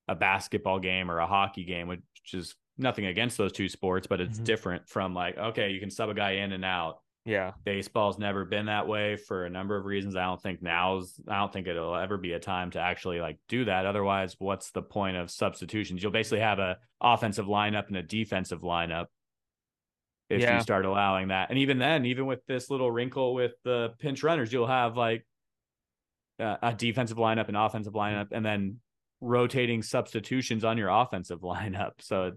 a 0.06 0.14
basketball 0.14 0.78
game 0.78 1.10
or 1.10 1.18
a 1.18 1.26
hockey 1.26 1.64
game, 1.64 1.88
which 1.88 2.00
is 2.34 2.54
nothing 2.76 3.06
against 3.06 3.38
those 3.38 3.52
two 3.52 3.68
sports, 3.68 4.06
but 4.06 4.20
it's 4.20 4.36
mm-hmm. 4.36 4.44
different 4.44 4.88
from 4.88 5.14
like 5.14 5.38
okay, 5.38 5.70
you 5.70 5.80
can 5.80 5.90
sub 5.90 6.10
a 6.10 6.14
guy 6.14 6.32
in 6.32 6.52
and 6.52 6.64
out 6.64 6.98
yeah. 7.24 7.52
Baseball's 7.64 8.18
never 8.18 8.44
been 8.44 8.66
that 8.66 8.88
way 8.88 9.16
for 9.16 9.44
a 9.44 9.50
number 9.50 9.76
of 9.76 9.84
reasons. 9.84 10.16
I 10.16 10.24
don't 10.24 10.42
think 10.42 10.60
now's 10.60 11.20
I 11.28 11.38
don't 11.38 11.52
think 11.52 11.68
it'll 11.68 11.94
ever 11.94 12.18
be 12.18 12.32
a 12.32 12.40
time 12.40 12.70
to 12.72 12.80
actually 12.80 13.20
like 13.20 13.38
do 13.48 13.64
that. 13.66 13.86
Otherwise, 13.86 14.34
what's 14.38 14.72
the 14.72 14.82
point 14.82 15.16
of 15.16 15.30
substitutions? 15.30 16.02
You'll 16.02 16.12
basically 16.12 16.40
have 16.40 16.58
a 16.58 16.78
offensive 17.00 17.46
lineup 17.46 17.86
and 17.86 17.96
a 17.96 18.02
defensive 18.02 18.62
lineup 18.62 19.06
if 20.30 20.40
yeah. 20.40 20.56
you 20.56 20.62
start 20.62 20.84
allowing 20.84 21.28
that. 21.28 21.50
And 21.50 21.58
even 21.58 21.78
then, 21.78 22.06
even 22.06 22.26
with 22.26 22.44
this 22.46 22.70
little 22.70 22.90
wrinkle 22.90 23.34
with 23.34 23.52
the 23.64 23.90
pinch 24.00 24.22
runners, 24.24 24.52
you'll 24.52 24.66
have 24.66 24.96
like 24.96 25.24
uh, 26.40 26.56
a 26.60 26.72
defensive 26.72 27.18
lineup 27.18 27.46
and 27.48 27.56
offensive 27.56 27.92
lineup 27.92 28.28
and 28.32 28.44
then 28.44 28.80
rotating 29.20 29.82
substitutions 29.82 30.64
on 30.64 30.76
your 30.76 30.88
offensive 30.88 31.40
lineup. 31.42 31.92
So 32.00 32.32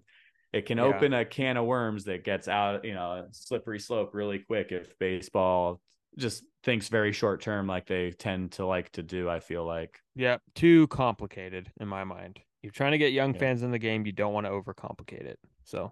it 0.56 0.66
can 0.66 0.78
yeah. 0.78 0.86
open 0.86 1.14
a 1.14 1.26
can 1.26 1.58
of 1.58 1.66
worms 1.66 2.06
that 2.06 2.24
gets 2.24 2.48
out, 2.48 2.86
you 2.86 2.94
know, 2.94 3.28
slippery 3.32 3.80
slope 3.80 4.12
really 4.14 4.40
quick 4.40 4.72
if 4.72 4.98
baseball 4.98 5.82
just 6.18 6.44
thinks 6.64 6.88
very 6.88 7.12
short 7.12 7.42
term 7.42 7.68
like 7.68 7.86
they 7.88 8.12
tend 8.12 8.54
to 8.54 8.66
like 8.66 8.90
to 8.94 9.04
do, 9.04 9.30
I 9.30 9.42
feel 9.42 9.66
like. 9.66 10.00
Yeah, 10.16 10.38
too 10.56 10.88
complicated 10.88 11.70
in 11.82 11.90
my 11.90 12.06
mind. 12.06 12.40
You're 12.62 12.72
trying 12.72 12.94
to 12.94 12.98
get 12.98 13.12
young 13.12 13.34
yeah. 13.34 13.40
fans 13.42 13.64
in 13.64 13.72
the 13.72 13.80
game, 13.80 14.06
you 14.06 14.14
don't 14.14 14.34
want 14.34 14.46
to 14.46 14.52
overcomplicate 14.52 15.26
it. 15.26 15.40
So, 15.66 15.92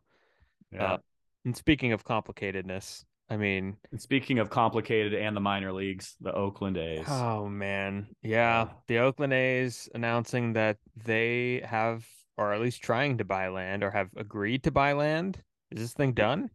yeah. 0.72 0.94
Uh, 0.94 0.98
And 1.46 1.58
speaking 1.58 1.92
of 1.92 2.06
complicatedness, 2.06 3.04
I 3.30 3.36
mean, 3.36 3.76
and 3.92 4.02
speaking 4.02 4.40
of 4.40 4.50
complicated 4.50 5.14
and 5.14 5.36
the 5.36 5.42
minor 5.42 5.74
leagues, 5.74 6.16
the 6.22 6.34
Oakland 6.34 6.78
A's. 6.78 7.06
Oh 7.10 7.50
man. 7.50 8.08
Yeah. 8.22 8.70
The 8.88 9.00
Oakland 9.00 9.34
A's 9.34 9.90
announcing 9.94 10.54
that 10.54 10.78
they 11.04 11.62
have 11.66 12.06
or 12.38 12.54
at 12.54 12.62
least 12.62 12.82
trying 12.82 13.18
to 13.18 13.26
buy 13.26 13.48
land 13.50 13.84
or 13.84 13.92
have 13.92 14.10
agreed 14.16 14.64
to 14.64 14.72
buy 14.72 14.94
land. 14.94 15.42
Is 15.72 15.82
this 15.82 15.94
thing 15.94 16.14
done? 16.14 16.50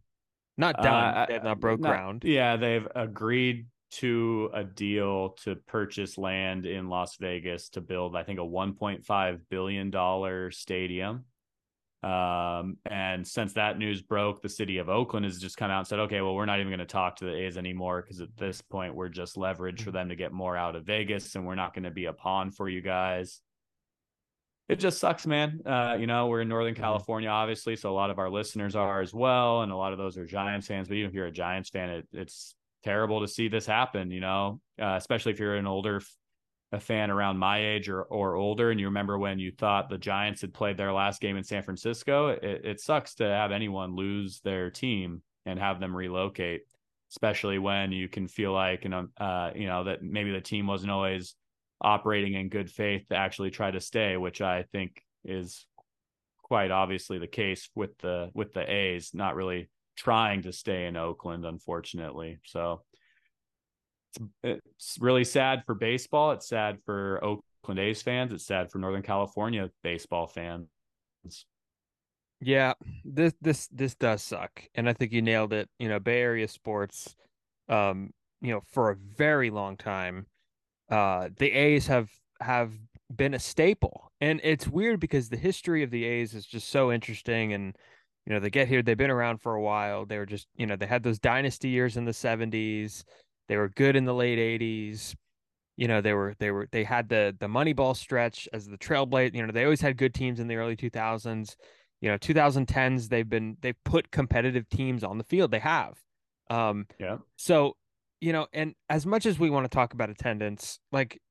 Not 0.57 0.81
done. 0.81 1.15
Uh, 1.15 1.25
they 1.27 1.33
have 1.35 1.43
not 1.43 1.59
broke 1.59 1.79
not, 1.79 1.89
ground. 1.89 2.23
Yeah, 2.25 2.57
they've 2.57 2.87
agreed 2.95 3.67
to 3.91 4.49
a 4.53 4.63
deal 4.63 5.29
to 5.43 5.55
purchase 5.55 6.17
land 6.17 6.65
in 6.65 6.89
Las 6.89 7.15
Vegas 7.17 7.69
to 7.69 7.81
build, 7.81 8.15
I 8.15 8.23
think, 8.23 8.39
a 8.39 8.43
1.5 8.43 9.39
billion 9.49 9.89
dollar 9.89 10.51
stadium. 10.51 11.25
Um, 12.01 12.77
and 12.89 13.27
since 13.27 13.53
that 13.53 13.77
news 13.77 14.01
broke, 14.01 14.41
the 14.41 14.49
city 14.49 14.77
of 14.77 14.89
Oakland 14.89 15.25
has 15.25 15.39
just 15.39 15.57
come 15.57 15.69
out 15.69 15.79
and 15.79 15.87
said, 15.87 15.99
okay, 15.99 16.21
well, 16.21 16.35
we're 16.35 16.45
not 16.45 16.59
even 16.59 16.69
going 16.69 16.79
to 16.79 16.85
talk 16.85 17.17
to 17.17 17.25
the 17.25 17.35
A's 17.35 17.57
anymore 17.57 18.01
because 18.01 18.21
at 18.21 18.35
this 18.37 18.61
point, 18.61 18.95
we're 18.95 19.09
just 19.09 19.37
leverage 19.37 19.81
for 19.81 19.89
mm-hmm. 19.89 19.97
them 19.97 20.09
to 20.09 20.15
get 20.15 20.31
more 20.31 20.55
out 20.55 20.75
of 20.75 20.85
Vegas 20.85 21.35
and 21.35 21.45
we're 21.45 21.55
not 21.55 21.73
going 21.73 21.83
to 21.83 21.91
be 21.91 22.05
a 22.05 22.13
pawn 22.13 22.51
for 22.51 22.69
you 22.69 22.81
guys. 22.81 23.41
It 24.69 24.79
just 24.79 24.99
sucks, 24.99 25.25
man. 25.25 25.61
Uh, 25.65 25.97
you 25.99 26.05
know, 26.05 26.27
we're 26.27 26.41
in 26.41 26.47
Northern 26.47 26.75
mm-hmm. 26.75 26.83
California, 26.83 27.27
obviously, 27.27 27.75
so 27.75 27.91
a 27.91 27.91
lot 27.91 28.11
of 28.11 28.19
our 28.19 28.29
listeners 28.29 28.75
are 28.75 29.01
as 29.01 29.13
well, 29.13 29.63
and 29.63 29.71
a 29.71 29.75
lot 29.75 29.93
of 29.93 29.97
those 29.97 30.15
are 30.15 30.25
Giants 30.25 30.67
fans. 30.67 30.87
But 30.87 30.97
even 30.97 31.09
if 31.09 31.15
you're 31.15 31.25
a 31.25 31.31
Giants 31.31 31.69
fan, 31.69 31.89
it, 31.89 32.07
it's 32.13 32.53
terrible 32.83 33.21
to 33.21 33.27
see 33.27 33.47
this 33.47 33.65
happen. 33.65 34.11
You 34.11 34.21
know, 34.21 34.61
uh, 34.79 34.93
especially 34.95 35.31
if 35.31 35.39
you're 35.39 35.55
an 35.55 35.65
older 35.65 36.01
a 36.71 36.79
fan 36.79 37.09
around 37.09 37.39
my 37.39 37.65
age 37.65 37.89
or 37.89 38.03
or 38.03 38.35
older, 38.35 38.69
and 38.69 38.79
you 38.79 38.85
remember 38.85 39.17
when 39.17 39.39
you 39.39 39.51
thought 39.51 39.89
the 39.89 39.97
Giants 39.97 40.41
had 40.41 40.53
played 40.53 40.77
their 40.77 40.93
last 40.93 41.19
game 41.19 41.35
in 41.35 41.43
San 41.43 41.63
Francisco, 41.63 42.27
it, 42.27 42.61
it 42.63 42.79
sucks 42.79 43.15
to 43.15 43.23
have 43.23 43.51
anyone 43.51 43.95
lose 43.95 44.39
their 44.41 44.69
team 44.69 45.23
and 45.47 45.57
have 45.57 45.79
them 45.79 45.95
relocate, 45.95 46.61
especially 47.11 47.57
when 47.57 47.91
you 47.91 48.07
can 48.07 48.27
feel 48.27 48.53
like 48.53 48.83
you 48.83 48.91
know 48.91 49.07
uh, 49.17 49.49
you 49.55 49.65
know 49.65 49.85
that 49.85 50.03
maybe 50.03 50.31
the 50.31 50.41
team 50.41 50.67
wasn't 50.67 50.91
always 50.91 51.33
operating 51.81 52.33
in 52.33 52.49
good 52.49 52.69
faith 52.69 53.07
to 53.09 53.15
actually 53.15 53.51
try 53.51 53.71
to 53.71 53.79
stay, 53.79 54.17
which 54.17 54.41
I 54.41 54.63
think 54.71 55.01
is 55.23 55.65
quite 56.43 56.71
obviously 56.71 57.19
the 57.19 57.27
case 57.27 57.69
with 57.75 57.97
the 57.99 58.31
with 58.33 58.53
the 58.53 58.69
A's 58.69 59.11
not 59.13 59.35
really 59.35 59.69
trying 59.95 60.41
to 60.43 60.51
stay 60.51 60.87
in 60.87 60.95
Oakland, 60.95 61.45
unfortunately. 61.45 62.39
So 62.45 62.81
it's, 64.15 64.25
it's 64.43 64.97
really 64.99 65.23
sad 65.23 65.63
for 65.65 65.75
baseball. 65.75 66.31
It's 66.31 66.47
sad 66.47 66.79
for 66.85 67.23
Oakland 67.23 67.79
A's 67.79 68.01
fans. 68.01 68.31
It's 68.31 68.45
sad 68.45 68.71
for 68.71 68.79
Northern 68.79 69.03
California 69.03 69.69
baseball 69.83 70.27
fans. 70.27 70.67
Yeah, 72.41 72.73
this 73.03 73.33
this 73.41 73.67
this 73.67 73.95
does 73.95 74.23
suck, 74.23 74.63
and 74.73 74.87
I 74.89 74.93
think 74.93 75.11
you 75.11 75.21
nailed 75.21 75.53
it. 75.53 75.69
You 75.77 75.89
know, 75.89 75.99
Bay 75.99 76.21
Area 76.21 76.47
sports, 76.47 77.15
um, 77.67 78.11
you 78.41 78.53
know, 78.53 78.61
for 78.71 78.91
a 78.91 78.95
very 78.95 79.49
long 79.49 79.75
time, 79.75 80.25
uh, 80.89 81.29
the 81.37 81.51
A's 81.51 81.87
have 81.87 82.09
have 82.41 82.73
been 83.15 83.33
a 83.33 83.39
staple, 83.39 84.11
and 84.21 84.39
it's 84.43 84.67
weird 84.67 84.99
because 84.99 85.29
the 85.29 85.37
history 85.37 85.83
of 85.83 85.91
the 85.91 86.05
A's 86.05 86.33
is 86.33 86.45
just 86.45 86.69
so 86.69 86.91
interesting, 86.91 87.53
and 87.53 87.75
you 88.25 88.33
know, 88.33 88.39
they 88.39 88.49
get 88.49 88.67
here, 88.67 88.83
they've 88.83 88.95
been 88.97 89.09
around 89.09 89.41
for 89.41 89.55
a 89.55 89.61
while. 89.61 90.05
They 90.05 90.19
were 90.19 90.25
just, 90.25 90.47
you 90.55 90.67
know, 90.67 90.75
they 90.75 90.85
had 90.85 91.01
those 91.01 91.17
dynasty 91.17 91.69
years 91.69 91.97
in 91.97 92.05
the 92.05 92.11
'70s. 92.11 93.03
They 93.47 93.57
were 93.57 93.69
good 93.69 93.95
in 93.95 94.05
the 94.05 94.13
late 94.13 94.37
80s. 94.37 95.15
You 95.77 95.87
know, 95.87 96.01
they 96.01 96.13
were 96.13 96.35
they 96.39 96.51
were 96.51 96.67
they 96.71 96.83
had 96.83 97.09
the 97.09 97.35
the 97.39 97.47
Moneyball 97.47 97.95
stretch 97.95 98.47
as 98.53 98.67
the 98.67 98.77
trailblazer. 98.77 99.33
You 99.33 99.45
know, 99.45 99.51
they 99.51 99.63
always 99.63 99.81
had 99.81 99.97
good 99.97 100.13
teams 100.13 100.39
in 100.39 100.47
the 100.47 100.57
early 100.57 100.75
2000s. 100.75 101.55
You 102.01 102.11
know, 102.11 102.17
2010s 102.17 103.09
they've 103.09 103.27
been 103.27 103.57
they've 103.61 103.81
put 103.83 104.11
competitive 104.11 104.69
teams 104.69 105.03
on 105.03 105.17
the 105.17 105.23
field. 105.23 105.51
They 105.51 105.59
have. 105.59 105.97
Um 106.49 106.85
yeah. 106.99 107.17
So, 107.37 107.77
you 108.21 108.33
know, 108.33 108.47
and 108.53 108.75
as 108.89 109.05
much 109.05 109.25
as 109.25 109.39
we 109.39 109.49
want 109.49 109.65
to 109.65 109.69
talk 109.69 109.93
about 109.93 110.09
attendance, 110.09 110.79
like 110.91 111.21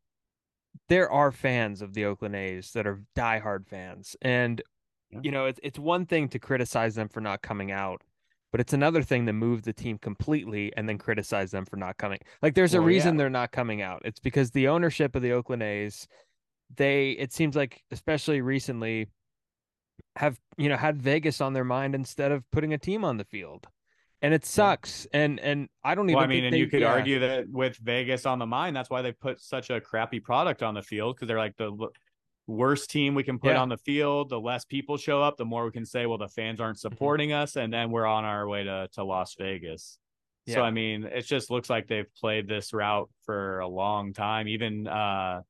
there 0.89 1.11
are 1.11 1.33
fans 1.33 1.83
of 1.83 1.95
the 1.95 2.05
Oakland 2.05 2.37
A's 2.37 2.73
that 2.73 2.87
are 2.87 3.03
diehard 3.17 3.67
fans. 3.67 4.17
And 4.23 4.63
yeah. 5.11 5.21
you 5.23 5.31
know, 5.31 5.47
it's 5.47 5.61
it's 5.63 5.79
one 5.79 6.07
thing 6.07 6.29
to 6.29 6.39
criticize 6.39 6.95
them 6.95 7.09
for 7.09 7.21
not 7.21 7.43
coming 7.43 7.71
out 7.71 8.03
but 8.51 8.61
it's 8.61 8.73
another 8.73 9.03
thing 9.03 9.27
to 9.27 9.33
move 9.33 9.63
the 9.63 9.73
team 9.73 9.99
completely 9.99 10.73
and 10.77 10.89
then 10.89 10.99
criticize 10.99 11.51
them 11.51 11.65
for 11.65 11.77
not 11.77 11.99
coming. 11.99 12.19
Like 12.43 12.55
there's 12.55 12.75
a 12.75 12.81
reason 12.81 13.15
yeah. 13.15 13.19
they're 13.19 13.31
not 13.31 13.53
coming 13.53 13.83
out. 13.83 14.03
It's 14.05 14.21
because 14.21 14.51
the 14.51 14.69
ownership 14.69 15.15
of 15.15 15.23
the 15.23 15.33
Oakland 15.33 15.63
A's, 15.63 16.09
they 16.75 17.11
it 17.13 17.33
seems 17.33 17.57
like 17.57 17.83
especially 17.91 18.41
recently 18.41 19.09
have, 20.17 20.41
you 20.57 20.69
know, 20.69 20.77
had 20.77 21.01
Vegas 21.01 21.41
on 21.41 21.53
their 21.53 21.65
mind 21.65 21.95
instead 21.95 22.33
of 22.33 22.51
putting 22.51 22.73
a 22.73 22.79
team 22.79 23.05
on 23.05 23.19
the 23.19 23.25
field. 23.25 23.67
And 24.21 24.35
it 24.35 24.45
sucks. 24.45 25.07
And 25.13 25.39
and 25.41 25.69
I 25.85 25.95
don't 25.95 26.11
even 26.11 26.17
well, 26.17 26.25
I 26.25 26.29
mean, 26.29 26.45
and 26.45 26.55
they, 26.55 26.59
you 26.59 26.67
could 26.67 26.81
yeah. 26.81 26.93
argue 26.93 27.21
that 27.21 27.49
with 27.49 27.77
Vegas 27.77 28.27
on 28.27 28.39
the 28.39 28.47
mind, 28.47 28.75
that's 28.75 28.91
why 28.91 29.03
they 29.03 29.13
put 29.13 29.41
such 29.41 29.71
a 29.71 29.81
crappy 29.81 30.21
product 30.21 30.63
on 30.63 30.75
the 30.75 30.83
field 30.83 31.17
because 31.17 31.29
they're 31.29 31.39
like 31.39 31.57
the 31.57 31.89
worst 32.49 32.91
team 32.91 33.15
we 33.15 33.23
can 33.23 33.39
put 33.39 33.53
yeah. 33.53 33.61
on 33.61 33.69
the 33.69 33.77
field, 33.77 34.31
the 34.31 34.41
less 34.41 34.65
people 34.65 34.97
show 34.97 35.23
up, 35.23 35.37
the 35.37 35.45
more 35.45 35.65
we 35.67 35.71
can 35.71 35.85
say, 35.85 36.07
well, 36.07 36.19
the 36.19 36.29
fans 36.29 36.61
aren't 36.61 36.79
mm-hmm. 36.79 36.89
supporting 36.89 37.33
us, 37.33 37.57
and 37.57 37.73
then 37.73 37.91
we're 37.91 38.07
on 38.07 38.25
our 38.25 38.49
way 38.49 38.65
to 38.65 38.89
to 38.95 39.05
Las 39.05 39.37
Vegas. 39.39 39.99
Yeah. 40.47 40.55
So 40.55 40.63
I 40.63 40.71
mean, 40.71 41.05
it 41.05 41.23
just 41.23 41.51
looks 41.51 41.71
like 41.71 41.87
they've 41.87 42.13
played 42.19 42.49
this 42.49 42.73
route 42.73 43.11
for 43.25 43.61
a 43.61 43.69
long 43.69 44.15
time. 44.15 44.49
Even 44.49 44.89
uh, 44.89 45.43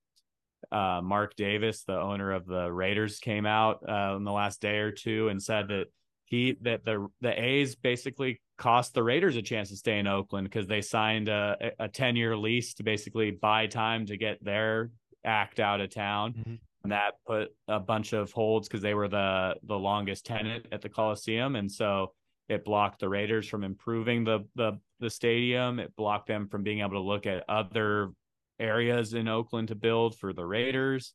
uh, 0.73 1.01
Mark 1.03 1.37
Davis, 1.37 1.85
the 1.85 1.99
owner 1.99 2.33
of 2.33 2.47
the 2.47 2.71
Raiders, 2.71 3.21
came 3.21 3.47
out 3.47 3.83
uh, 3.89 4.15
in 4.17 4.25
the 4.25 4.33
last 4.33 4.61
day 4.61 4.79
or 4.79 4.91
two 4.91 5.29
and 5.29 5.43
said 5.43 5.69
that 5.69 5.87
he 6.25 6.57
that 6.63 6.85
the 6.85 7.07
the 7.21 7.41
A's 7.41 7.77
basically 7.77 8.41
cost 8.59 8.93
the 8.93 9.03
Raiders 9.03 9.37
a 9.37 9.43
chance 9.43 9.71
to 9.71 9.77
stay 9.77 9.99
in 9.99 10.07
Oakland 10.07 10.49
because 10.49 10.67
they 10.67 10.83
signed 10.83 11.29
a 11.29 11.73
a 11.79 11.89
ten 11.89 12.17
year 12.17 12.37
lease 12.37 12.75
to 12.75 12.83
basically 12.83 13.31
buy 13.31 13.67
time 13.67 14.07
to 14.07 14.17
get 14.17 14.43
their 14.45 14.91
act 15.25 15.61
out 15.61 15.81
of 15.81 15.91
town. 15.91 16.33
Mm-hmm 16.33 16.55
that 16.91 17.15
put 17.27 17.49
a 17.67 17.81
bunch 17.81 18.13
of 18.13 18.33
holds 18.33 18.69
because 18.69 18.83
they 18.83 18.95
were 18.95 19.09
the 19.09 19.55
the 19.65 19.79
longest 19.79 20.27
tenant 20.27 20.67
at 20.73 20.83
the 20.83 20.89
Coliseum, 20.89 21.57
and 21.57 21.71
so 21.71 22.13
it 22.49 22.65
blocked 22.65 23.01
the 23.01 23.09
Raiders 23.09 23.49
from 23.49 23.65
improving 23.65 24.25
the 24.25 24.41
the 24.55 24.79
the 25.01 25.11
stadium. 25.11 25.79
It 25.79 25.95
blocked 25.97 26.29
them 26.29 26.49
from 26.49 26.63
being 26.63 26.81
able 26.81 26.93
to 26.93 27.01
look 27.01 27.27
at 27.27 27.45
other 27.49 28.11
areas 28.59 29.15
in 29.15 29.29
Oakland 29.29 29.69
to 29.69 29.75
build 29.75 30.17
for 30.17 30.33
the 30.33 30.45
Raiders. 30.45 31.15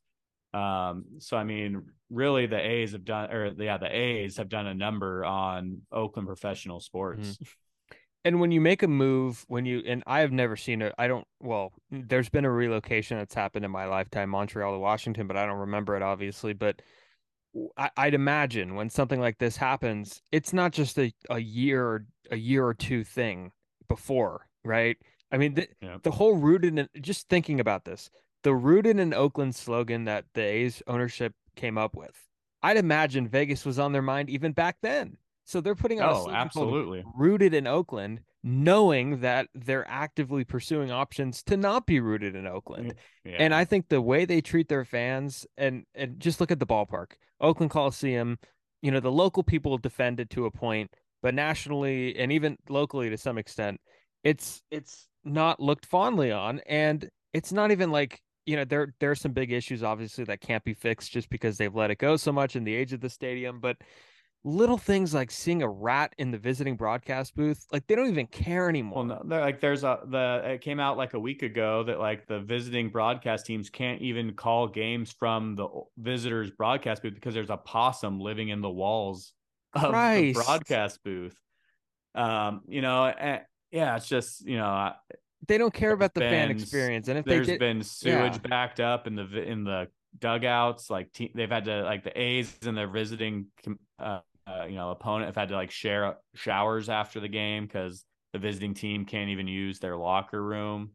Um, 0.53 1.06
so 1.19 1.38
I 1.38 1.43
mean, 1.43 1.84
really, 2.13 2.45
the 2.45 2.60
A's 2.60 2.91
have 2.93 3.06
done, 3.06 3.32
or 3.32 3.54
yeah, 3.58 3.78
the 3.78 3.93
A's 3.93 4.38
have 4.38 4.49
done 4.49 4.67
a 4.67 4.73
number 4.73 5.26
on 5.26 5.82
Oakland 5.91 6.28
professional 6.28 6.80
sports. 6.80 7.28
Mm-hmm 7.28 7.43
and 8.26 8.39
when 8.39 8.52
you 8.52 8.62
make 8.62 8.84
a 8.84 8.88
move 8.88 9.45
when 9.47 9.65
you 9.65 9.82
and 9.86 10.04
i 10.08 10.19
have 10.19 10.32
never 10.32 10.56
seen 10.56 10.82
it 10.82 10.93
i 10.97 11.08
don't 11.08 11.28
well 11.39 11.73
there's 11.91 12.30
been 12.30 12.45
a 12.45 12.52
relocation 12.52 13.17
that's 13.17 13.36
happened 13.36 13.65
in 13.65 13.71
my 13.71 13.86
lifetime 13.86 14.30
montreal 14.30 14.73
to 14.73 14.80
washington 14.80 15.28
but 15.28 15.38
i 15.38 15.45
don't 15.45 15.60
remember 15.60 15.95
it 15.95 16.02
obviously 16.02 16.54
but 16.54 16.82
I, 17.78 18.06
would 18.06 18.15
imagine 18.15 18.73
when 18.73 18.89
something 18.89 19.19
like 19.19 19.38
this 19.38 19.58
happens 19.58 20.21
it's 20.32 20.54
not 20.54 20.71
just 20.71 20.97
a, 20.97 21.13
a 21.30 21.39
year 21.39 22.06
a 22.32 22.38
year 22.38 22.66
or 22.66 22.74
two 22.74 23.03
thing 23.03 23.51
before 23.88 24.47
right 24.64 24.97
i 25.32 25.38
mean 25.38 25.53
the, 25.53 25.68
yeah. 25.82 25.97
the 26.01 26.11
whole 26.11 26.36
rooted 26.36 26.80
in 26.80 26.89
just 26.99 27.30
thinking 27.30 27.59
about 27.59 27.86
this 27.86 28.09
the 28.41 28.55
rooted 28.55 28.99
in 28.99 29.14
oakland 29.14 29.53
slogan 29.55 30.05
that 30.05 30.26
the 30.34 30.41
a's 30.41 30.82
ownership 30.88 31.34
came 31.56 31.78
up 31.78 31.95
with. 31.95 32.16
I'd 32.62 32.78
imagine 32.78 33.28
vegas 33.28 33.66
was 33.66 33.80
on 33.80 33.91
their 33.91 34.01
mind 34.01 34.30
even 34.30 34.54
back 34.54 34.78
then. 34.82 35.18
So 35.45 35.60
they're 35.60 35.76
putting 35.76 35.99
out 35.99 36.16
oh, 36.16 36.32
absolutely. 36.32 37.04
rooted 37.16 37.54
in 37.54 37.68
Oakland, 37.68 38.22
knowing 38.43 39.20
that 39.20 39.49
they're 39.54 39.88
actively 39.89 40.45
pursuing 40.45 40.89
options 40.89 41.43
to 41.43 41.58
not 41.58 41.86
be 41.86 41.99
rooted 41.99 42.36
in 42.36 42.47
Oakland. 42.47 42.93
Yeah. 43.26 43.36
And 43.39 43.54
I 43.54 43.66
think 43.66 43.89
the 43.89 44.01
way 44.01 44.24
they 44.24 44.39
treat 44.39 44.70
their 44.70 44.86
fans 44.86 45.45
and 45.58 45.86
and 45.93 46.20
just 46.20 46.39
look 46.39 46.51
at 46.51 46.60
the 46.60 46.66
ballpark, 46.66 47.14
Oakland 47.41 47.72
Coliseum, 47.72 48.39
you 48.82 48.91
know, 48.91 49.01
the 49.01 49.12
local 49.12 49.43
people 49.43 49.78
defend 49.78 50.22
it 50.22 50.30
to 50.32 50.45
a 50.45 50.51
point, 50.51 50.91
but 51.22 51.34
nationally 51.34 52.18
and 52.18 52.32
even 52.32 52.58
locally 52.70 53.10
to 53.10 53.18
some 53.18 53.38
extent, 53.38 53.82
it's 54.24 54.62
it's 54.72 55.08
not 55.26 55.60
looked 55.60 55.86
fondly 55.86 56.32
on. 56.32 56.62
And 56.68 57.10
it's 57.34 57.51
not 57.51 57.72
even 57.72 57.91
like 57.91 58.22
you 58.46 58.56
know 58.56 58.66
there 58.66 58.94
there 59.00 59.12
are 59.12 59.16
some 59.16 59.32
big 59.32 59.52
issues 59.52 59.84
obviously 59.84 60.24
that 60.24 60.41
can't 60.41 60.64
be 60.64 60.74
fixed 60.74 61.12
just 61.12 61.30
because 61.30 61.58
they've 61.58 61.76
let 61.76 61.91
it 61.91 61.98
go 61.98 62.18
so 62.18 62.32
much 62.32 62.56
in 62.56 62.64
the 62.64 62.74
age 62.74 62.94
of 62.94 63.00
the 63.00 63.10
stadium 63.10 63.60
but 63.60 63.78
little 64.46 64.78
things 64.78 65.14
like 65.14 65.32
seeing 65.32 65.64
a 65.64 65.70
rat 65.70 66.14
in 66.18 66.30
the 66.30 66.38
visiting 66.38 66.76
broadcast 66.76 67.34
booth 67.36 67.66
like 67.72 67.88
they 67.88 67.96
don't 67.96 68.10
even 68.10 68.28
care 68.28 68.68
anymore 68.68 69.06
well 69.06 69.22
no, 69.24 69.39
like 69.39 69.62
there's 69.62 69.84
a 69.84 70.00
the 70.08 70.41
it 70.44 70.62
came 70.62 70.80
out 70.80 70.98
like 70.98 71.14
a 71.14 71.20
week 71.20 71.44
ago 71.44 71.84
that 71.84 72.00
like 72.00 72.28
the 72.28 72.41
visiting 72.41 72.89
broadcast 72.89 73.46
teams 73.46 73.70
can't 73.70 74.02
even 74.02 74.34
call 74.34 74.68
games 74.68 75.16
from 75.18 75.56
the 75.56 75.68
visitors 75.98 76.52
broadcast 76.52 77.02
booth 77.02 77.16
because 77.16 77.34
there's 77.34 77.50
a 77.50 77.58
possum 77.58 78.20
living 78.20 78.50
in 78.50 78.60
the 78.62 78.70
walls 78.70 79.34
of 79.74 79.91
Christ. 79.91 80.38
the 80.38 80.44
broadcast 80.44 81.00
booth 81.06 81.39
um 82.14 82.62
you 82.68 82.82
know 82.82 83.06
and, 83.06 83.41
yeah 83.72 83.96
it's 83.96 84.10
just 84.10 84.46
you 84.46 84.58
know 84.58 84.91
they 85.48 85.58
don't 85.58 85.74
care 85.74 85.91
about 85.91 86.14
the 86.14 86.20
been, 86.20 86.32
fan 86.32 86.52
experience 86.52 87.08
and 87.08 87.18
if 87.18 87.26
there's 87.26 87.48
did, 87.48 87.60
been 87.60 87.82
sewage 87.82 88.34
yeah. 88.34 88.50
backed 88.50 88.80
up 88.80 89.08
in 89.08 89.16
the 89.16 89.26
in 89.44 89.64
the 89.64 89.88
dugouts 90.20 90.89
like 90.89 91.12
te- 91.12 91.32
they've 91.34 91.50
had 91.50 91.66
to 91.66 91.84
like 91.84 92.04
the 92.04 92.20
a's 92.20 92.56
and 92.66 92.78
their 92.78 92.88
visiting 92.88 93.48
uh, 94.00 94.20
uh, 94.48 94.66
you 94.66 94.76
know 94.76 94.91
opponent 94.91 95.28
have 95.28 95.36
had 95.36 95.50
to 95.50 95.56
like 95.56 95.72
share 95.72 96.18
showers 96.36 96.89
after 96.89 97.20
the 97.20 97.28
game 97.28 97.66
because 97.66 98.06
the 98.34 98.39
visiting 98.39 98.74
team 98.74 99.06
can't 99.06 99.30
even 99.30 99.48
use 99.48 99.80
their 99.80 99.96
locker 99.96 100.44
room. 100.44 100.91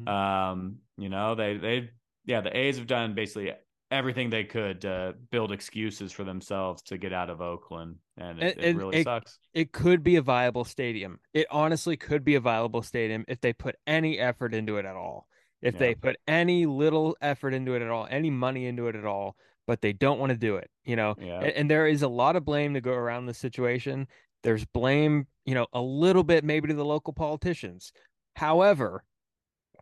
Mm-hmm. 0.00 0.08
Um, 0.08 0.76
you 0.96 1.08
know, 1.08 1.34
they 1.34 1.56
they 1.56 1.90
yeah, 2.26 2.40
the 2.40 2.56
A's 2.56 2.78
have 2.78 2.86
done 2.86 3.14
basically 3.14 3.52
everything 3.94 4.28
they 4.28 4.44
could 4.44 4.80
to 4.80 5.14
build 5.30 5.52
excuses 5.52 6.10
for 6.12 6.24
themselves 6.24 6.82
to 6.82 6.98
get 6.98 7.12
out 7.12 7.30
of 7.30 7.40
Oakland, 7.40 7.96
and 8.18 8.42
it, 8.42 8.58
it, 8.58 8.64
it 8.64 8.76
really 8.76 8.98
it, 8.98 9.04
sucks. 9.04 9.38
It 9.54 9.72
could 9.72 10.02
be 10.02 10.16
a 10.16 10.22
viable 10.22 10.64
stadium. 10.64 11.20
It 11.32 11.46
honestly 11.50 11.96
could 11.96 12.24
be 12.24 12.34
a 12.34 12.40
viable 12.40 12.82
stadium 12.82 13.24
if 13.28 13.40
they 13.40 13.52
put 13.52 13.76
any 13.86 14.18
effort 14.18 14.52
into 14.52 14.76
it 14.78 14.84
at 14.84 14.96
all. 14.96 15.28
If 15.62 15.74
yeah. 15.74 15.80
they 15.80 15.94
put 15.94 16.16
any 16.26 16.66
little 16.66 17.16
effort 17.22 17.54
into 17.54 17.74
it 17.74 17.82
at 17.82 17.88
all, 17.88 18.06
any 18.10 18.30
money 18.30 18.66
into 18.66 18.88
it 18.88 18.96
at 18.96 19.06
all, 19.06 19.36
but 19.66 19.80
they 19.80 19.92
don't 19.92 20.18
want 20.18 20.30
to 20.30 20.36
do 20.36 20.56
it, 20.56 20.68
you 20.84 20.96
know. 20.96 21.14
Yeah. 21.18 21.40
And, 21.40 21.52
and 21.52 21.70
there 21.70 21.86
is 21.86 22.02
a 22.02 22.08
lot 22.08 22.36
of 22.36 22.44
blame 22.44 22.74
to 22.74 22.80
go 22.80 22.92
around 22.92 23.26
the 23.26 23.34
situation. 23.34 24.08
There's 24.42 24.64
blame, 24.64 25.28
you 25.46 25.54
know, 25.54 25.66
a 25.72 25.80
little 25.80 26.24
bit 26.24 26.44
maybe 26.44 26.68
to 26.68 26.74
the 26.74 26.84
local 26.84 27.12
politicians. 27.12 27.92
However, 28.34 29.04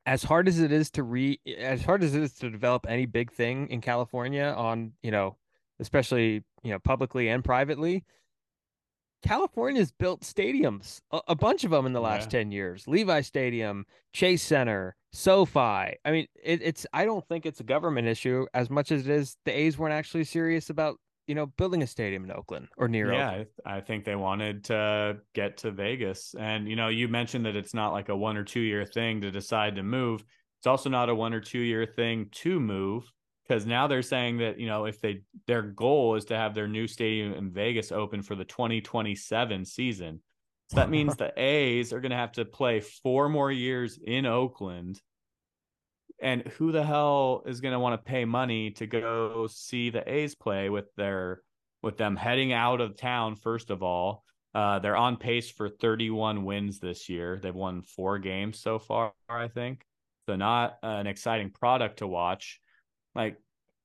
as 0.07 0.23
hard 0.23 0.49
as 0.49 0.59
it 0.59 0.73
is 0.73 0.91
to 0.93 1.03
re 1.03 1.41
eh, 1.47 1.55
as 1.55 1.83
hard 1.83 2.03
as 2.03 2.15
it 2.15 2.23
is 2.23 2.33
to 2.35 2.51
develop 2.51 2.87
any 2.89 3.07
big 3.07 3.33
thing 3.33 3.69
in 3.69 3.81
California 3.81 4.55
on, 4.57 4.93
you 5.03 5.11
know, 5.11 5.37
especially, 5.81 6.45
you 6.63 6.71
know, 6.71 6.79
publicly 6.79 7.29
and 7.29 7.45
privately, 7.45 8.05
California's 9.23 9.93
built 9.93 10.23
stadiums, 10.23 11.01
a, 11.13 11.21
a 11.29 11.35
bunch 11.35 11.65
of 11.65 11.71
them 11.71 11.87
in 11.87 11.93
the 11.93 12.01
last 12.01 12.25
yeah. 12.33 12.41
10 12.41 12.53
years. 12.53 12.89
Levi 12.89 13.21
Stadium, 13.21 13.87
Chase 14.13 14.43
Center, 14.43 14.97
SoFi. 15.13 15.59
I 16.05 16.11
mean, 16.11 16.27
it, 16.43 16.61
it's 16.63 16.87
I 16.93 17.05
don't 17.05 17.27
think 17.27 17.47
it's 17.47 17.61
a 17.61 17.65
government 17.65 18.09
issue 18.09 18.47
as 18.53 18.69
much 18.69 18.91
as 18.91 19.07
it 19.07 19.11
is 19.11 19.37
the 19.45 19.57
A's 19.57 19.79
weren't 19.79 19.95
actually 19.95 20.25
serious 20.25 20.71
about 20.71 20.99
you 21.27 21.35
know, 21.35 21.47
building 21.47 21.83
a 21.83 21.87
stadium 21.87 22.25
in 22.25 22.33
Oakland 22.33 22.69
or 22.77 22.89
near 22.89 23.13
yeah, 23.13 23.29
Oakland. 23.29 23.47
I, 23.65 23.77
I 23.77 23.81
think 23.81 24.05
they 24.05 24.17
wanted 24.17 24.65
to 24.65 25.19
get 25.35 25.59
to 25.59 25.71
Vegas. 25.71 26.35
And, 26.39 26.69
you 26.69 26.77
know, 26.77 26.89
you 26.89 27.09
mentioned 27.09 27.47
that 27.47 27.57
it's 27.57 27.75
not 27.75 27.93
like 27.93 28.09
a 28.09 28.17
one 28.17 28.37
or 28.37 28.45
two 28.45 28.61
year 28.61 28.85
thing 28.85 29.21
to 29.21 29.31
decide 29.31 29.77
to 29.77 29.83
move. 29.83 30.25
It's 30.59 30.67
also 30.67 30.91
not 30.91 31.09
a 31.09 31.15
one 31.15 31.33
or 31.35 31.41
two 31.41 31.61
year 31.61 31.87
thing 31.87 32.29
to 32.33 32.59
move 32.59 33.11
because 33.47 33.67
now 33.67 33.87
they're 33.87 34.03
saying 34.03 34.39
that, 34.39 34.59
you 34.59 34.67
know, 34.67 34.85
if 34.85 35.01
they, 35.01 35.23
their 35.47 35.63
goal 35.63 36.17
is 36.17 36.25
to 36.27 36.37
have 36.37 36.55
their 36.55 36.69
new 36.69 36.87
stadium 36.87 37.35
in 37.35 37.53
Vegas 37.53 37.93
open 37.93 38.23
for 38.23 38.35
the 38.35 38.45
2027 38.45 39.65
season. 39.65 40.21
So 40.71 40.77
that 40.77 40.91
means 40.91 41.17
the 41.19 41.33
A's 41.37 41.93
are 41.93 42.01
going 42.01 42.11
to 42.11 42.17
have 42.17 42.33
to 42.33 42.45
play 42.45 42.81
four 42.81 43.29
more 43.29 43.51
years 43.51 43.99
in 44.03 44.27
Oakland 44.27 45.01
and 46.23 46.47
who 46.57 46.71
the 46.71 46.85
hell 46.85 47.43
is 47.47 47.61
going 47.61 47.73
to 47.73 47.81
want 47.81 48.01
to 48.01 48.11
pay 48.11 48.25
money 48.25 48.71
to 48.71 48.87
go 48.87 49.49
see 49.51 49.91
the 49.91 50.11
A's 50.11 50.35
play 50.37 50.71
with 50.71 50.95
their 50.95 51.43
with 51.83 51.97
them 51.97 52.15
heading 52.15 52.53
out 52.53 52.81
of 52.81 52.97
town 52.97 53.35
first 53.35 53.71
of 53.71 53.83
all? 53.83 54.25
Uh, 54.55 54.79
they're 54.79 54.97
on 54.97 55.17
pace 55.17 55.51
for 55.51 55.69
31 55.69 56.45
wins 56.45 56.79
this 56.79 57.09
year. 57.09 57.41
They've 57.43 57.55
won 57.55 57.83
four 57.83 58.19
games 58.19 58.59
so 58.59 58.79
far 58.79 59.13
i 59.29 59.49
think. 59.49 59.85
So 60.29 60.37
not 60.37 60.79
an 60.83 61.07
exciting 61.07 61.51
product 61.51 61.99
to 61.99 62.07
watch. 62.07 62.61
Like 63.15 63.37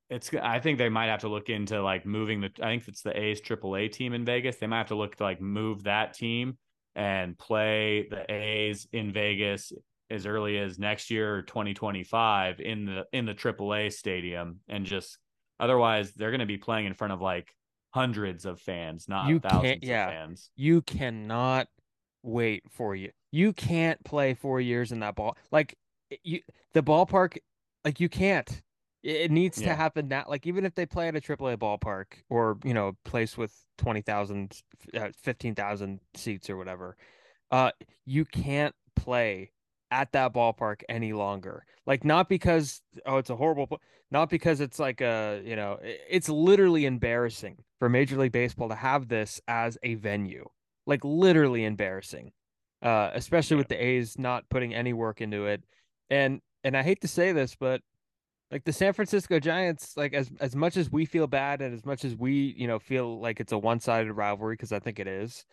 it's 0.08 0.30
i 0.40 0.60
think 0.60 0.78
they 0.78 0.88
might 0.88 1.06
have 1.06 1.20
to 1.20 1.28
look 1.28 1.50
into 1.50 1.82
like 1.82 2.06
moving 2.06 2.40
the 2.40 2.50
i 2.62 2.68
think 2.68 2.88
it's 2.88 3.02
the 3.02 3.18
a's 3.18 3.40
aaa 3.40 3.92
team 3.92 4.12
in 4.12 4.24
vegas. 4.24 4.56
They 4.56 4.68
might 4.68 4.78
have 4.78 4.88
to 4.88 4.94
look 4.94 5.16
to 5.16 5.24
like 5.24 5.40
move 5.40 5.84
that 5.84 6.14
team 6.14 6.56
and 6.94 7.36
play 7.36 8.06
the 8.08 8.30
a's 8.32 8.86
in 8.92 9.12
vegas 9.12 9.72
as 10.10 10.26
early 10.26 10.58
as 10.58 10.78
next 10.78 11.10
year 11.10 11.42
2025 11.42 12.60
in 12.60 12.86
the 12.86 13.06
in 13.12 13.26
the 13.26 13.34
AAA 13.34 13.92
stadium 13.92 14.60
and 14.68 14.86
just 14.86 15.18
otherwise 15.60 16.12
they're 16.12 16.30
going 16.30 16.40
to 16.40 16.46
be 16.46 16.56
playing 16.56 16.86
in 16.86 16.94
front 16.94 17.12
of 17.12 17.20
like 17.20 17.54
hundreds 17.94 18.44
of 18.44 18.60
fans 18.60 19.06
not 19.08 19.28
you 19.28 19.38
thousands 19.38 19.78
yeah, 19.82 20.06
of 20.06 20.12
fans. 20.12 20.50
You 20.56 20.82
cannot 20.82 21.68
wait 22.22 22.62
for 22.70 22.94
you 22.94 23.10
you 23.32 23.52
can't 23.52 24.02
play 24.04 24.34
4 24.34 24.60
years 24.60 24.92
in 24.92 25.00
that 25.00 25.14
ball 25.14 25.36
like 25.50 25.76
you 26.22 26.40
the 26.74 26.82
ballpark 26.82 27.38
like 27.84 28.00
you 28.00 28.08
can't. 28.08 28.62
It 29.04 29.30
needs 29.30 29.60
yeah. 29.60 29.68
to 29.68 29.74
happen 29.74 30.08
now 30.08 30.24
like 30.26 30.46
even 30.46 30.64
if 30.64 30.74
they 30.74 30.84
play 30.84 31.08
at 31.08 31.16
a 31.16 31.20
AAA 31.20 31.56
ballpark 31.56 32.06
or 32.28 32.58
you 32.64 32.74
know 32.74 32.96
place 33.04 33.38
with 33.38 33.54
20,000 33.78 34.60
uh, 34.94 35.08
15,000 35.22 36.00
seats 36.14 36.50
or 36.50 36.56
whatever 36.56 36.96
uh 37.52 37.70
you 38.04 38.24
can't 38.24 38.74
play 38.96 39.52
at 39.90 40.12
that 40.12 40.32
ballpark 40.34 40.82
any 40.88 41.12
longer. 41.12 41.64
Like 41.86 42.04
not 42.04 42.28
because 42.28 42.80
oh 43.06 43.18
it's 43.18 43.30
a 43.30 43.36
horrible 43.36 43.80
not 44.10 44.30
because 44.30 44.60
it's 44.60 44.78
like 44.78 45.00
a, 45.00 45.42
you 45.44 45.54
know, 45.54 45.78
it's 45.82 46.28
literally 46.28 46.86
embarrassing 46.86 47.58
for 47.78 47.88
Major 47.88 48.16
League 48.16 48.32
Baseball 48.32 48.70
to 48.70 48.74
have 48.74 49.08
this 49.08 49.40
as 49.46 49.76
a 49.82 49.94
venue. 49.94 50.46
Like 50.86 51.04
literally 51.04 51.64
embarrassing. 51.64 52.32
Uh 52.82 53.10
especially 53.14 53.56
yeah. 53.56 53.60
with 53.60 53.68
the 53.68 53.84
A's 53.84 54.18
not 54.18 54.48
putting 54.48 54.74
any 54.74 54.92
work 54.92 55.20
into 55.20 55.46
it. 55.46 55.62
And 56.10 56.40
and 56.64 56.76
I 56.76 56.82
hate 56.82 57.00
to 57.02 57.08
say 57.08 57.32
this, 57.32 57.56
but 57.58 57.82
like 58.50 58.64
the 58.64 58.72
San 58.72 58.92
Francisco 58.92 59.38
Giants, 59.38 59.96
like 59.96 60.14
as 60.14 60.30
as 60.40 60.56
much 60.56 60.76
as 60.76 60.90
we 60.90 61.04
feel 61.04 61.26
bad 61.26 61.60
and 61.60 61.74
as 61.74 61.84
much 61.84 62.04
as 62.04 62.16
we, 62.16 62.54
you 62.56 62.66
know, 62.66 62.78
feel 62.78 63.20
like 63.20 63.40
it's 63.40 63.52
a 63.52 63.58
one-sided 63.58 64.12
rivalry 64.12 64.54
because 64.54 64.72
I 64.72 64.78
think 64.78 64.98
it 64.98 65.06
is. 65.06 65.44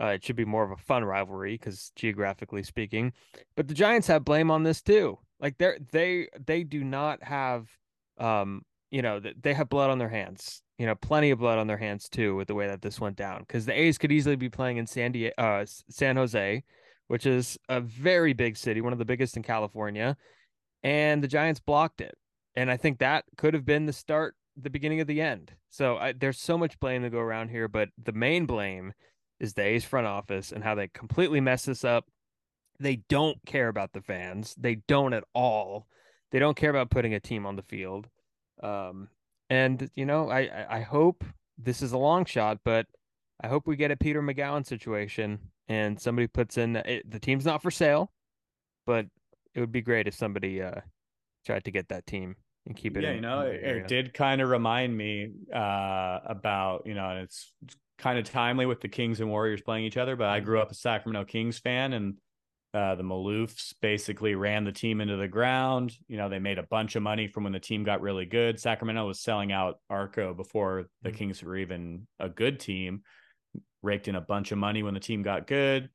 Uh, 0.00 0.06
it 0.06 0.24
should 0.24 0.36
be 0.36 0.44
more 0.44 0.64
of 0.64 0.72
a 0.72 0.76
fun 0.76 1.04
rivalry 1.04 1.52
because 1.52 1.92
geographically 1.94 2.62
speaking, 2.62 3.12
but 3.56 3.68
the 3.68 3.74
Giants 3.74 4.08
have 4.08 4.24
blame 4.24 4.50
on 4.50 4.64
this 4.64 4.82
too. 4.82 5.18
Like 5.40 5.58
they 5.58 5.78
they 5.92 6.28
they 6.44 6.64
do 6.64 6.82
not 6.82 7.22
have, 7.22 7.68
um, 8.18 8.62
you 8.90 9.02
know, 9.02 9.20
they 9.20 9.54
have 9.54 9.68
blood 9.68 9.90
on 9.90 9.98
their 9.98 10.08
hands. 10.08 10.62
You 10.78 10.86
know, 10.86 10.96
plenty 10.96 11.30
of 11.30 11.38
blood 11.38 11.58
on 11.58 11.68
their 11.68 11.76
hands 11.78 12.08
too 12.08 12.34
with 12.34 12.48
the 12.48 12.54
way 12.54 12.66
that 12.66 12.82
this 12.82 13.00
went 13.00 13.16
down. 13.16 13.40
Because 13.40 13.66
the 13.66 13.78
A's 13.78 13.96
could 13.96 14.10
easily 14.10 14.34
be 14.34 14.48
playing 14.48 14.78
in 14.78 14.86
San 14.86 15.12
Diego, 15.12 15.34
uh, 15.38 15.64
San 15.88 16.16
Jose, 16.16 16.64
which 17.06 17.26
is 17.26 17.56
a 17.68 17.80
very 17.80 18.32
big 18.32 18.56
city, 18.56 18.80
one 18.80 18.92
of 18.92 18.98
the 18.98 19.04
biggest 19.04 19.36
in 19.36 19.44
California, 19.44 20.16
and 20.82 21.22
the 21.22 21.28
Giants 21.28 21.60
blocked 21.60 22.00
it. 22.00 22.16
And 22.56 22.70
I 22.70 22.76
think 22.76 22.98
that 22.98 23.24
could 23.36 23.54
have 23.54 23.64
been 23.64 23.86
the 23.86 23.92
start, 23.92 24.34
the 24.56 24.70
beginning 24.70 25.00
of 25.00 25.06
the 25.06 25.20
end. 25.20 25.52
So 25.70 25.96
I, 25.96 26.12
there's 26.12 26.40
so 26.40 26.56
much 26.58 26.78
blame 26.80 27.02
to 27.02 27.10
go 27.10 27.18
around 27.18 27.50
here, 27.50 27.68
but 27.68 27.90
the 28.02 28.12
main 28.12 28.46
blame 28.46 28.92
is 29.44 29.54
the 29.54 29.62
A's 29.62 29.84
front 29.84 30.06
office 30.06 30.50
and 30.50 30.64
how 30.64 30.74
they 30.74 30.88
completely 30.88 31.40
mess 31.40 31.64
this 31.66 31.84
up. 31.84 32.06
They 32.80 32.96
don't 33.08 33.38
care 33.46 33.68
about 33.68 33.92
the 33.92 34.00
fans. 34.00 34.54
They 34.58 34.76
don't 34.88 35.12
at 35.12 35.24
all. 35.34 35.86
They 36.32 36.40
don't 36.40 36.56
care 36.56 36.70
about 36.70 36.90
putting 36.90 37.14
a 37.14 37.20
team 37.20 37.46
on 37.46 37.54
the 37.54 37.62
field. 37.62 38.08
Um, 38.62 39.08
and 39.48 39.88
you 39.94 40.06
know, 40.06 40.30
I 40.30 40.66
I 40.68 40.80
hope 40.80 41.22
this 41.56 41.82
is 41.82 41.92
a 41.92 41.98
long 41.98 42.24
shot, 42.24 42.58
but 42.64 42.86
I 43.40 43.48
hope 43.48 43.66
we 43.66 43.76
get 43.76 43.92
a 43.92 43.96
Peter 43.96 44.22
Magowan 44.22 44.66
situation 44.66 45.38
and 45.68 46.00
somebody 46.00 46.26
puts 46.26 46.58
in 46.58 46.76
it, 46.76 47.08
the 47.08 47.20
team's 47.20 47.44
not 47.44 47.62
for 47.62 47.70
sale, 47.70 48.10
but 48.86 49.06
it 49.54 49.60
would 49.60 49.72
be 49.72 49.82
great 49.82 50.08
if 50.08 50.14
somebody 50.14 50.60
uh 50.60 50.80
tried 51.46 51.64
to 51.64 51.70
get 51.70 51.88
that 51.88 52.06
team 52.06 52.36
and 52.66 52.76
keep 52.76 52.96
it. 52.96 53.02
Yeah, 53.02 53.10
in, 53.10 53.16
you 53.16 53.20
know, 53.20 53.40
it, 53.40 53.62
it, 53.62 53.88
did 53.88 54.14
kind 54.14 54.40
of 54.40 54.48
remind 54.48 54.96
me 54.96 55.30
uh, 55.54 56.20
about 56.24 56.86
you 56.86 56.94
know, 56.94 57.10
and 57.10 57.20
it's 57.20 57.52
kind 57.98 58.18
of 58.18 58.24
timely 58.24 58.66
with 58.66 58.80
the 58.80 58.88
Kings 58.88 59.20
and 59.20 59.30
Warriors 59.30 59.62
playing 59.62 59.84
each 59.84 59.96
other. 59.96 60.16
But 60.16 60.28
I 60.28 60.40
grew 60.40 60.60
up 60.60 60.70
a 60.70 60.74
Sacramento 60.74 61.26
Kings 61.26 61.58
fan, 61.58 61.92
and 61.92 62.14
uh, 62.72 62.94
the 62.96 63.02
Maloofs 63.02 63.74
basically 63.80 64.34
ran 64.34 64.64
the 64.64 64.72
team 64.72 65.00
into 65.00 65.16
the 65.16 65.28
ground. 65.28 65.96
You 66.08 66.16
know, 66.16 66.28
they 66.28 66.38
made 66.38 66.58
a 66.58 66.64
bunch 66.64 66.96
of 66.96 67.02
money 67.02 67.28
from 67.28 67.44
when 67.44 67.52
the 67.52 67.60
team 67.60 67.84
got 67.84 68.00
really 68.00 68.26
good. 68.26 68.60
Sacramento 68.60 69.06
was 69.06 69.20
selling 69.20 69.52
out 69.52 69.78
Arco 69.88 70.34
before 70.34 70.86
the 71.02 71.10
mm-hmm. 71.10 71.18
Kings 71.18 71.42
were 71.42 71.56
even 71.56 72.06
a 72.18 72.28
good 72.28 72.60
team. 72.60 73.02
Raked 73.82 74.08
in 74.08 74.16
a 74.16 74.20
bunch 74.20 74.50
of 74.50 74.58
money 74.58 74.82
when 74.82 74.94
the 74.94 75.00
team 75.00 75.22
got 75.22 75.46
good 75.46 75.90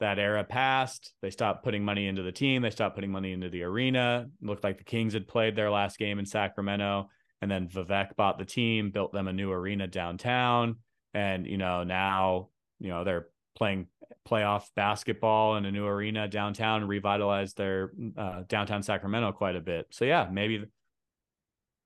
that 0.00 0.18
era 0.18 0.44
passed. 0.44 1.12
They 1.22 1.30
stopped 1.30 1.64
putting 1.64 1.84
money 1.84 2.06
into 2.06 2.22
the 2.22 2.32
team. 2.32 2.62
They 2.62 2.70
stopped 2.70 2.94
putting 2.94 3.10
money 3.10 3.32
into 3.32 3.48
the 3.48 3.62
arena. 3.62 4.26
It 4.40 4.46
looked 4.46 4.64
like 4.64 4.78
the 4.78 4.84
Kings 4.84 5.12
had 5.12 5.28
played 5.28 5.56
their 5.56 5.70
last 5.70 5.98
game 5.98 6.18
in 6.18 6.26
Sacramento. 6.26 7.08
And 7.40 7.50
then 7.50 7.68
Vivek 7.68 8.16
bought 8.16 8.38
the 8.38 8.44
team, 8.44 8.90
built 8.90 9.12
them 9.12 9.28
a 9.28 9.32
new 9.32 9.50
arena 9.52 9.86
downtown. 9.86 10.76
And, 11.18 11.46
you 11.46 11.58
know, 11.58 11.84
now, 11.84 12.48
you 12.78 12.88
know, 12.88 13.04
they're 13.04 13.28
playing 13.56 13.86
playoff 14.28 14.66
basketball 14.76 15.56
in 15.56 15.64
a 15.64 15.72
new 15.72 15.86
arena 15.86 16.28
downtown, 16.28 16.86
revitalized 16.86 17.56
their 17.56 17.92
uh, 18.16 18.42
downtown 18.48 18.82
Sacramento 18.82 19.32
quite 19.32 19.56
a 19.56 19.60
bit. 19.60 19.86
So, 19.90 20.04
yeah, 20.04 20.28
maybe 20.30 20.64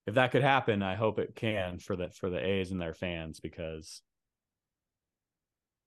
if 0.07 0.15
that 0.15 0.33
could 0.33 0.43
happen, 0.43 0.83
I 0.83 0.95
hope 0.95 1.19
it 1.19 1.35
can 1.35 1.79
for 1.79 1.97
the 1.97 2.11
for 2.11 2.29
the 2.31 2.45
A's 2.45 2.71
and 2.71 2.81
their 2.81 2.95
fans 2.95 3.41
because 3.41 4.03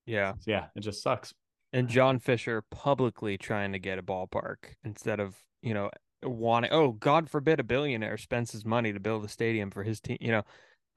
yeah. 0.05 0.33
Yeah, 0.45 0.67
it 0.75 0.81
just 0.81 1.01
sucks 1.01 1.33
and 1.73 1.89
John 1.89 2.19
Fisher 2.19 2.63
publicly 2.71 3.37
trying 3.37 3.73
to 3.73 3.79
get 3.79 3.99
a 3.99 4.03
ballpark 4.03 4.75
instead 4.83 5.19
of 5.19 5.35
you 5.61 5.73
know 5.73 5.89
wanting 6.23 6.71
oh 6.71 6.91
god 6.91 7.29
forbid 7.29 7.59
a 7.59 7.63
billionaire 7.63 8.17
spends 8.17 8.51
his 8.51 8.65
money 8.65 8.93
to 8.93 8.99
build 8.99 9.25
a 9.25 9.27
stadium 9.27 9.69
for 9.69 9.83
his 9.83 9.99
team 9.99 10.17
you 10.21 10.31
know 10.31 10.41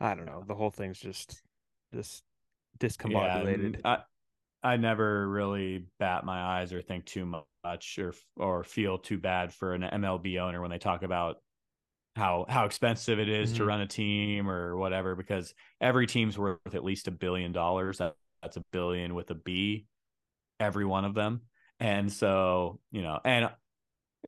i 0.01 0.15
don't 0.15 0.25
know 0.25 0.43
the 0.47 0.55
whole 0.55 0.71
thing's 0.71 0.99
just 0.99 1.43
just 1.93 2.23
discombobulated 2.81 3.77
yeah, 3.83 3.83
I, 3.85 3.99
I 4.63 4.77
never 4.77 5.29
really 5.29 5.87
bat 5.99 6.25
my 6.25 6.41
eyes 6.61 6.73
or 6.73 6.83
think 6.83 7.07
too 7.07 7.27
much 7.65 7.99
or 7.99 8.15
or 8.37 8.65
feel 8.65 8.99
too 8.99 9.19
bad 9.19 9.53
for 9.53 9.75
an 9.75 9.83
mlb 9.83 10.39
owner 10.41 10.61
when 10.61 10.71
they 10.71 10.79
talk 10.79 11.03
about 11.03 11.39
how 12.17 12.47
how 12.49 12.65
expensive 12.67 13.19
it 13.19 13.29
is 13.29 13.53
Mhm. 13.53 13.57
to 13.57 13.65
run 13.65 13.81
a 13.81 13.87
team 13.87 14.51
or 14.51 14.77
whatever 14.77 15.15
because 15.15 15.55
every 15.81 16.07
team's 16.07 16.39
worth 16.39 16.59
at 16.75 16.85
least 16.85 17.09
a 17.09 17.13
billion 17.13 17.53
dollars. 17.53 17.99
That 17.99 18.17
that's 18.43 18.57
a 18.57 18.65
billion 18.73 19.15
with 19.15 19.31
a 19.31 19.35
B, 19.35 19.87
every 20.61 20.85
one 20.85 21.05
of 21.05 21.15
them. 21.15 21.43
And 21.81 22.13
so 22.13 22.81
you 22.91 23.03
know, 23.03 23.21
and 23.25 23.51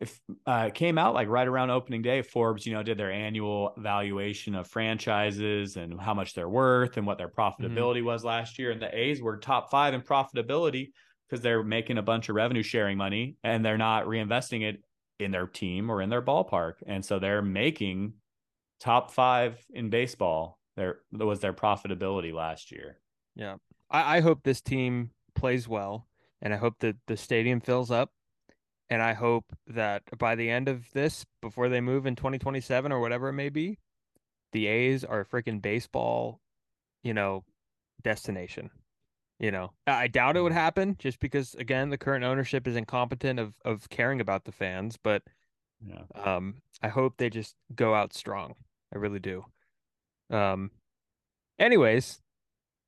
if 0.00 0.20
uh, 0.46 0.66
it 0.68 0.74
came 0.74 0.98
out 0.98 1.14
like 1.14 1.28
right 1.28 1.48
around 1.48 1.70
opening 1.70 2.02
day, 2.02 2.22
Forbes, 2.22 2.64
you 2.64 2.72
know, 2.72 2.82
did 2.82 2.96
their 2.96 3.10
annual 3.10 3.74
valuation 3.76 4.54
of 4.54 4.66
franchises 4.66 5.76
and 5.76 6.00
how 6.00 6.14
much 6.14 6.34
they're 6.34 6.48
worth 6.48 6.96
and 6.96 7.06
what 7.06 7.18
their 7.18 7.28
profitability 7.28 8.02
was 8.04 8.24
last 8.24 8.58
year. 8.58 8.70
And 8.70 8.80
the 8.80 8.96
A's 8.96 9.20
were 9.20 9.36
top 9.36 9.70
five 9.70 9.92
in 9.92 10.00
profitability 10.00 10.92
because 11.28 11.42
they're 11.42 11.62
making 11.62 11.98
a 11.98 12.02
bunch 12.02 12.28
of 12.28 12.34
revenue 12.36 12.62
sharing 12.62 12.96
money 12.96 13.36
and 13.44 13.64
they're 13.64 13.78
not 13.78 14.06
reinvesting 14.06 14.62
it 14.62 14.82
in 15.18 15.30
their 15.30 15.46
team 15.46 15.90
or 15.90 16.02
in 16.02 16.08
their 16.08 16.22
ballpark. 16.22 16.74
And 16.86 17.04
so 17.04 17.18
they're 17.18 17.42
making 17.42 18.14
top 18.80 19.12
five 19.12 19.58
in 19.70 19.90
baseball. 19.90 20.58
There 20.76 21.00
was 21.12 21.40
their 21.40 21.52
profitability 21.52 22.32
last 22.32 22.72
year. 22.72 22.98
Yeah. 23.34 23.56
I, 23.90 24.18
I 24.18 24.20
hope 24.20 24.42
this 24.42 24.60
team 24.60 25.10
plays 25.34 25.68
well 25.68 26.06
and 26.40 26.54
I 26.54 26.56
hope 26.56 26.78
that 26.80 26.96
the 27.06 27.16
stadium 27.16 27.60
fills 27.60 27.90
up. 27.90 28.10
And 28.90 29.00
I 29.00 29.12
hope 29.14 29.44
that 29.68 30.02
by 30.18 30.34
the 30.34 30.50
end 30.50 30.68
of 30.68 30.90
this, 30.92 31.24
before 31.40 31.68
they 31.68 31.80
move 31.80 32.06
in 32.06 32.16
2027 32.16 32.90
or 32.90 32.98
whatever 33.00 33.28
it 33.28 33.34
may 33.34 33.48
be, 33.48 33.78
the 34.52 34.66
A's 34.66 35.04
are 35.04 35.20
a 35.20 35.24
freaking 35.24 35.62
baseball, 35.62 36.40
you 37.04 37.14
know, 37.14 37.44
destination. 38.02 38.70
You 39.38 39.52
know, 39.52 39.70
I 39.86 40.08
doubt 40.08 40.36
it 40.36 40.42
would 40.42 40.52
happen 40.52 40.96
just 40.98 41.18
because 41.20 41.54
again, 41.54 41.88
the 41.88 41.96
current 41.96 42.24
ownership 42.24 42.66
is 42.66 42.76
incompetent 42.76 43.38
of 43.38 43.54
of 43.64 43.88
caring 43.88 44.20
about 44.20 44.44
the 44.44 44.52
fans, 44.52 44.98
but 45.02 45.22
Yeah. 45.80 46.02
um 46.14 46.56
I 46.82 46.88
hope 46.88 47.14
they 47.16 47.30
just 47.30 47.54
go 47.74 47.94
out 47.94 48.12
strong. 48.12 48.54
I 48.94 48.98
really 48.98 49.20
do. 49.20 49.46
Um 50.30 50.72
anyways, 51.58 52.20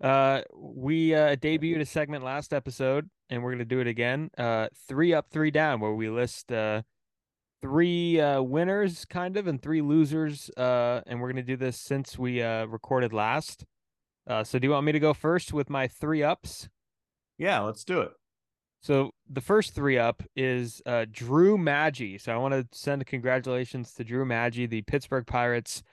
uh 0.02 0.42
we 0.54 1.14
uh 1.14 1.36
debuted 1.36 1.80
a 1.80 1.86
segment 1.86 2.22
last 2.24 2.52
episode 2.52 3.08
and 3.32 3.42
we're 3.42 3.50
going 3.50 3.58
to 3.58 3.64
do 3.64 3.80
it 3.80 3.86
again. 3.86 4.30
Uh 4.36 4.68
3 4.86 5.14
up, 5.14 5.26
3 5.30 5.50
down 5.50 5.80
where 5.80 5.94
we 5.94 6.08
list 6.08 6.52
uh 6.52 6.82
three 7.62 8.20
uh 8.20 8.42
winners 8.42 9.04
kind 9.06 9.36
of 9.36 9.46
and 9.46 9.62
three 9.62 9.80
losers 9.80 10.50
uh 10.56 11.00
and 11.06 11.20
we're 11.20 11.32
going 11.32 11.44
to 11.44 11.52
do 11.52 11.56
this 11.56 11.78
since 11.78 12.18
we 12.18 12.42
uh 12.42 12.66
recorded 12.66 13.12
last. 13.12 13.64
Uh 14.26 14.44
so 14.44 14.58
do 14.58 14.66
you 14.66 14.72
want 14.72 14.84
me 14.84 14.92
to 14.92 15.00
go 15.00 15.14
first 15.14 15.52
with 15.52 15.70
my 15.70 15.88
3 15.88 16.22
ups? 16.22 16.68
Yeah, 17.38 17.60
let's 17.60 17.84
do 17.84 18.00
it. 18.00 18.12
So 18.82 19.12
the 19.30 19.40
first 19.40 19.74
three 19.74 19.96
up 19.96 20.24
is 20.34 20.82
uh, 20.86 21.06
Drew 21.08 21.56
Maggi. 21.56 22.20
So 22.20 22.32
I 22.32 22.36
want 22.36 22.52
to 22.52 22.66
send 22.76 23.06
congratulations 23.06 23.94
to 23.94 24.02
Drew 24.02 24.24
Maggi, 24.24 24.68
the 24.68 24.82
Pittsburgh 24.82 25.24
Pirates 25.24 25.84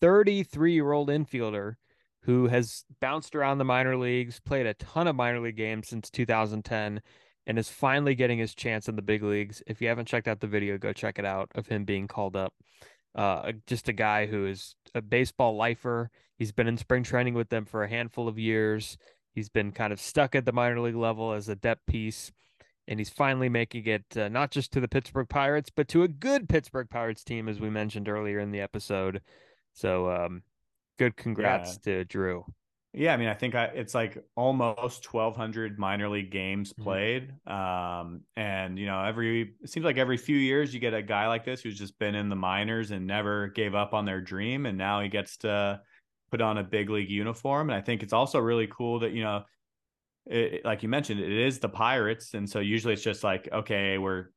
33 0.00 0.72
year 0.72 0.92
old 0.92 1.08
infielder 1.08 1.74
who 2.22 2.48
has 2.48 2.84
bounced 3.00 3.34
around 3.34 3.58
the 3.58 3.64
minor 3.64 3.96
leagues, 3.96 4.40
played 4.40 4.66
a 4.66 4.74
ton 4.74 5.06
of 5.06 5.16
minor 5.16 5.40
league 5.40 5.56
games 5.56 5.88
since 5.88 6.10
2010, 6.10 7.00
and 7.46 7.58
is 7.58 7.68
finally 7.68 8.14
getting 8.14 8.38
his 8.38 8.54
chance 8.54 8.88
in 8.88 8.96
the 8.96 9.02
big 9.02 9.22
leagues. 9.22 9.62
If 9.66 9.80
you 9.80 9.88
haven't 9.88 10.08
checked 10.08 10.28
out 10.28 10.40
the 10.40 10.46
video, 10.46 10.76
go 10.76 10.92
check 10.92 11.18
it 11.18 11.24
out 11.24 11.50
of 11.54 11.66
him 11.66 11.84
being 11.84 12.06
called 12.06 12.36
up. 12.36 12.52
Uh, 13.14 13.52
just 13.66 13.88
a 13.88 13.92
guy 13.92 14.26
who 14.26 14.46
is 14.46 14.74
a 14.94 15.00
baseball 15.00 15.56
lifer. 15.56 16.10
He's 16.36 16.52
been 16.52 16.68
in 16.68 16.76
spring 16.76 17.02
training 17.02 17.34
with 17.34 17.48
them 17.48 17.64
for 17.64 17.82
a 17.82 17.88
handful 17.88 18.28
of 18.28 18.38
years. 18.38 18.98
He's 19.34 19.48
been 19.48 19.72
kind 19.72 19.92
of 19.92 20.00
stuck 20.00 20.34
at 20.34 20.44
the 20.44 20.52
minor 20.52 20.80
league 20.80 20.94
level 20.94 21.32
as 21.32 21.48
a 21.48 21.56
depth 21.56 21.86
piece, 21.86 22.32
and 22.86 23.00
he's 23.00 23.10
finally 23.10 23.48
making 23.48 23.86
it 23.86 24.04
uh, 24.16 24.28
not 24.28 24.50
just 24.50 24.72
to 24.72 24.80
the 24.80 24.88
Pittsburgh 24.88 25.28
Pirates, 25.28 25.70
but 25.74 25.88
to 25.88 26.02
a 26.02 26.08
good 26.08 26.48
Pittsburgh 26.48 26.90
Pirates 26.90 27.24
team, 27.24 27.48
as 27.48 27.60
we 27.60 27.70
mentioned 27.70 28.08
earlier 28.08 28.40
in 28.40 28.50
the 28.50 28.60
episode. 28.60 29.22
So, 29.72 30.10
um, 30.10 30.42
good 30.98 31.16
congrats 31.16 31.78
to 31.78 32.04
Drew. 32.04 32.44
Yeah, 32.94 33.12
I 33.12 33.16
mean, 33.18 33.28
I 33.28 33.34
think 33.34 33.54
I, 33.54 33.66
it's 33.66 33.94
like 33.94 34.18
almost 34.34 35.04
1,200 35.04 35.78
minor 35.78 36.08
league 36.08 36.30
games 36.30 36.72
Mhm. 36.78 36.82
played. 36.82 37.34
Um, 37.46 38.24
and, 38.34 38.78
you 38.78 38.86
know, 38.86 39.02
every, 39.04 39.54
it 39.60 39.68
seems 39.68 39.84
like 39.84 39.98
every 39.98 40.16
few 40.16 40.36
years 40.38 40.72
you 40.72 40.80
get 40.80 40.94
a 40.94 41.02
guy 41.02 41.28
like 41.28 41.44
this 41.44 41.60
who's 41.62 41.78
just 41.78 41.98
been 41.98 42.14
in 42.14 42.28
the 42.30 42.36
minors 42.36 42.90
and 42.90 43.06
never 43.06 43.48
gave 43.48 43.74
up 43.74 43.92
on 43.92 44.06
their 44.06 44.20
dream. 44.22 44.64
And 44.66 44.78
now 44.78 45.00
he 45.02 45.08
gets 45.08 45.36
to 45.38 45.82
put 46.30 46.40
on 46.40 46.56
a 46.58 46.64
big 46.64 46.88
league 46.88 47.10
uniform. 47.10 47.68
And 47.70 47.76
I 47.76 47.82
think 47.82 48.02
it's 48.02 48.14
also 48.14 48.38
really 48.38 48.66
cool 48.66 49.00
that, 49.00 49.12
you 49.12 49.22
know, 49.22 49.44
it, 50.26 50.54
it- 50.54 50.64
like 50.64 50.82
you 50.82 50.88
mentioned, 50.88 51.20
it 51.20 51.32
is 51.32 51.60
the 51.60 51.68
Pirates. 51.68 52.34
And 52.34 52.48
so 52.48 52.60
usually 52.60 52.94
it's 52.94 53.02
just 53.02 53.24
like, 53.24 53.48
okay, 53.52 53.98
we're 53.98 54.28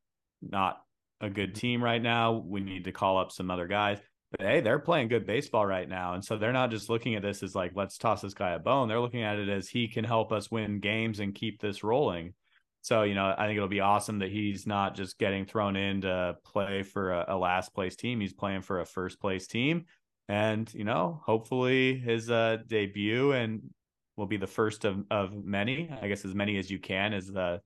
not 0.42 0.84
a 1.22 1.30
good 1.30 1.56
team 1.56 1.84
right 1.84 2.02
now. 2.02 2.34
We 2.34 2.62
need 2.62 2.86
to 2.86 2.92
call 2.92 3.18
up 3.18 3.32
some 3.32 3.52
other 3.52 3.68
guys. 3.68 4.00
But 4.32 4.42
hey, 4.42 4.62
they're 4.62 4.80
playing 4.80 5.10
good 5.10 5.26
baseball 5.26 5.66
right 5.66 5.88
now. 5.88 6.14
And 6.14 6.24
so 6.24 6.38
they're 6.38 6.54
not 6.54 6.72
just 6.72 6.90
looking 6.90 7.16
at 7.16 7.22
this 7.22 7.44
as 7.44 7.54
like, 7.54 7.74
let's 7.76 7.98
toss 7.98 8.22
this 8.22 8.34
guy 8.34 8.52
a 8.52 8.60
bone. 8.60 8.88
They're 8.88 9.02
looking 9.02 9.24
at 9.24 9.38
it 9.38 9.50
as 9.50 9.68
he 9.68 9.88
can 9.90 10.06
help 10.06 10.32
us 10.32 10.50
win 10.50 10.80
games 10.80 11.20
and 11.20 11.36
keep 11.36 11.60
this 11.60 11.84
rolling. 11.84 12.34
So, 12.82 13.04
you 13.04 13.14
know, 13.14 13.36
I 13.38 13.46
think 13.46 13.58
it'll 13.58 13.68
be 13.68 13.82
awesome 13.82 14.20
that 14.20 14.32
he's 14.32 14.66
not 14.66 14.96
just 14.96 15.20
getting 15.20 15.46
thrown 15.46 15.76
in 15.76 16.02
to 16.02 16.38
play 16.46 16.82
for 16.84 17.12
a, 17.12 17.26
a 17.30 17.38
last 17.38 17.74
place 17.74 17.96
team. 17.96 18.22
He's 18.22 18.34
playing 18.34 18.62
for 18.62 18.80
a 18.80 18.86
first 18.86 19.20
place 19.20 19.48
team. 19.48 19.86
And, 20.30 20.74
you 20.74 20.86
know, 20.86 21.22
hopefully 21.26 22.00
his 22.00 22.32
uh, 22.32 22.58
debut 22.66 23.34
and 23.34 23.74
will 24.16 24.28
be 24.28 24.38
the 24.38 24.48
first 24.48 24.86
of, 24.86 25.04
of 25.12 25.34
many, 25.44 25.90
I 26.02 26.08
guess 26.08 26.24
as 26.26 26.34
many 26.34 26.58
as 26.58 26.72
you 26.72 26.80
can 26.80 27.14
as 27.14 27.28
the, 27.28 27.62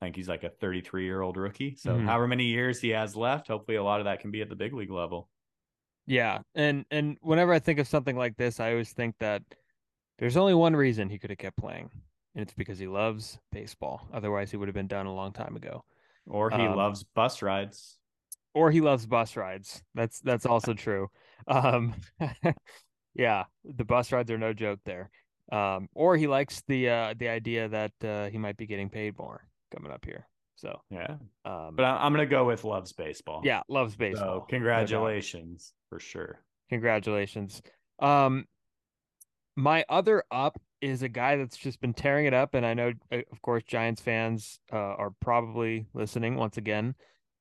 I 0.00 0.06
think 0.06 0.16
he's 0.16 0.28
like 0.28 0.44
a 0.44 0.50
33 0.50 1.04
year 1.04 1.22
old 1.22 1.36
rookie. 1.38 1.74
So 1.76 1.96
Mhm. 1.96 2.04
however 2.04 2.28
many 2.28 2.44
years 2.44 2.80
he 2.80 2.90
has 2.90 3.16
left, 3.16 3.48
hopefully 3.48 3.76
a 3.76 3.82
lot 3.82 4.00
of 4.00 4.04
that 4.04 4.20
can 4.20 4.30
be 4.30 4.42
at 4.42 4.48
the 4.50 4.56
big 4.56 4.74
league 4.74 4.90
level. 4.90 5.30
Yeah, 6.10 6.40
and 6.56 6.84
and 6.90 7.18
whenever 7.20 7.52
I 7.52 7.60
think 7.60 7.78
of 7.78 7.86
something 7.86 8.16
like 8.16 8.36
this, 8.36 8.58
I 8.58 8.72
always 8.72 8.92
think 8.92 9.14
that 9.20 9.42
there's 10.18 10.36
only 10.36 10.54
one 10.54 10.74
reason 10.74 11.08
he 11.08 11.20
could 11.20 11.30
have 11.30 11.38
kept 11.38 11.56
playing, 11.56 11.88
and 12.34 12.42
it's 12.42 12.52
because 12.52 12.80
he 12.80 12.88
loves 12.88 13.38
baseball. 13.52 14.08
Otherwise, 14.12 14.50
he 14.50 14.56
would 14.56 14.66
have 14.66 14.74
been 14.74 14.88
done 14.88 15.06
a 15.06 15.14
long 15.14 15.32
time 15.32 15.54
ago. 15.54 15.84
Or 16.26 16.50
he 16.50 16.56
Um, 16.66 16.76
loves 16.76 17.04
bus 17.04 17.42
rides. 17.42 18.00
Or 18.54 18.72
he 18.72 18.80
loves 18.80 19.06
bus 19.06 19.36
rides. 19.36 19.84
That's 19.94 20.18
that's 20.18 20.46
also 20.46 20.74
true. 20.74 21.10
Um, 21.46 21.94
yeah, 23.14 23.44
the 23.64 23.84
bus 23.84 24.10
rides 24.10 24.32
are 24.32 24.36
no 24.36 24.52
joke 24.52 24.80
there. 24.84 25.10
Um, 25.52 25.88
or 25.94 26.16
he 26.16 26.26
likes 26.26 26.60
the 26.66 26.88
uh 26.88 27.14
the 27.16 27.28
idea 27.28 27.68
that 27.68 27.92
uh, 28.04 28.30
he 28.30 28.38
might 28.38 28.56
be 28.56 28.66
getting 28.66 28.90
paid 28.90 29.16
more 29.16 29.46
coming 29.70 29.92
up 29.92 30.04
here. 30.04 30.26
So, 30.60 30.82
Yeah. 30.90 31.16
um, 31.46 31.74
But 31.74 31.84
I- 31.86 32.04
I'm 32.04 32.12
going 32.12 32.26
to 32.26 32.30
go 32.30 32.44
with 32.44 32.64
loves 32.64 32.92
baseball. 32.92 33.40
yeah, 33.44 33.62
loves 33.68 33.94
So 33.94 33.98
baseball. 33.98 34.26
no 34.26 34.38
doubt. 34.40 34.48
congratulations 34.50 35.72
for 35.88 35.98
sure. 35.98 36.44
Congratulations. 36.68 37.62
Um, 37.98 38.46
my 39.56 39.84
other 39.88 40.22
up 40.30 40.60
is 40.82 41.02
a 41.02 41.08
guy 41.08 41.36
that's 41.36 41.56
just 41.56 41.80
been 41.80 41.94
tearing 41.94 42.26
it 42.26 42.34
up, 42.34 42.54
and 42.54 42.64
I 42.66 42.74
know, 42.74 42.92
uh, 43.10 43.18
of 43.32 43.40
course, 43.42 43.62
Giants 43.64 44.02
fans 44.02 44.60
uh, 44.72 44.76
are 44.76 45.10
probably 45.20 45.86
listening 45.94 46.36
once 46.36 46.56
again. 46.58 46.94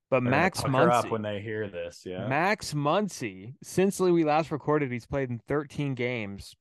But 0.10 0.22
They're 0.22 0.32
Max 0.32 0.62
Muncy, 0.62 1.10
when 1.12 1.22
they 1.22 1.40
hear 1.42 1.68
this. 1.68 2.04
Yeah. 2.06 2.26
Max 2.28 2.74
Muncy, 2.74 3.54
since 3.62 4.00
we 4.00 4.24
last 4.24 4.50
recorded, 4.50 4.92
he's 4.92 5.06
played 5.06 5.30
in 5.30 5.40
13 5.48 5.94
games, 5.94 6.56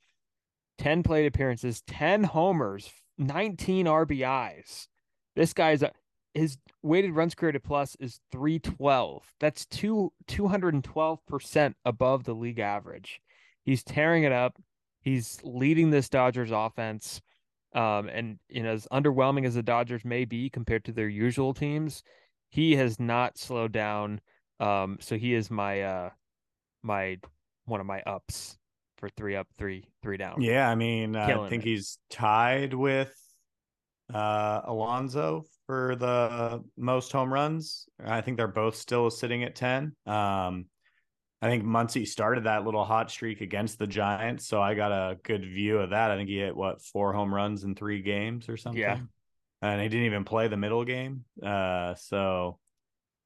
10 0.79 1.03
plate 1.05 1.27
appearances, 1.27 1.81
10 1.87 2.25
homers, 2.25 2.93
19 3.17 3.87
RBIs. 3.87 4.89
This 5.35 5.55
guy's 5.55 5.83
a, 5.83 5.93
his 6.35 6.59
weighted 6.83 7.13
runs 7.13 7.35
created 7.35 7.65
plus 7.65 7.97
is 8.01 8.21
312. 8.33 9.23
That's 9.41 9.67
two 9.67 10.13
212% 10.29 11.75
above 11.85 12.25
the 12.25 12.35
league 12.35 12.59
average. 12.59 13.21
He's 13.65 13.83
tearing 13.83 14.25
it 14.25 14.33
up. 14.33 14.59
He's 15.01 15.39
leading 15.43 15.91
this 15.91 16.09
Dodgers 16.09 16.51
offense. 16.51 17.21
Um, 17.75 18.09
and 18.09 18.39
you 18.49 18.63
know, 18.63 18.73
as 18.73 18.87
underwhelming 18.93 19.47
as 19.47 19.55
the 19.55 19.63
Dodgers 19.63 20.05
may 20.05 20.25
be 20.25 20.49
compared 20.49 20.85
to 20.87 20.93
their 20.93 21.09
usual 21.09 21.55
teams, 21.55 22.03
he 22.49 22.77
has 22.77 22.99
not 22.99 23.37
slowed 23.39 23.73
down. 23.73 24.21
Um, 24.61 24.99
so 25.01 25.17
he 25.17 25.35
is 25.35 25.51
my 25.51 25.83
uh 25.83 26.11
my 26.83 27.19
one 27.67 27.81
of 27.81 27.87
my 27.87 28.01
ups 28.03 28.57
for 28.97 29.09
three 29.11 29.37
up, 29.37 29.47
three, 29.59 29.85
three 30.03 30.17
down. 30.17 30.41
Yeah, 30.41 30.69
I 30.69 30.75
mean, 30.75 31.15
I 31.15 31.49
think 31.49 31.65
it. 31.65 31.69
he's 31.69 31.99
tied 32.11 32.75
with 32.75 33.15
uh 34.13 34.63
Alonzo 34.65 35.45
for 35.69 35.95
the 35.97 36.65
most 36.79 37.13
home 37.13 37.33
runs. 37.33 37.87
I 38.03 38.23
think 38.23 38.39
they're 38.39 38.49
both 38.49 38.75
still 38.75 39.11
sitting 39.11 39.45
at 39.45 39.55
10. 39.55 39.95
Um 40.07 40.65
I 41.41 41.47
think 41.47 41.63
Muncy 41.63 42.05
started 42.05 42.45
that 42.45 42.65
little 42.65 42.85
hot 42.85 43.13
streak 43.13 43.43
against 43.43 43.79
the 43.79 43.87
Giants, 43.87 44.49
so 44.49 44.61
I 44.61 44.75
got 44.75 44.91
a 44.91 45.19
good 45.23 45.43
view 45.43 45.79
of 45.79 45.91
that. 45.91 46.11
I 46.11 46.17
think 46.17 46.29
he 46.29 46.39
hit 46.39 46.57
what 46.57 46.83
four 46.83 47.13
home 47.13 47.33
runs 47.33 47.63
in 47.63 47.77
three 47.77 48.03
games 48.03 48.49
or 48.49 48.57
something. 48.57 48.81
Yeah. 48.81 48.99
And 49.63 49.81
he 49.81 49.89
didn't 49.89 50.07
even 50.07 50.25
play 50.25 50.49
the 50.49 50.57
middle 50.57 50.85
game. 50.85 51.25
Uh 51.41 51.95
so 51.95 52.59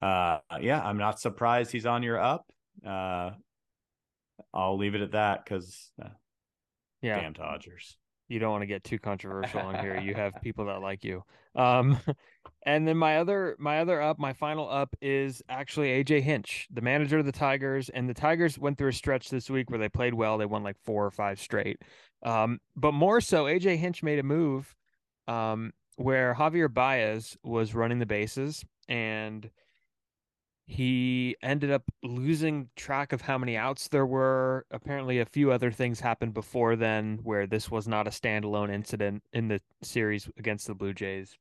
uh 0.01 0.39
yeah, 0.59 0.81
I'm 0.83 0.97
not 0.97 1.19
surprised 1.21 1.71
he's 1.71 1.85
on 1.85 2.03
your 2.03 2.19
up. 2.19 2.45
Uh 2.85 3.31
I'll 4.53 4.77
leave 4.77 4.95
it 4.95 5.01
at 5.01 5.13
that 5.13 5.45
because 5.45 5.91
uh, 6.03 6.09
Yeah. 7.01 7.21
damn 7.21 7.33
Dodgers. 7.33 7.97
You 8.27 8.39
don't 8.39 8.51
want 8.51 8.61
to 8.61 8.67
get 8.67 8.83
too 8.83 8.99
controversial 8.99 9.61
on 9.61 9.79
here. 9.79 9.99
You 9.99 10.13
have 10.15 10.33
people 10.41 10.65
that 10.65 10.81
like 10.81 11.03
you. 11.03 11.23
Um, 11.55 11.97
and 12.65 12.87
then 12.87 12.97
my 12.97 13.17
other 13.17 13.55
my 13.59 13.79
other 13.79 14.01
up, 14.01 14.19
my 14.19 14.33
final 14.33 14.69
up 14.69 14.95
is 15.01 15.41
actually 15.49 16.03
AJ 16.03 16.21
Hinch, 16.21 16.67
the 16.71 16.81
manager 16.81 17.19
of 17.19 17.25
the 17.25 17.31
Tigers. 17.31 17.89
And 17.89 18.09
the 18.09 18.13
Tigers 18.13 18.57
went 18.57 18.77
through 18.77 18.89
a 18.89 18.93
stretch 18.93 19.29
this 19.29 19.49
week 19.49 19.69
where 19.69 19.79
they 19.79 19.89
played 19.89 20.13
well. 20.13 20.37
They 20.37 20.45
won 20.45 20.63
like 20.63 20.77
four 20.83 21.05
or 21.05 21.11
five 21.11 21.39
straight. 21.39 21.81
Um, 22.23 22.59
but 22.75 22.93
more 22.93 23.21
so, 23.21 23.45
AJ 23.45 23.77
Hinch 23.77 24.01
made 24.01 24.19
a 24.19 24.23
move 24.23 24.73
um, 25.27 25.71
where 25.97 26.33
Javier 26.33 26.73
Baez 26.73 27.37
was 27.43 27.75
running 27.75 27.99
the 27.99 28.05
bases 28.05 28.63
and 28.87 29.49
he 30.65 31.35
ended 31.41 31.71
up 31.71 31.83
losing 32.03 32.69
track 32.75 33.11
of 33.11 33.21
how 33.21 33.37
many 33.37 33.57
outs 33.57 33.89
there 33.89 34.05
were. 34.05 34.65
Apparently, 34.71 35.19
a 35.19 35.25
few 35.25 35.51
other 35.51 35.71
things 35.71 35.99
happened 35.99 36.33
before 36.33 36.75
then 36.75 37.19
where 37.23 37.45
this 37.45 37.69
was 37.69 37.87
not 37.87 38.07
a 38.07 38.11
standalone 38.11 38.73
incident 38.73 39.23
in 39.33 39.49
the 39.49 39.59
series 39.81 40.29
against 40.37 40.67
the 40.67 40.73
Blue 40.73 40.93
Jays. 40.93 41.37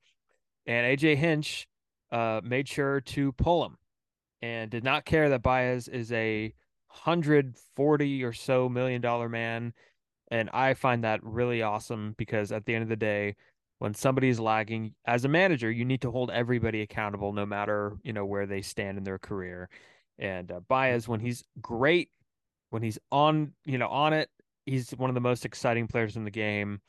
And 0.67 0.99
AJ 0.99 1.17
Hinch 1.17 1.69
uh, 2.11 2.41
made 2.43 2.69
sure 2.69 3.01
to 3.01 3.33
pull 3.33 3.65
him 3.65 3.79
and 4.43 4.71
did 4.71 4.83
not 4.83 5.05
care 5.05 5.29
that 5.31 5.43
Baez 5.43 5.87
is 5.87 6.11
a 6.13 6.53
140 6.89 8.25
or 8.25 8.33
so 8.33 8.69
million 8.69 9.01
dollar 9.01 9.29
man. 9.29 9.73
And 10.31 10.51
I 10.53 10.75
find 10.75 11.05
that 11.05 11.23
really 11.23 11.63
awesome 11.63 12.15
because 12.19 12.51
at 12.53 12.65
the 12.65 12.75
end 12.75 12.83
of 12.83 12.89
the 12.89 12.97
day, 12.97 13.37
when 13.83 13.95
somebody's 13.95 14.39
lagging 14.39 14.95
as 15.07 15.25
a 15.25 15.29
manager 15.29 15.69
you 15.69 15.85
need 15.85 16.01
to 16.01 16.13
hold 16.13 16.31
everybody 16.31 16.83
accountable 16.83 17.33
no 17.33 17.45
matter 17.45 17.97
you 18.05 18.13
know 18.13 18.25
where 18.25 18.47
they 18.47 18.63
stand 18.63 18.97
in 18.97 19.03
their 19.03 19.19
career. 19.19 19.69
And 20.21 20.53
uh, 20.53 20.61
Baez 20.69 21.09
when 21.09 21.19
he's 21.19 21.43
great 21.61 22.09
when 22.71 22.81
he's 22.81 23.01
on 23.11 23.55
you 23.65 23.79
know 23.79 23.89
on 23.89 24.13
it 24.13 24.31
he's 24.67 24.93
one 24.93 25.11
of 25.11 25.15
the 25.15 25.21
most 25.21 25.45
exciting 25.45 25.89
players 25.89 26.17
in 26.17 26.23
the 26.23 26.31
game. 26.31 26.81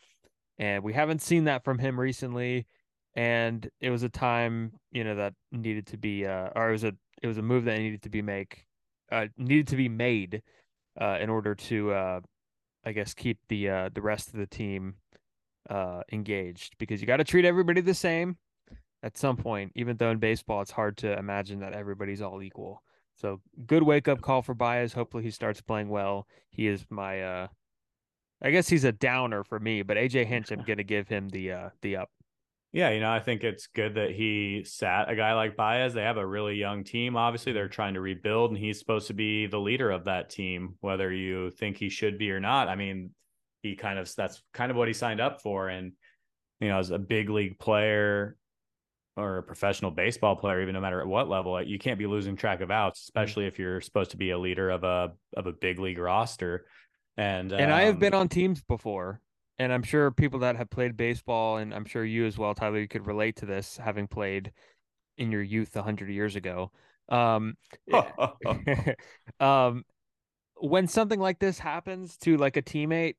And 0.60 0.84
we 0.84 0.94
haven't 0.94 1.24
seen 1.24 1.46
that 1.46 1.64
from 1.64 1.80
him 1.80 2.00
recently. 2.00 2.68
And 3.16 3.68
it 3.82 3.90
was 3.90 4.04
a 4.04 4.10
time 4.10 4.74
you 4.92 5.04
know 5.04 5.16
that 5.16 5.34
needed 5.52 5.88
to 5.88 5.98
be 5.98 6.28
uh 6.28 6.50
or 6.56 6.70
it 6.70 6.74
was 6.74 6.84
a 6.84 6.94
it 7.24 7.28
was 7.28 7.40
a 7.40 7.42
move 7.42 7.66
that 7.66 7.80
needed 7.80 8.04
to 8.04 8.10
be 8.12 8.22
make 8.22 8.68
uh 9.12 9.26
needed 9.36 9.68
to 9.70 9.78
be 9.78 9.90
made 9.90 10.44
uh 11.02 11.18
in 11.20 11.32
order 11.32 11.56
to 11.56 11.92
uh 11.92 12.20
I 12.86 12.92
guess 12.92 13.16
keep 13.16 13.40
the 13.50 13.68
uh 13.68 13.90
the 13.92 14.02
rest 14.04 14.28
of 14.28 14.36
the 14.36 14.46
team 14.46 14.98
uh, 15.70 16.02
engaged 16.12 16.76
because 16.78 17.02
you 17.02 17.08
got 17.08 17.18
to 17.18 17.24
treat 17.24 17.46
everybody 17.46 17.82
the 17.82 17.94
same 17.94 18.38
at 19.02 19.18
some 19.18 19.38
point. 19.38 19.72
Even 19.76 19.98
though 19.98 20.12
in 20.12 20.20
baseball, 20.20 20.62
it's 20.62 20.72
hard 20.72 20.98
to 20.98 21.18
imagine 21.18 21.60
that 21.60 21.74
everybody's 21.74 22.22
all 22.22 22.42
equal. 22.42 22.82
So 23.16 23.42
good 23.66 23.84
wake 23.84 24.08
up 24.08 24.22
call 24.22 24.42
for 24.42 24.54
Baez. 24.54 24.94
Hopefully 24.94 25.24
he 25.24 25.32
starts 25.32 25.62
playing 25.62 25.90
well. 25.90 26.28
He 26.50 26.68
is 26.68 26.86
my 26.90 27.22
uh 27.22 27.48
I 28.42 28.52
guess 28.52 28.68
he's 28.68 28.84
a 28.84 28.92
downer 28.92 29.44
for 29.44 29.60
me, 29.60 29.84
but 29.84 29.98
AJ 29.98 30.26
Hinch, 30.26 30.52
I'm 30.52 30.64
gonna 30.68 30.84
give 30.84 31.08
him 31.08 31.30
the 31.30 31.52
uh 31.52 31.70
the 31.82 31.98
up. 31.98 32.10
Yeah, 32.72 32.90
you 32.90 33.02
know, 33.02 33.12
I 33.12 33.20
think 33.20 33.44
it's 33.44 33.68
good 33.68 33.94
that 33.96 34.12
he 34.12 34.64
sat 34.66 35.08
a 35.08 35.16
guy 35.16 35.34
like 35.34 35.56
Baez. 35.56 35.94
They 35.94 36.02
have 36.02 36.18
a 36.18 36.26
really 36.26 36.56
young 36.56 36.84
team. 36.84 37.16
Obviously, 37.16 37.54
they're 37.54 37.68
trying 37.68 37.94
to 37.94 38.02
rebuild, 38.02 38.50
and 38.50 38.58
he's 38.58 38.80
supposed 38.80 39.06
to 39.08 39.14
be 39.14 39.46
the 39.46 39.60
leader 39.60 39.92
of 39.92 40.06
that 40.06 40.32
team, 40.32 40.76
whether 40.82 41.14
you 41.14 41.52
think 41.52 41.78
he 41.78 41.90
should 41.90 42.18
be 42.18 42.32
or 42.32 42.40
not. 42.40 42.70
I 42.70 42.76
mean, 42.76 43.12
he 43.64 43.76
kind 43.76 43.98
of 43.98 44.14
that's 44.16 44.44
kind 44.54 44.70
of 44.70 44.78
what 44.78 44.88
he 44.88 44.94
signed 44.94 45.22
up 45.22 45.42
for. 45.42 45.70
And 45.70 45.94
you 46.60 46.68
know, 46.68 46.78
as 46.78 46.92
a 46.92 47.00
big 47.00 47.30
league 47.30 47.58
player 47.58 48.38
or 49.16 49.38
a 49.38 49.44
professional 49.44 49.90
baseball 49.90 50.36
player, 50.36 50.62
even 50.62 50.74
no 50.74 50.82
matter 50.82 51.02
at 51.02 51.08
what 51.08 51.30
level, 51.30 51.62
you 51.64 51.80
can't 51.80 51.98
be 51.98 52.06
losing 52.06 52.36
track 52.36 52.62
of 52.62 52.70
outs, 52.70 53.00
mm. 53.00 53.04
especially 53.06 53.48
if 53.48 53.58
you're 53.58 53.82
supposed 53.82 54.12
to 54.12 54.18
be 54.18 54.32
a 54.32 54.38
leader 54.38 54.70
of 54.70 54.84
a 54.84 55.14
of 55.36 55.48
a 55.48 55.54
big 55.54 55.80
league 55.80 55.98
roster. 55.98 56.66
And 57.18 57.52
and 57.52 57.72
um, 57.72 57.78
I 57.78 57.84
have 57.84 58.00
been 58.00 58.14
um, 58.14 58.22
on 58.22 58.30
teams 58.30 58.62
before, 58.62 59.22
and 59.58 59.72
I'm 59.72 59.84
sure 59.84 60.12
people 60.12 60.40
that 60.40 60.58
have 60.58 60.70
played 60.70 60.98
baseball, 60.98 61.58
and 61.58 61.74
I'm 61.74 61.86
sure 61.86 62.04
you 62.04 62.26
as 62.26 62.38
well, 62.38 62.54
Tylor, 62.54 62.80
you 62.80 62.88
could 62.88 63.08
relate 63.08 63.38
to 63.38 63.46
this, 63.46 63.78
having 63.78 64.08
played 64.08 64.52
in 65.18 65.32
your 65.32 65.44
youth 65.44 65.76
a 65.76 65.84
hundred 65.84 66.10
years 66.10 66.36
ago. 66.36 66.72
Um, 67.08 67.56
um, 69.40 69.86
when 70.56 70.88
something 70.88 71.20
like 71.20 71.40
this 71.40 71.60
happens 71.60 72.18
to 72.18 72.38
like 72.38 72.58
a 72.58 72.62
teammate, 72.62 73.16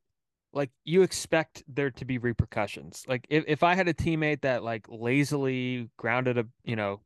like 0.55 0.71
you 0.85 1.03
expect 1.03 1.63
there 1.69 1.91
to 1.91 2.05
be 2.05 2.19
repercussions. 2.19 3.05
Like 3.09 3.27
if, 3.29 3.45
if 3.47 3.63
I 3.63 3.75
had 3.75 3.89
a 3.89 3.95
teammate 3.95 4.43
that 4.43 4.63
like 4.63 4.87
lazily 4.89 5.91
grounded 5.97 6.39
a, 6.39 6.47
you 6.65 6.77
know, 6.77 7.01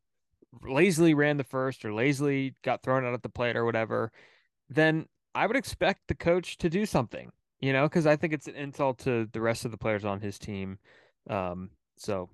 lazily 0.67 1.13
ran 1.13 1.37
the 1.37 1.43
first 1.43 1.83
or 1.83 1.93
lazily 1.93 2.55
got 2.63 2.83
thrown 2.83 3.05
out 3.05 3.13
at 3.13 3.23
the 3.23 3.29
plate 3.29 3.55
or 3.55 3.65
whatever, 3.65 4.11
then 4.69 5.07
I 5.33 5.47
would 5.47 5.55
expect 5.55 6.07
the 6.07 6.15
coach 6.15 6.57
to 6.59 6.69
do 6.69 6.85
something, 6.85 7.31
you 7.59 7.73
know, 7.73 7.83
because 7.83 8.05
I 8.05 8.15
think 8.15 8.33
it's 8.33 8.47
an 8.47 8.55
insult 8.55 8.99
to 8.99 9.27
the 9.31 9.41
rest 9.41 9.65
of 9.65 9.71
the 9.71 9.77
players 9.77 10.05
on 10.05 10.21
his 10.21 10.37
team. 10.37 10.77
Um, 11.29 11.71
so 11.97 12.29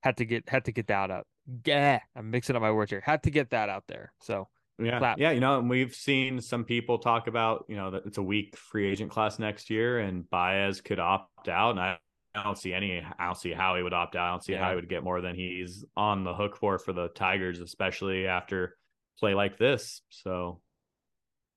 had 0.00 0.16
to 0.18 0.24
get 0.24 0.48
had 0.48 0.64
to 0.66 0.72
get 0.72 0.88
that 0.88 1.10
out. 1.10 1.26
Yeah, 1.64 2.00
I'm 2.14 2.30
mixing 2.30 2.56
up 2.56 2.62
my 2.62 2.72
words 2.72 2.90
here. 2.90 3.02
Had 3.04 3.22
to 3.22 3.30
get 3.30 3.50
that 3.50 3.68
out 3.68 3.84
there. 3.88 4.12
So 4.20 4.48
yeah, 4.78 4.98
clap. 4.98 5.18
yeah, 5.18 5.32
you 5.32 5.40
know, 5.40 5.58
and 5.58 5.68
we've 5.68 5.94
seen 5.94 6.40
some 6.40 6.64
people 6.64 6.98
talk 6.98 7.26
about, 7.26 7.64
you 7.68 7.76
know, 7.76 7.90
that 7.90 8.06
it's 8.06 8.18
a 8.18 8.22
weak 8.22 8.56
free 8.56 8.88
agent 8.90 9.10
class 9.10 9.38
next 9.38 9.70
year, 9.70 9.98
and 9.98 10.28
Baez 10.30 10.80
could 10.80 11.00
opt 11.00 11.48
out, 11.48 11.70
and 11.70 11.80
I, 11.80 11.98
I 12.34 12.44
don't 12.44 12.56
see 12.56 12.72
any, 12.72 13.02
I 13.18 13.26
don't 13.26 13.36
see 13.36 13.52
how 13.52 13.76
he 13.76 13.82
would 13.82 13.92
opt 13.92 14.14
out. 14.14 14.26
I 14.26 14.30
don't 14.30 14.44
see 14.44 14.52
yeah. 14.52 14.62
how 14.62 14.70
he 14.70 14.76
would 14.76 14.88
get 14.88 15.02
more 15.02 15.20
than 15.20 15.34
he's 15.34 15.84
on 15.96 16.22
the 16.22 16.34
hook 16.34 16.56
for 16.56 16.78
for 16.78 16.92
the 16.92 17.08
Tigers, 17.08 17.60
especially 17.60 18.26
after 18.28 18.76
play 19.18 19.34
like 19.34 19.58
this. 19.58 20.02
So, 20.10 20.60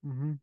mm-hmm. 0.05 0.33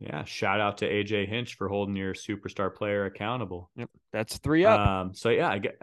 yeah, 0.00 0.24
shout 0.24 0.60
out 0.60 0.78
to 0.78 0.90
AJ 0.90 1.28
Hinch 1.28 1.54
for 1.54 1.68
holding 1.68 1.96
your 1.96 2.12
superstar 2.12 2.74
player 2.74 3.06
accountable. 3.06 3.70
Yep, 3.76 3.90
that's 4.12 4.36
three 4.38 4.66
up. 4.66 4.86
Um, 4.86 5.14
so 5.14 5.30
yeah, 5.30 5.48
I 5.48 5.58
get 5.58 5.80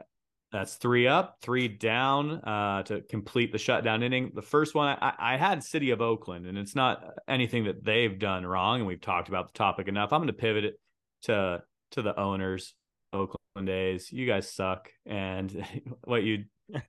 that's 0.52 0.76
three 0.76 1.08
up, 1.08 1.38
three 1.42 1.70
down 1.70 2.32
uh, 2.44 2.84
to 2.84 3.02
complete 3.02 3.52
the 3.52 3.58
shutdown 3.58 4.04
inning. 4.04 4.32
The 4.36 4.42
first 4.42 4.76
one, 4.76 4.98
I, 5.02 5.14
I, 5.18 5.38
had 5.38 5.64
City 5.64 5.92
of 5.92 6.02
Oakland, 6.02 6.46
and 6.46 6.58
it's 6.58 6.76
not 6.76 7.04
anything 7.28 7.66
that 7.66 7.86
they've 7.86 8.20
done 8.20 8.46
wrong, 8.46 8.80
and 8.80 8.88
we've 8.88 9.00
talked 9.00 9.30
about 9.30 9.54
the 9.54 9.58
topic 9.58 9.88
enough. 9.88 10.12
I'm 10.12 10.20
going 10.20 10.28
to 10.28 10.34
pivot 10.34 10.66
it 10.66 10.80
to 11.24 11.64
to 11.92 12.02
the 12.02 12.20
owners, 12.20 12.74
Oakland 13.14 13.70
A's. 13.70 14.12
You 14.12 14.28
guys 14.28 14.52
suck, 14.52 14.90
and 15.06 15.66
what 16.04 16.24
you 16.24 16.46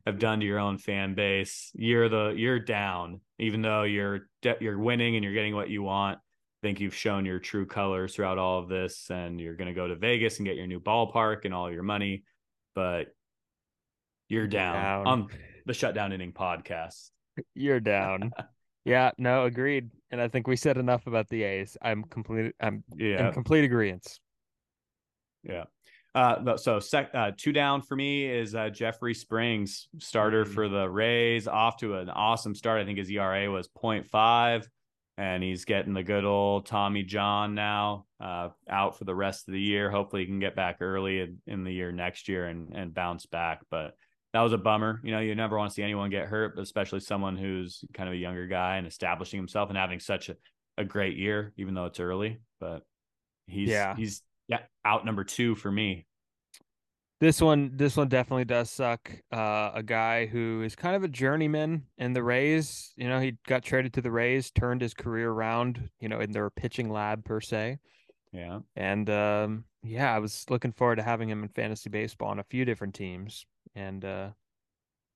have 0.06 0.18
done 0.18 0.40
to 0.40 0.46
your 0.46 0.58
own 0.58 0.78
fan 0.78 1.14
base. 1.14 1.70
You're 1.74 2.08
the 2.08 2.34
you're 2.36 2.58
down, 2.58 3.20
even 3.38 3.62
though 3.62 3.84
you're 3.84 4.28
you're 4.60 4.78
winning 4.78 5.14
and 5.14 5.24
you're 5.24 5.34
getting 5.34 5.54
what 5.54 5.70
you 5.70 5.84
want. 5.84 6.18
I 6.18 6.66
think 6.66 6.80
you've 6.80 6.94
shown 6.94 7.24
your 7.24 7.38
true 7.38 7.66
colors 7.66 8.14
throughout 8.14 8.38
all 8.38 8.58
of 8.58 8.68
this, 8.68 9.08
and 9.08 9.40
you're 9.40 9.56
going 9.56 9.68
to 9.68 9.74
go 9.74 9.86
to 9.86 9.94
Vegas 9.96 10.38
and 10.38 10.46
get 10.46 10.56
your 10.56 10.66
new 10.66 10.80
ballpark 10.80 11.44
and 11.44 11.54
all 11.54 11.72
your 11.72 11.82
money, 11.82 12.24
but 12.74 13.08
you're 14.33 14.47
down, 14.47 14.74
down. 14.74 15.07
on 15.07 15.28
the 15.66 15.74
shutdown 15.74 16.12
inning 16.12 16.33
podcast. 16.33 17.11
You're 17.55 17.80
down. 17.80 18.33
yeah, 18.85 19.11
no, 19.18 19.45
agreed. 19.45 19.91
And 20.11 20.20
I 20.20 20.28
think 20.28 20.47
we 20.47 20.57
said 20.57 20.78
enough 20.78 21.07
about 21.07 21.28
the 21.28 21.43
A's. 21.43 21.76
I'm 21.83 22.05
complete. 22.05 22.55
I'm 22.61 22.83
yeah. 22.97 23.28
in 23.28 23.33
complete 23.33 23.64
agreement. 23.64 24.07
Yeah. 25.43 25.64
Uh, 26.14 26.57
so 26.57 26.78
sec, 26.78 27.11
uh, 27.14 27.33
two 27.37 27.53
down 27.53 27.83
for 27.83 27.97
me 27.97 28.26
is 28.26 28.55
uh, 28.55 28.68
Jeffrey 28.68 29.14
Springs, 29.14 29.89
starter 29.99 30.45
mm-hmm. 30.45 30.53
for 30.55 30.68
the 30.68 30.89
Rays, 30.89 31.49
off 31.49 31.78
to 31.78 31.97
an 31.97 32.11
awesome 32.11 32.55
start. 32.55 32.80
I 32.80 32.85
think 32.85 32.99
his 32.99 33.11
ERA 33.11 33.51
was 33.51 33.68
0.5, 33.68 34.66
and 35.16 35.43
he's 35.43 35.64
getting 35.64 35.95
the 35.95 36.03
good 36.03 36.24
old 36.24 36.66
Tommy 36.66 37.03
John 37.03 37.55
now 37.55 38.07
uh, 38.20 38.51
out 38.68 38.99
for 38.99 39.05
the 39.05 39.14
rest 39.14 39.49
of 39.49 39.53
the 39.53 39.61
year. 39.61 39.91
Hopefully, 39.91 40.22
he 40.22 40.26
can 40.26 40.39
get 40.39 40.57
back 40.57 40.78
early 40.80 41.20
in, 41.20 41.39
in 41.47 41.64
the 41.64 41.72
year 41.72 41.93
next 41.93 42.28
year 42.28 42.47
and 42.47 42.74
and 42.74 42.95
bounce 42.95 43.24
back. 43.24 43.61
But 43.70 43.95
that 44.33 44.41
was 44.41 44.53
a 44.53 44.59
bummer. 44.59 45.01
You 45.05 45.12
know, 45.12 45.20
you 45.20 45.35
never 45.35 45.59
want 45.59 45.70
to 45.70 45.74
see 45.74 45.83
anyone 45.83 46.11
get 46.11 46.26
hurt, 46.26 46.57
but 46.57 46.62
especially 46.62 47.01
someone 47.01 47.37
who's 47.37 47.85
kind 47.93 48.09
of 48.09 48.14
a 48.14 48.18
younger 48.18 48.47
guy 48.47 48.76
and 48.76 48.87
establishing 48.87 49.39
himself 49.39 49.68
and 49.68 49.76
having 49.76 50.01
such 50.01 50.30
a, 50.30 50.37
a 50.78 50.85
great 50.85 51.16
year, 51.16 51.53
even 51.57 51.74
though 51.74 51.85
it's 51.85 52.01
early. 52.01 52.39
But 52.59 52.83
he's 53.47 53.68
yeah. 53.68 53.95
he's 53.95 54.22
yeah 54.49 54.61
out 54.85 55.05
number 55.05 55.24
two 55.24 55.55
for 55.55 55.70
me. 55.70 56.07
This 57.20 57.41
one, 57.41 57.70
this 57.76 57.97
one 57.97 58.09
definitely 58.09 58.47
does 58.47 58.68
suck. 58.68 59.12
Uh, 59.33 59.70
a 59.74 59.83
guy 59.85 60.26
who 60.26 60.62
is 60.62 60.74
kind 60.74 60.97
of 60.97 61.05
a 61.05 61.09
journeyman 61.09 61.85
in 61.97 62.14
the 62.14 62.22
Rays. 62.22 62.93
You 62.97 63.09
know, 63.09 63.20
he 63.20 63.37
got 63.47 63.62
traded 63.62 63.93
to 63.93 64.01
the 64.01 64.11
Rays, 64.11 64.51
turned 64.51 64.80
his 64.80 64.93
career 64.93 65.30
around. 65.30 65.89
You 66.01 66.09
know, 66.09 66.20
in 66.20 66.33
their 66.33 66.51
pitching 66.51 66.91
lab 66.91 67.24
per 67.24 67.41
se. 67.41 67.78
Yeah. 68.33 68.61
And 68.74 69.09
um, 69.11 69.64
yeah, 69.85 70.12
I 70.12 70.18
was 70.18 70.47
looking 70.49 70.72
forward 70.72 70.97
to 70.97 71.03
having 71.03 71.28
him 71.28 71.43
in 71.43 71.51
fantasy 71.51 71.91
baseball 71.91 72.28
on 72.28 72.39
a 72.39 72.45
few 72.45 72.64
different 72.64 72.95
teams 72.95 73.45
and 73.74 74.04
uh, 74.04 74.30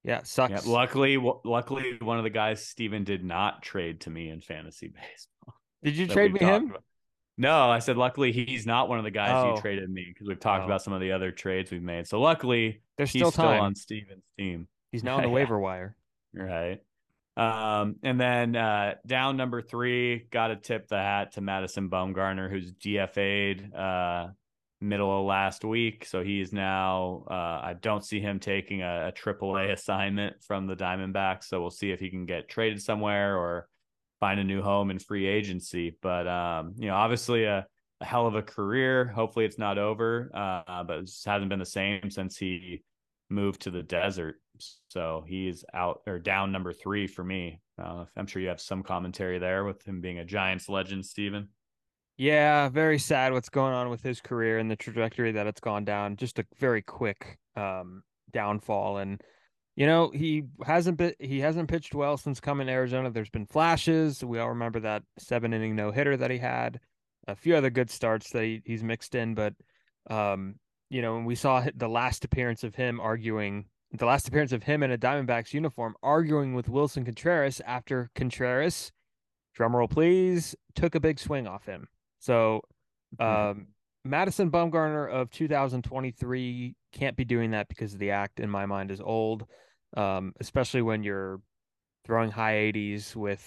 yeah, 0.04 0.22
sucks. 0.22 0.64
Yeah, 0.66 0.72
luckily, 0.72 1.16
w- 1.16 1.40
luckily, 1.44 1.98
one 2.00 2.18
of 2.18 2.24
the 2.24 2.30
guys 2.30 2.64
Steven 2.64 3.04
did 3.04 3.24
not 3.24 3.62
trade 3.62 4.02
to 4.02 4.10
me 4.10 4.30
in 4.30 4.40
fantasy 4.40 4.88
baseball. 4.94 5.54
Did 5.82 5.96
you 5.96 6.06
trade 6.06 6.32
me 6.32 6.40
him? 6.40 6.70
About. 6.70 6.82
No, 7.38 7.70
I 7.70 7.80
said 7.80 7.96
luckily 7.96 8.32
he's 8.32 8.66
not 8.66 8.88
one 8.88 8.98
of 8.98 9.04
the 9.04 9.10
guys 9.10 9.32
oh. 9.32 9.54
you 9.54 9.60
traded 9.60 9.90
me 9.90 10.06
because 10.08 10.26
we've 10.26 10.40
talked 10.40 10.62
oh. 10.62 10.66
about 10.66 10.82
some 10.82 10.94
of 10.94 11.00
the 11.00 11.12
other 11.12 11.30
trades 11.30 11.70
we've 11.70 11.82
made. 11.82 12.06
So 12.06 12.20
luckily, 12.20 12.82
there's 12.96 13.10
still 13.10 13.30
time 13.30 13.56
still 13.56 13.64
on 13.64 13.74
Steven's 13.74 14.24
team. 14.38 14.68
He's 14.92 15.04
now 15.04 15.16
on 15.16 15.22
the 15.22 15.28
waiver 15.30 15.58
wire. 15.58 15.96
Right. 16.32 16.80
Um, 17.36 17.96
and 18.02 18.18
then 18.18 18.56
uh, 18.56 18.94
down 19.06 19.36
number 19.36 19.60
three, 19.60 20.26
got 20.30 20.48
to 20.48 20.56
tip 20.56 20.88
the 20.88 20.96
hat 20.96 21.32
to 21.32 21.42
Madison 21.42 21.90
Bumgarner, 21.90 22.50
who's 22.50 22.72
DFA'd 22.72 23.74
uh, 23.74 24.28
middle 24.80 25.20
of 25.20 25.26
last 25.26 25.64
week. 25.64 26.04
So 26.04 26.22
he's 26.22 26.52
now, 26.52 27.24
uh, 27.30 27.60
I 27.62 27.74
don't 27.80 28.04
see 28.04 28.20
him 28.20 28.38
taking 28.38 28.82
a, 28.82 29.08
a 29.08 29.12
AAA 29.12 29.72
assignment 29.72 30.42
from 30.42 30.66
the 30.66 30.76
Diamondbacks. 30.76 31.44
So 31.44 31.60
we'll 31.60 31.70
see 31.70 31.90
if 31.90 32.00
he 32.00 32.10
can 32.10 32.26
get 32.26 32.48
traded 32.48 32.82
somewhere 32.82 33.38
or 33.38 33.68
find 34.20 34.40
a 34.40 34.44
new 34.44 34.62
home 34.62 34.90
in 34.90 34.98
free 34.98 35.26
agency. 35.26 35.96
But, 36.02 36.28
um, 36.28 36.74
you 36.78 36.88
know, 36.88 36.94
obviously 36.94 37.44
a, 37.44 37.66
a 38.00 38.04
hell 38.04 38.26
of 38.26 38.34
a 38.34 38.42
career. 38.42 39.06
Hopefully 39.06 39.44
it's 39.44 39.58
not 39.58 39.78
over, 39.78 40.30
uh, 40.34 40.84
but 40.84 40.98
it 40.98 41.10
hasn't 41.24 41.48
been 41.48 41.58
the 41.58 41.64
same 41.64 42.10
since 42.10 42.36
he 42.36 42.82
moved 43.30 43.62
to 43.62 43.70
the 43.70 43.82
desert. 43.82 44.36
So 44.88 45.24
he's 45.26 45.64
out 45.74 46.02
or 46.06 46.18
down 46.18 46.52
number 46.52 46.72
three 46.72 47.06
for 47.06 47.24
me. 47.24 47.60
Uh, 47.82 48.04
I'm 48.16 48.26
sure 48.26 48.40
you 48.40 48.48
have 48.48 48.60
some 48.60 48.82
commentary 48.82 49.38
there 49.38 49.64
with 49.64 49.86
him 49.86 50.00
being 50.00 50.18
a 50.18 50.24
Giants 50.24 50.68
legend, 50.68 51.04
Steven. 51.04 51.48
Yeah, 52.18 52.70
very 52.70 52.98
sad 52.98 53.32
what's 53.32 53.50
going 53.50 53.74
on 53.74 53.90
with 53.90 54.02
his 54.02 54.20
career 54.20 54.58
and 54.58 54.70
the 54.70 54.76
trajectory 54.76 55.32
that 55.32 55.46
it's 55.46 55.60
gone 55.60 55.84
down. 55.84 56.16
Just 56.16 56.38
a 56.38 56.46
very 56.58 56.80
quick 56.80 57.38
um, 57.56 58.02
downfall, 58.32 58.98
and 58.98 59.20
you 59.76 59.86
know 59.86 60.10
he 60.14 60.44
hasn't 60.64 60.96
been 60.96 61.12
he 61.18 61.40
hasn't 61.40 61.68
pitched 61.68 61.94
well 61.94 62.16
since 62.16 62.40
coming 62.40 62.68
to 62.68 62.72
Arizona. 62.72 63.10
There's 63.10 63.28
been 63.28 63.46
flashes. 63.46 64.24
We 64.24 64.38
all 64.38 64.48
remember 64.48 64.80
that 64.80 65.02
seven 65.18 65.52
inning 65.52 65.76
no 65.76 65.90
hitter 65.90 66.16
that 66.16 66.30
he 66.30 66.38
had, 66.38 66.80
a 67.28 67.36
few 67.36 67.54
other 67.54 67.70
good 67.70 67.90
starts 67.90 68.30
that 68.30 68.44
he, 68.44 68.62
he's 68.64 68.82
mixed 68.82 69.14
in, 69.14 69.34
but 69.34 69.52
um, 70.08 70.54
you 70.88 71.02
know, 71.02 71.18
we 71.18 71.34
saw 71.34 71.66
the 71.74 71.88
last 71.88 72.24
appearance 72.24 72.64
of 72.64 72.74
him 72.74 72.98
arguing 72.98 73.66
the 73.92 74.06
last 74.06 74.26
appearance 74.26 74.52
of 74.52 74.62
him 74.62 74.82
in 74.82 74.90
a 74.90 74.98
Diamondbacks 74.98 75.54
uniform 75.54 75.94
arguing 76.02 76.54
with 76.54 76.68
Willson 76.68 77.04
Contreras 77.04 77.60
after 77.66 78.10
Contreras, 78.14 78.90
drumroll 79.56 79.90
please, 79.90 80.54
took 80.74 80.94
a 80.94 81.00
big 81.00 81.18
swing 81.18 81.46
off 81.46 81.66
him. 81.66 81.88
So, 82.18 82.62
um, 83.18 83.68
Madison 84.04 84.50
Bumgarner 84.50 85.10
of 85.10 85.30
2023 85.30 86.74
can't 86.92 87.16
be 87.16 87.24
doing 87.24 87.50
that 87.52 87.68
because 87.68 87.96
the 87.96 88.10
act, 88.12 88.40
in 88.40 88.48
my 88.48 88.66
mind, 88.66 88.90
is 88.90 89.00
old, 89.00 89.46
um, 89.96 90.32
especially 90.40 90.82
when 90.82 91.02
you're 91.02 91.40
throwing 92.04 92.30
high 92.30 92.54
80s 92.54 93.16
with, 93.16 93.44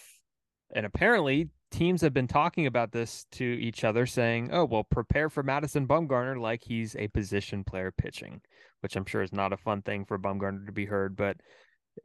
and 0.76 0.86
apparently 0.86 1.50
teams 1.72 2.02
have 2.02 2.14
been 2.14 2.28
talking 2.28 2.66
about 2.66 2.92
this 2.92 3.26
to 3.32 3.46
each 3.46 3.84
other, 3.84 4.06
saying, 4.06 4.50
"Oh, 4.52 4.66
well, 4.66 4.84
prepare 4.84 5.30
for 5.30 5.44
Madison 5.44 5.88
Bumgarner 5.88 6.40
like 6.40 6.64
he's 6.64 6.96
a 6.96 7.08
position 7.10 7.64
player 7.64 7.92
pitching," 7.92 8.42
which 8.82 8.96
I'm 8.96 9.06
sure 9.06 9.22
is 9.22 9.34
not 9.34 9.54
a 9.54 9.58
fun 9.58 9.82
thing 9.82 10.06
for 10.06 10.20
Bumgarner 10.20 10.66
to 10.66 10.72
be 10.72 10.86
heard, 10.86 11.16
but. 11.16 11.38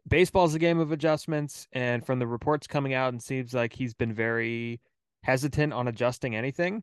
Baseball 0.08 0.44
is 0.44 0.54
a 0.56 0.58
game 0.58 0.80
of 0.80 0.90
adjustments, 0.90 1.68
and 1.72 2.04
from 2.04 2.18
the 2.18 2.26
reports 2.26 2.66
coming 2.66 2.94
out, 2.94 3.14
it 3.14 3.22
seems 3.22 3.54
like 3.54 3.72
he's 3.72 3.94
been 3.94 4.12
very 4.12 4.80
hesitant 5.24 5.72
on 5.72 5.88
adjusting 5.88 6.36
anything. 6.36 6.82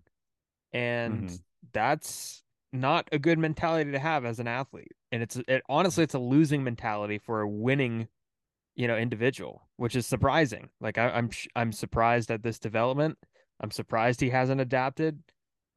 And 0.73 1.25
mm-hmm. 1.25 1.35
that's 1.73 2.43
not 2.73 3.07
a 3.11 3.19
good 3.19 3.37
mentality 3.37 3.91
to 3.91 3.99
have 3.99 4.25
as 4.25 4.39
an 4.39 4.47
athlete. 4.47 4.93
And 5.11 5.21
it's 5.21 5.37
it 5.47 5.63
honestly 5.69 6.03
it's 6.03 6.13
a 6.13 6.19
losing 6.19 6.63
mentality 6.63 7.19
for 7.19 7.41
a 7.41 7.49
winning, 7.49 8.07
you 8.75 8.87
know, 8.87 8.97
individual, 8.97 9.61
which 9.77 9.95
is 9.95 10.07
surprising. 10.07 10.69
Like 10.79 10.97
I, 10.97 11.09
am 11.09 11.13
I'm, 11.15 11.29
I'm 11.55 11.71
surprised 11.71 12.31
at 12.31 12.43
this 12.43 12.59
development. 12.59 13.17
I'm 13.59 13.71
surprised 13.71 14.21
he 14.21 14.29
hasn't 14.29 14.61
adapted. 14.61 15.21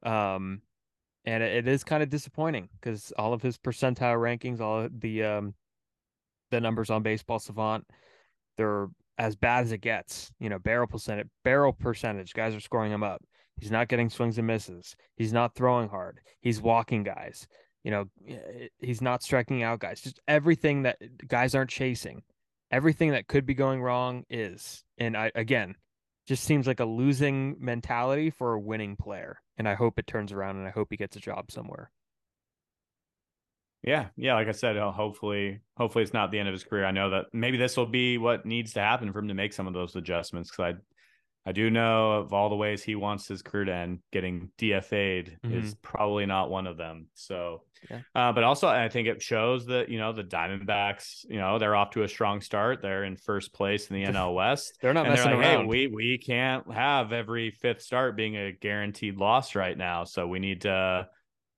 Um, 0.03 0.61
and 1.25 1.43
it, 1.43 1.67
it 1.67 1.67
is 1.67 1.83
kind 1.83 2.01
of 2.01 2.09
disappointing 2.09 2.69
because 2.79 3.13
all 3.17 3.33
of 3.33 3.41
his 3.41 3.57
percentile 3.57 4.17
rankings, 4.17 4.59
all 4.59 4.87
the 4.91 5.23
um, 5.23 5.53
the 6.51 6.61
numbers 6.61 6.89
on 6.89 7.03
Baseball 7.03 7.39
Savant, 7.39 7.85
they're 8.57 8.87
as 9.17 9.35
bad 9.35 9.63
as 9.63 9.71
it 9.71 9.79
gets. 9.79 10.31
You 10.39 10.49
know, 10.49 10.59
barrel 10.59 10.87
percentage, 10.87 11.27
barrel 11.43 11.73
percentage. 11.73 12.33
Guys 12.33 12.55
are 12.55 12.59
scoring 12.59 12.91
him 12.91 13.03
up. 13.03 13.21
He's 13.59 13.71
not 13.71 13.87
getting 13.87 14.09
swings 14.09 14.37
and 14.37 14.47
misses. 14.47 14.95
He's 15.15 15.33
not 15.33 15.55
throwing 15.55 15.89
hard. 15.89 16.19
He's 16.41 16.61
walking 16.61 17.03
guys. 17.03 17.47
You 17.83 17.91
know, 17.91 18.05
eh, 18.27 18.67
he's 18.79 19.01
not 19.01 19.23
striking 19.23 19.63
out 19.63 19.79
guys. 19.79 20.01
Just 20.01 20.19
everything 20.27 20.83
that 20.83 20.97
guys 21.27 21.55
aren't 21.55 21.69
chasing. 21.69 22.23
Everything 22.71 23.11
that 23.11 23.27
could 23.27 23.45
be 23.45 23.53
going 23.53 23.81
wrong 23.81 24.25
is. 24.29 24.83
And 24.97 25.15
I 25.15 25.31
again, 25.35 25.75
just 26.27 26.43
seems 26.43 26.67
like 26.67 26.79
a 26.79 26.85
losing 26.85 27.55
mentality 27.59 28.29
for 28.29 28.53
a 28.53 28.59
winning 28.59 28.95
player. 28.97 29.39
And 29.57 29.69
I 29.69 29.75
hope 29.75 29.99
it 29.99 30.07
turns 30.07 30.31
around 30.33 30.57
and 30.57 30.67
I 30.67 30.71
hope 30.71 30.87
he 30.89 30.97
gets 30.97 31.15
a 31.15 31.21
job 31.21 31.51
somewhere. 31.51 31.91
Yeah, 33.85 34.07
yeah. 34.17 34.33
Like 34.33 34.47
I 34.47 34.51
said, 34.51 34.77
uh, 34.77 34.91
hopefully, 34.91 35.59
hopefully 35.77 36.03
it's 36.03 36.13
not 36.13 36.31
the 36.31 36.39
end 36.39 36.47
of 36.47 36.53
his 36.53 36.63
career. 36.63 36.85
I 36.85 36.91
know 36.91 37.11
that 37.11 37.25
maybe 37.33 37.57
this 37.57 37.77
will 37.77 37.85
be 37.85 38.17
what 38.17 38.45
needs 38.45 38.73
to 38.73 38.79
happen 38.79 39.13
for 39.13 39.19
him 39.19 39.27
to 39.27 39.35
make 39.35 39.53
some 39.53 39.67
of 39.67 39.73
those 39.73 39.95
adjustments. 39.95 40.49
Because 40.49 40.73
I, 40.73 41.49
I 41.49 41.51
do 41.51 41.69
know 41.69 42.13
of 42.13 42.33
all 42.33 42.49
the 42.49 42.55
ways 42.55 42.81
he 42.81 42.95
wants 42.95 43.27
his 43.27 43.43
career 43.43 43.65
to 43.65 43.73
end. 43.73 43.99
Getting 44.11 44.49
DFA'd 44.57 45.37
mm-hmm. 45.45 45.53
is 45.53 45.75
probably 45.83 46.25
not 46.25 46.49
one 46.49 46.65
of 46.65 46.77
them. 46.77 47.09
So, 47.13 47.61
yeah. 47.91 47.99
uh, 48.15 48.31
but 48.31 48.43
also 48.43 48.67
I 48.67 48.89
think 48.89 49.07
it 49.07 49.21
shows 49.21 49.67
that 49.67 49.89
you 49.89 49.99
know 49.99 50.13
the 50.13 50.23
Diamondbacks, 50.23 51.23
you 51.29 51.37
know, 51.37 51.59
they're 51.59 51.75
off 51.75 51.91
to 51.91 52.01
a 52.01 52.07
strong 52.07 52.41
start. 52.41 52.81
They're 52.81 53.03
in 53.03 53.17
first 53.17 53.53
place 53.53 53.91
in 53.91 53.97
the 53.97 54.03
NL 54.11 54.33
West. 54.33 54.79
they're 54.81 54.95
not 54.95 55.07
messing 55.07 55.25
they're 55.25 55.35
like, 55.35 55.45
around. 55.45 55.65
Hey, 55.65 55.67
we 55.67 55.87
we 55.87 56.17
can't 56.17 56.73
have 56.73 57.13
every 57.13 57.51
fifth 57.51 57.83
start 57.83 58.17
being 58.17 58.35
a 58.35 58.51
guaranteed 58.51 59.17
loss 59.17 59.53
right 59.53 59.77
now. 59.77 60.05
So 60.05 60.25
we 60.25 60.39
need 60.39 60.61
to 60.61 61.07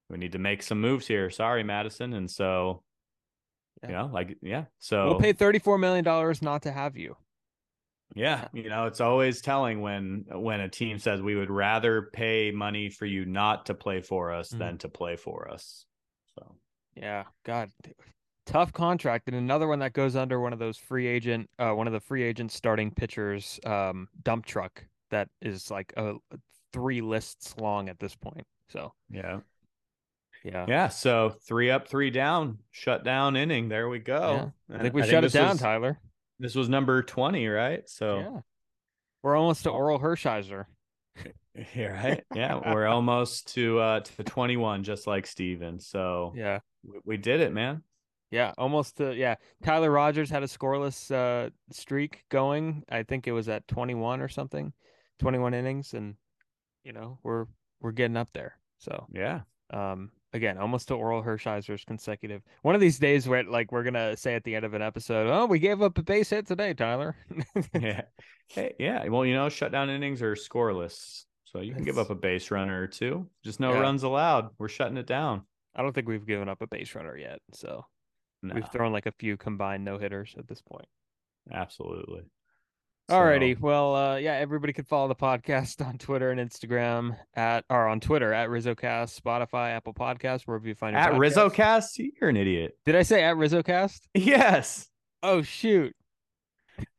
we 0.10 0.18
need 0.18 0.34
to 0.34 0.40
make 0.40 0.64
some 0.64 0.80
moves 0.80 1.08
here. 1.08 1.30
Sorry, 1.30 1.64
Madison. 1.64 2.14
And 2.14 2.30
so, 2.30 2.84
yeah. 3.84 3.90
you 3.90 3.96
know, 3.96 4.10
like, 4.14 4.38
yeah. 4.42 4.66
So 4.80 5.08
we'll 5.08 5.20
pay 5.20 5.34
$34 5.34 5.80
million 5.80 6.36
not 6.42 6.64
to 6.64 6.72
have 6.72 6.98
you. 6.98 7.16
Yeah, 8.16 8.48
you 8.54 8.70
know, 8.70 8.86
it's 8.86 9.02
always 9.02 9.42
telling 9.42 9.82
when 9.82 10.26
when 10.32 10.62
a 10.62 10.70
team 10.70 10.98
says 10.98 11.22
we 11.22 11.36
would 11.36 11.52
rather 11.52 12.10
pay 12.14 12.52
money 12.52 12.90
for 12.90 13.06
you 13.06 13.26
not 13.26 13.66
to 13.66 13.74
play 13.74 14.02
for 14.02 14.32
us 14.32 14.50
mm. 14.50 14.60
than 14.60 14.78
to 14.80 14.90
play 14.90 15.18
for 15.18 15.52
us. 15.52 15.86
So, 16.34 16.56
yeah, 16.96 17.26
God, 17.44 17.70
tough 18.46 18.72
contract 18.72 19.28
and 19.28 19.36
another 19.36 19.68
one 19.68 19.80
that 19.80 19.92
goes 19.92 20.16
under 20.16 20.40
one 20.40 20.54
of 20.54 20.60
those 20.60 20.78
free 20.78 21.06
agent 21.06 21.50
uh 21.60 21.72
one 21.72 21.86
of 21.86 21.92
the 21.92 22.00
free 22.00 22.24
agent 22.24 22.50
starting 22.50 22.90
pitchers 22.90 23.60
um 23.66 24.08
dump 24.24 24.46
truck 24.46 24.86
that 25.10 25.28
is 25.42 25.70
like 25.70 25.92
a, 25.98 26.12
a 26.14 26.38
three 26.72 27.02
lists 27.02 27.56
long 27.58 27.90
at 27.90 28.00
this 28.00 28.16
point. 28.16 28.46
So, 28.70 28.94
yeah. 29.10 29.40
Yeah. 30.48 30.66
Yeah. 30.68 30.88
So 30.88 31.36
three 31.46 31.70
up, 31.70 31.88
three 31.88 32.10
down, 32.10 32.60
shut 32.72 33.04
down 33.04 33.36
inning. 33.36 33.70
There 33.70 33.90
we 33.90 34.00
go. 34.00 34.52
Yeah. 34.70 34.78
I 34.78 34.82
think 34.82 34.94
we 34.94 35.02
I 35.02 35.06
shut 35.06 35.24
think 35.24 35.36
it 35.36 35.38
down, 35.38 35.50
was, 35.52 35.60
Tylor. 35.60 36.00
This 36.40 36.56
was 36.56 36.70
number 36.70 37.02
20, 37.04 37.48
right? 37.48 37.88
So 37.90 38.20
yeah. 38.20 38.40
we're 39.24 39.36
almost 39.36 39.64
to 39.64 39.70
Orel 39.70 40.00
Hershiser. 40.00 40.66
Yeah, 41.74 41.88
right. 41.88 42.24
Yeah. 42.36 42.72
we're 42.72 42.86
almost 42.86 43.56
to 43.56 43.80
uh 43.80 44.00
to 44.02 44.24
21, 44.24 44.84
just 44.84 45.08
like 45.08 45.26
Steven. 45.26 45.80
So 45.80 46.32
yeah, 46.36 46.60
we, 46.84 47.00
we 47.04 47.18
did 47.18 47.42
it, 47.42 47.52
man. 47.52 47.82
Yeah, 48.30 48.54
almost 48.60 48.98
to 48.98 49.16
yeah. 49.16 49.38
Tyler 49.64 49.90
Rogers 49.90 50.30
had 50.30 50.44
a 50.44 50.48
scoreless 50.48 51.10
uh 51.12 51.50
streak 51.72 52.26
going. 52.30 52.84
I 52.90 53.02
think 53.02 53.26
it 53.26 53.32
was 53.32 53.50
at 53.50 53.68
21 53.68 54.22
or 54.22 54.28
something. 54.28 54.72
21 55.18 55.56
innings 55.56 55.96
and 55.96 56.14
you 56.84 56.94
know, 56.94 57.18
we're 57.24 57.48
we're 57.82 57.92
getting 57.92 58.18
up 58.18 58.30
there. 58.34 58.60
So 58.78 59.08
yeah. 59.12 59.42
Um 59.74 60.12
again, 60.38 60.58
almost 60.58 60.88
to 60.88 60.94
Orel 60.94 61.24
Hershiser's 61.24 61.84
consecutive. 61.84 62.42
One 62.62 62.76
of 62.76 62.82
these 62.82 62.98
days, 62.98 63.28
where 63.28 63.44
like 63.44 63.72
we're 63.72 63.84
gonna 63.84 64.16
say 64.16 64.36
at 64.36 64.44
the 64.44 64.56
end 64.56 64.64
of 64.64 64.74
an 64.74 64.82
episode, 64.82 65.30
"Oh, 65.30 65.46
we 65.46 65.60
gave 65.60 65.82
up 65.82 65.98
a 65.98 66.04
base 66.04 66.30
hit 66.30 66.48
today, 66.48 66.74
Tylor." 66.74 67.18
yeah, 67.74 68.04
hey, 68.48 68.74
yeah. 68.80 69.06
Well, 69.08 69.26
you 69.26 69.34
know, 69.34 69.50
shutdown 69.50 69.90
innings 69.90 70.22
are 70.22 70.36
scoreless, 70.36 71.26
so 71.44 71.60
you 71.60 71.74
can 71.74 71.84
give 71.84 71.98
up 71.98 72.10
a 72.10 72.16
base 72.16 72.50
runner 72.50 72.82
or 72.82 72.88
two. 72.88 73.28
Just 73.44 73.60
no 73.60 73.74
yeah. 73.74 73.80
runs 73.80 74.04
allowed. 74.04 74.50
We're 74.58 74.70
shutting 74.70 74.98
it 74.98 75.08
down. 75.08 75.44
I 75.76 75.82
don't 75.82 75.94
think 75.94 76.08
we've 76.08 76.26
given 76.26 76.48
up 76.48 76.62
a 76.62 76.68
base 76.68 76.96
runner 76.96 77.18
yet, 77.18 77.40
so 77.52 77.86
no. 78.42 78.56
we've 78.56 78.72
thrown 78.72 78.94
like 78.94 79.06
a 79.06 79.14
few 79.20 79.36
combined 79.36 79.84
no 79.84 79.98
hitters 79.98 80.34
at 80.38 80.48
this 80.48 80.62
point. 80.62 80.88
Absolutely. 81.52 82.24
Alrighty. 83.10 83.56
So. 83.56 83.60
Well, 83.62 83.96
uh, 83.96 84.16
yeah, 84.18 84.34
everybody 84.34 84.74
can 84.74 84.86
follow 84.86 85.08
the 85.08 85.16
podcast 85.16 85.86
on 85.86 85.98
Twitter 85.98 86.32
and 86.32 86.40
Instagram 86.40 87.18
at 87.36 87.64
or 87.70 87.88
on 87.88 88.00
Twitter 88.00 88.34
at 88.34 88.50
RizzoCast, 88.50 89.20
Spotify, 89.22 89.72
Apple 89.72 89.94
Podcasts, 89.94 90.42
wherever 90.44 90.68
you 90.68 90.76
find 90.76 90.96
it. 90.96 91.00
at 91.00 91.14
podcast. 91.14 91.52
RizzoCast. 91.56 92.10
You're 92.20 92.30
an 92.30 92.38
idiot. 92.38 92.78
Did 92.86 92.96
I 92.96 93.04
say 93.04 93.24
at 93.24 93.36
RizzoCast? 93.38 94.02
Yes. 94.14 94.90
Oh 95.24 95.42
shoot. 95.42 95.96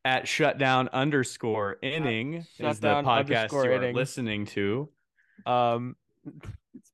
At 0.05 0.27
shutdown 0.27 0.89
underscore 0.93 1.77
inning 1.83 2.47
at 2.59 2.71
is 2.71 2.81
the 2.81 2.89
podcast 2.89 3.53
you 3.53 3.59
are 3.59 3.73
inning. 3.73 3.95
listening 3.95 4.47
to. 4.47 4.89
Um 5.47 5.95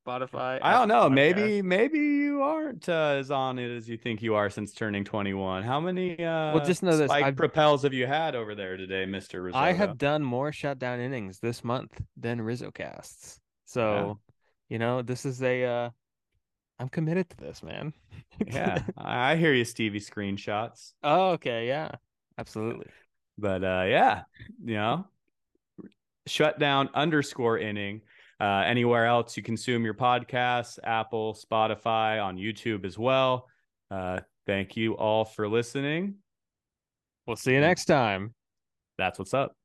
Spotify. 0.07 0.59
I 0.63 0.73
don't 0.73 0.89
know. 0.89 1.09
Maybe 1.09 1.63
maybe 1.63 1.99
you 1.99 2.43
aren't 2.43 2.89
uh, 2.89 3.17
as 3.19 3.31
on 3.31 3.59
it 3.59 3.75
as 3.75 3.89
you 3.89 3.97
think 3.97 4.23
you 4.23 4.35
are 4.35 4.51
since 4.51 4.73
turning 4.73 5.05
21. 5.05 5.63
How 5.63 5.81
many 5.81 6.13
uh 6.13 6.55
well, 6.55 6.65
just 6.65 6.83
know 6.83 6.97
this. 6.97 7.11
I've, 7.11 7.37
propels 7.37 7.83
have 7.83 7.93
you 7.93 8.07
had 8.07 8.35
over 8.35 8.55
there 8.55 8.77
today, 8.77 9.05
Mr. 9.07 9.43
Rizzo? 9.43 9.57
I 9.57 9.73
have 9.73 9.99
done 9.99 10.23
more 10.23 10.53
shutdown 10.53 11.01
innings 11.01 11.39
this 11.41 11.65
month 11.65 12.01
than 12.17 12.41
Rizzo 12.41 12.71
casts. 12.71 13.41
So, 13.67 14.21
yeah. 14.71 14.75
you 14.75 14.79
know, 14.79 15.03
this 15.03 15.25
is 15.25 15.43
a 15.43 15.65
uh 15.65 15.91
I'm 16.79 16.89
committed 16.89 17.31
to 17.31 17.37
this, 17.37 17.63
man. 17.63 17.93
yeah. 18.47 18.83
I 18.97 19.37
hear 19.37 19.53
you, 19.53 19.65
Stevie 19.65 20.01
screenshots. 20.01 20.93
Oh, 21.03 21.31
okay, 21.33 21.67
yeah. 21.67 21.93
Absolutely. 22.39 22.87
But 23.39 23.65
uh 23.65 23.85
yeah, 23.87 24.23
you 24.63 24.75
know, 24.75 25.07
shutdown 26.27 26.89
underscore 26.95 27.59
inning 27.59 28.03
uh, 28.45 28.63
anywhere 28.67 29.07
else 29.07 29.39
you 29.39 29.43
consume 29.43 29.87
your 29.87 29.95
podcasts, 29.95 30.79
Apple, 30.85 31.35
Spotify, 31.35 32.23
on 32.23 32.37
YouTube 32.37 32.85
as 32.85 32.99
well. 32.99 33.49
Uh, 33.91 34.21
thank 34.47 34.77
you 34.77 34.93
all 34.99 35.25
for 35.25 35.49
listening. 35.49 36.17
We'll 37.27 37.37
see 37.37 37.55
you 37.55 37.61
next 37.61 37.87
time. 37.87 38.35
That's 38.99 39.19
what's 39.19 39.33
up. 39.33 39.57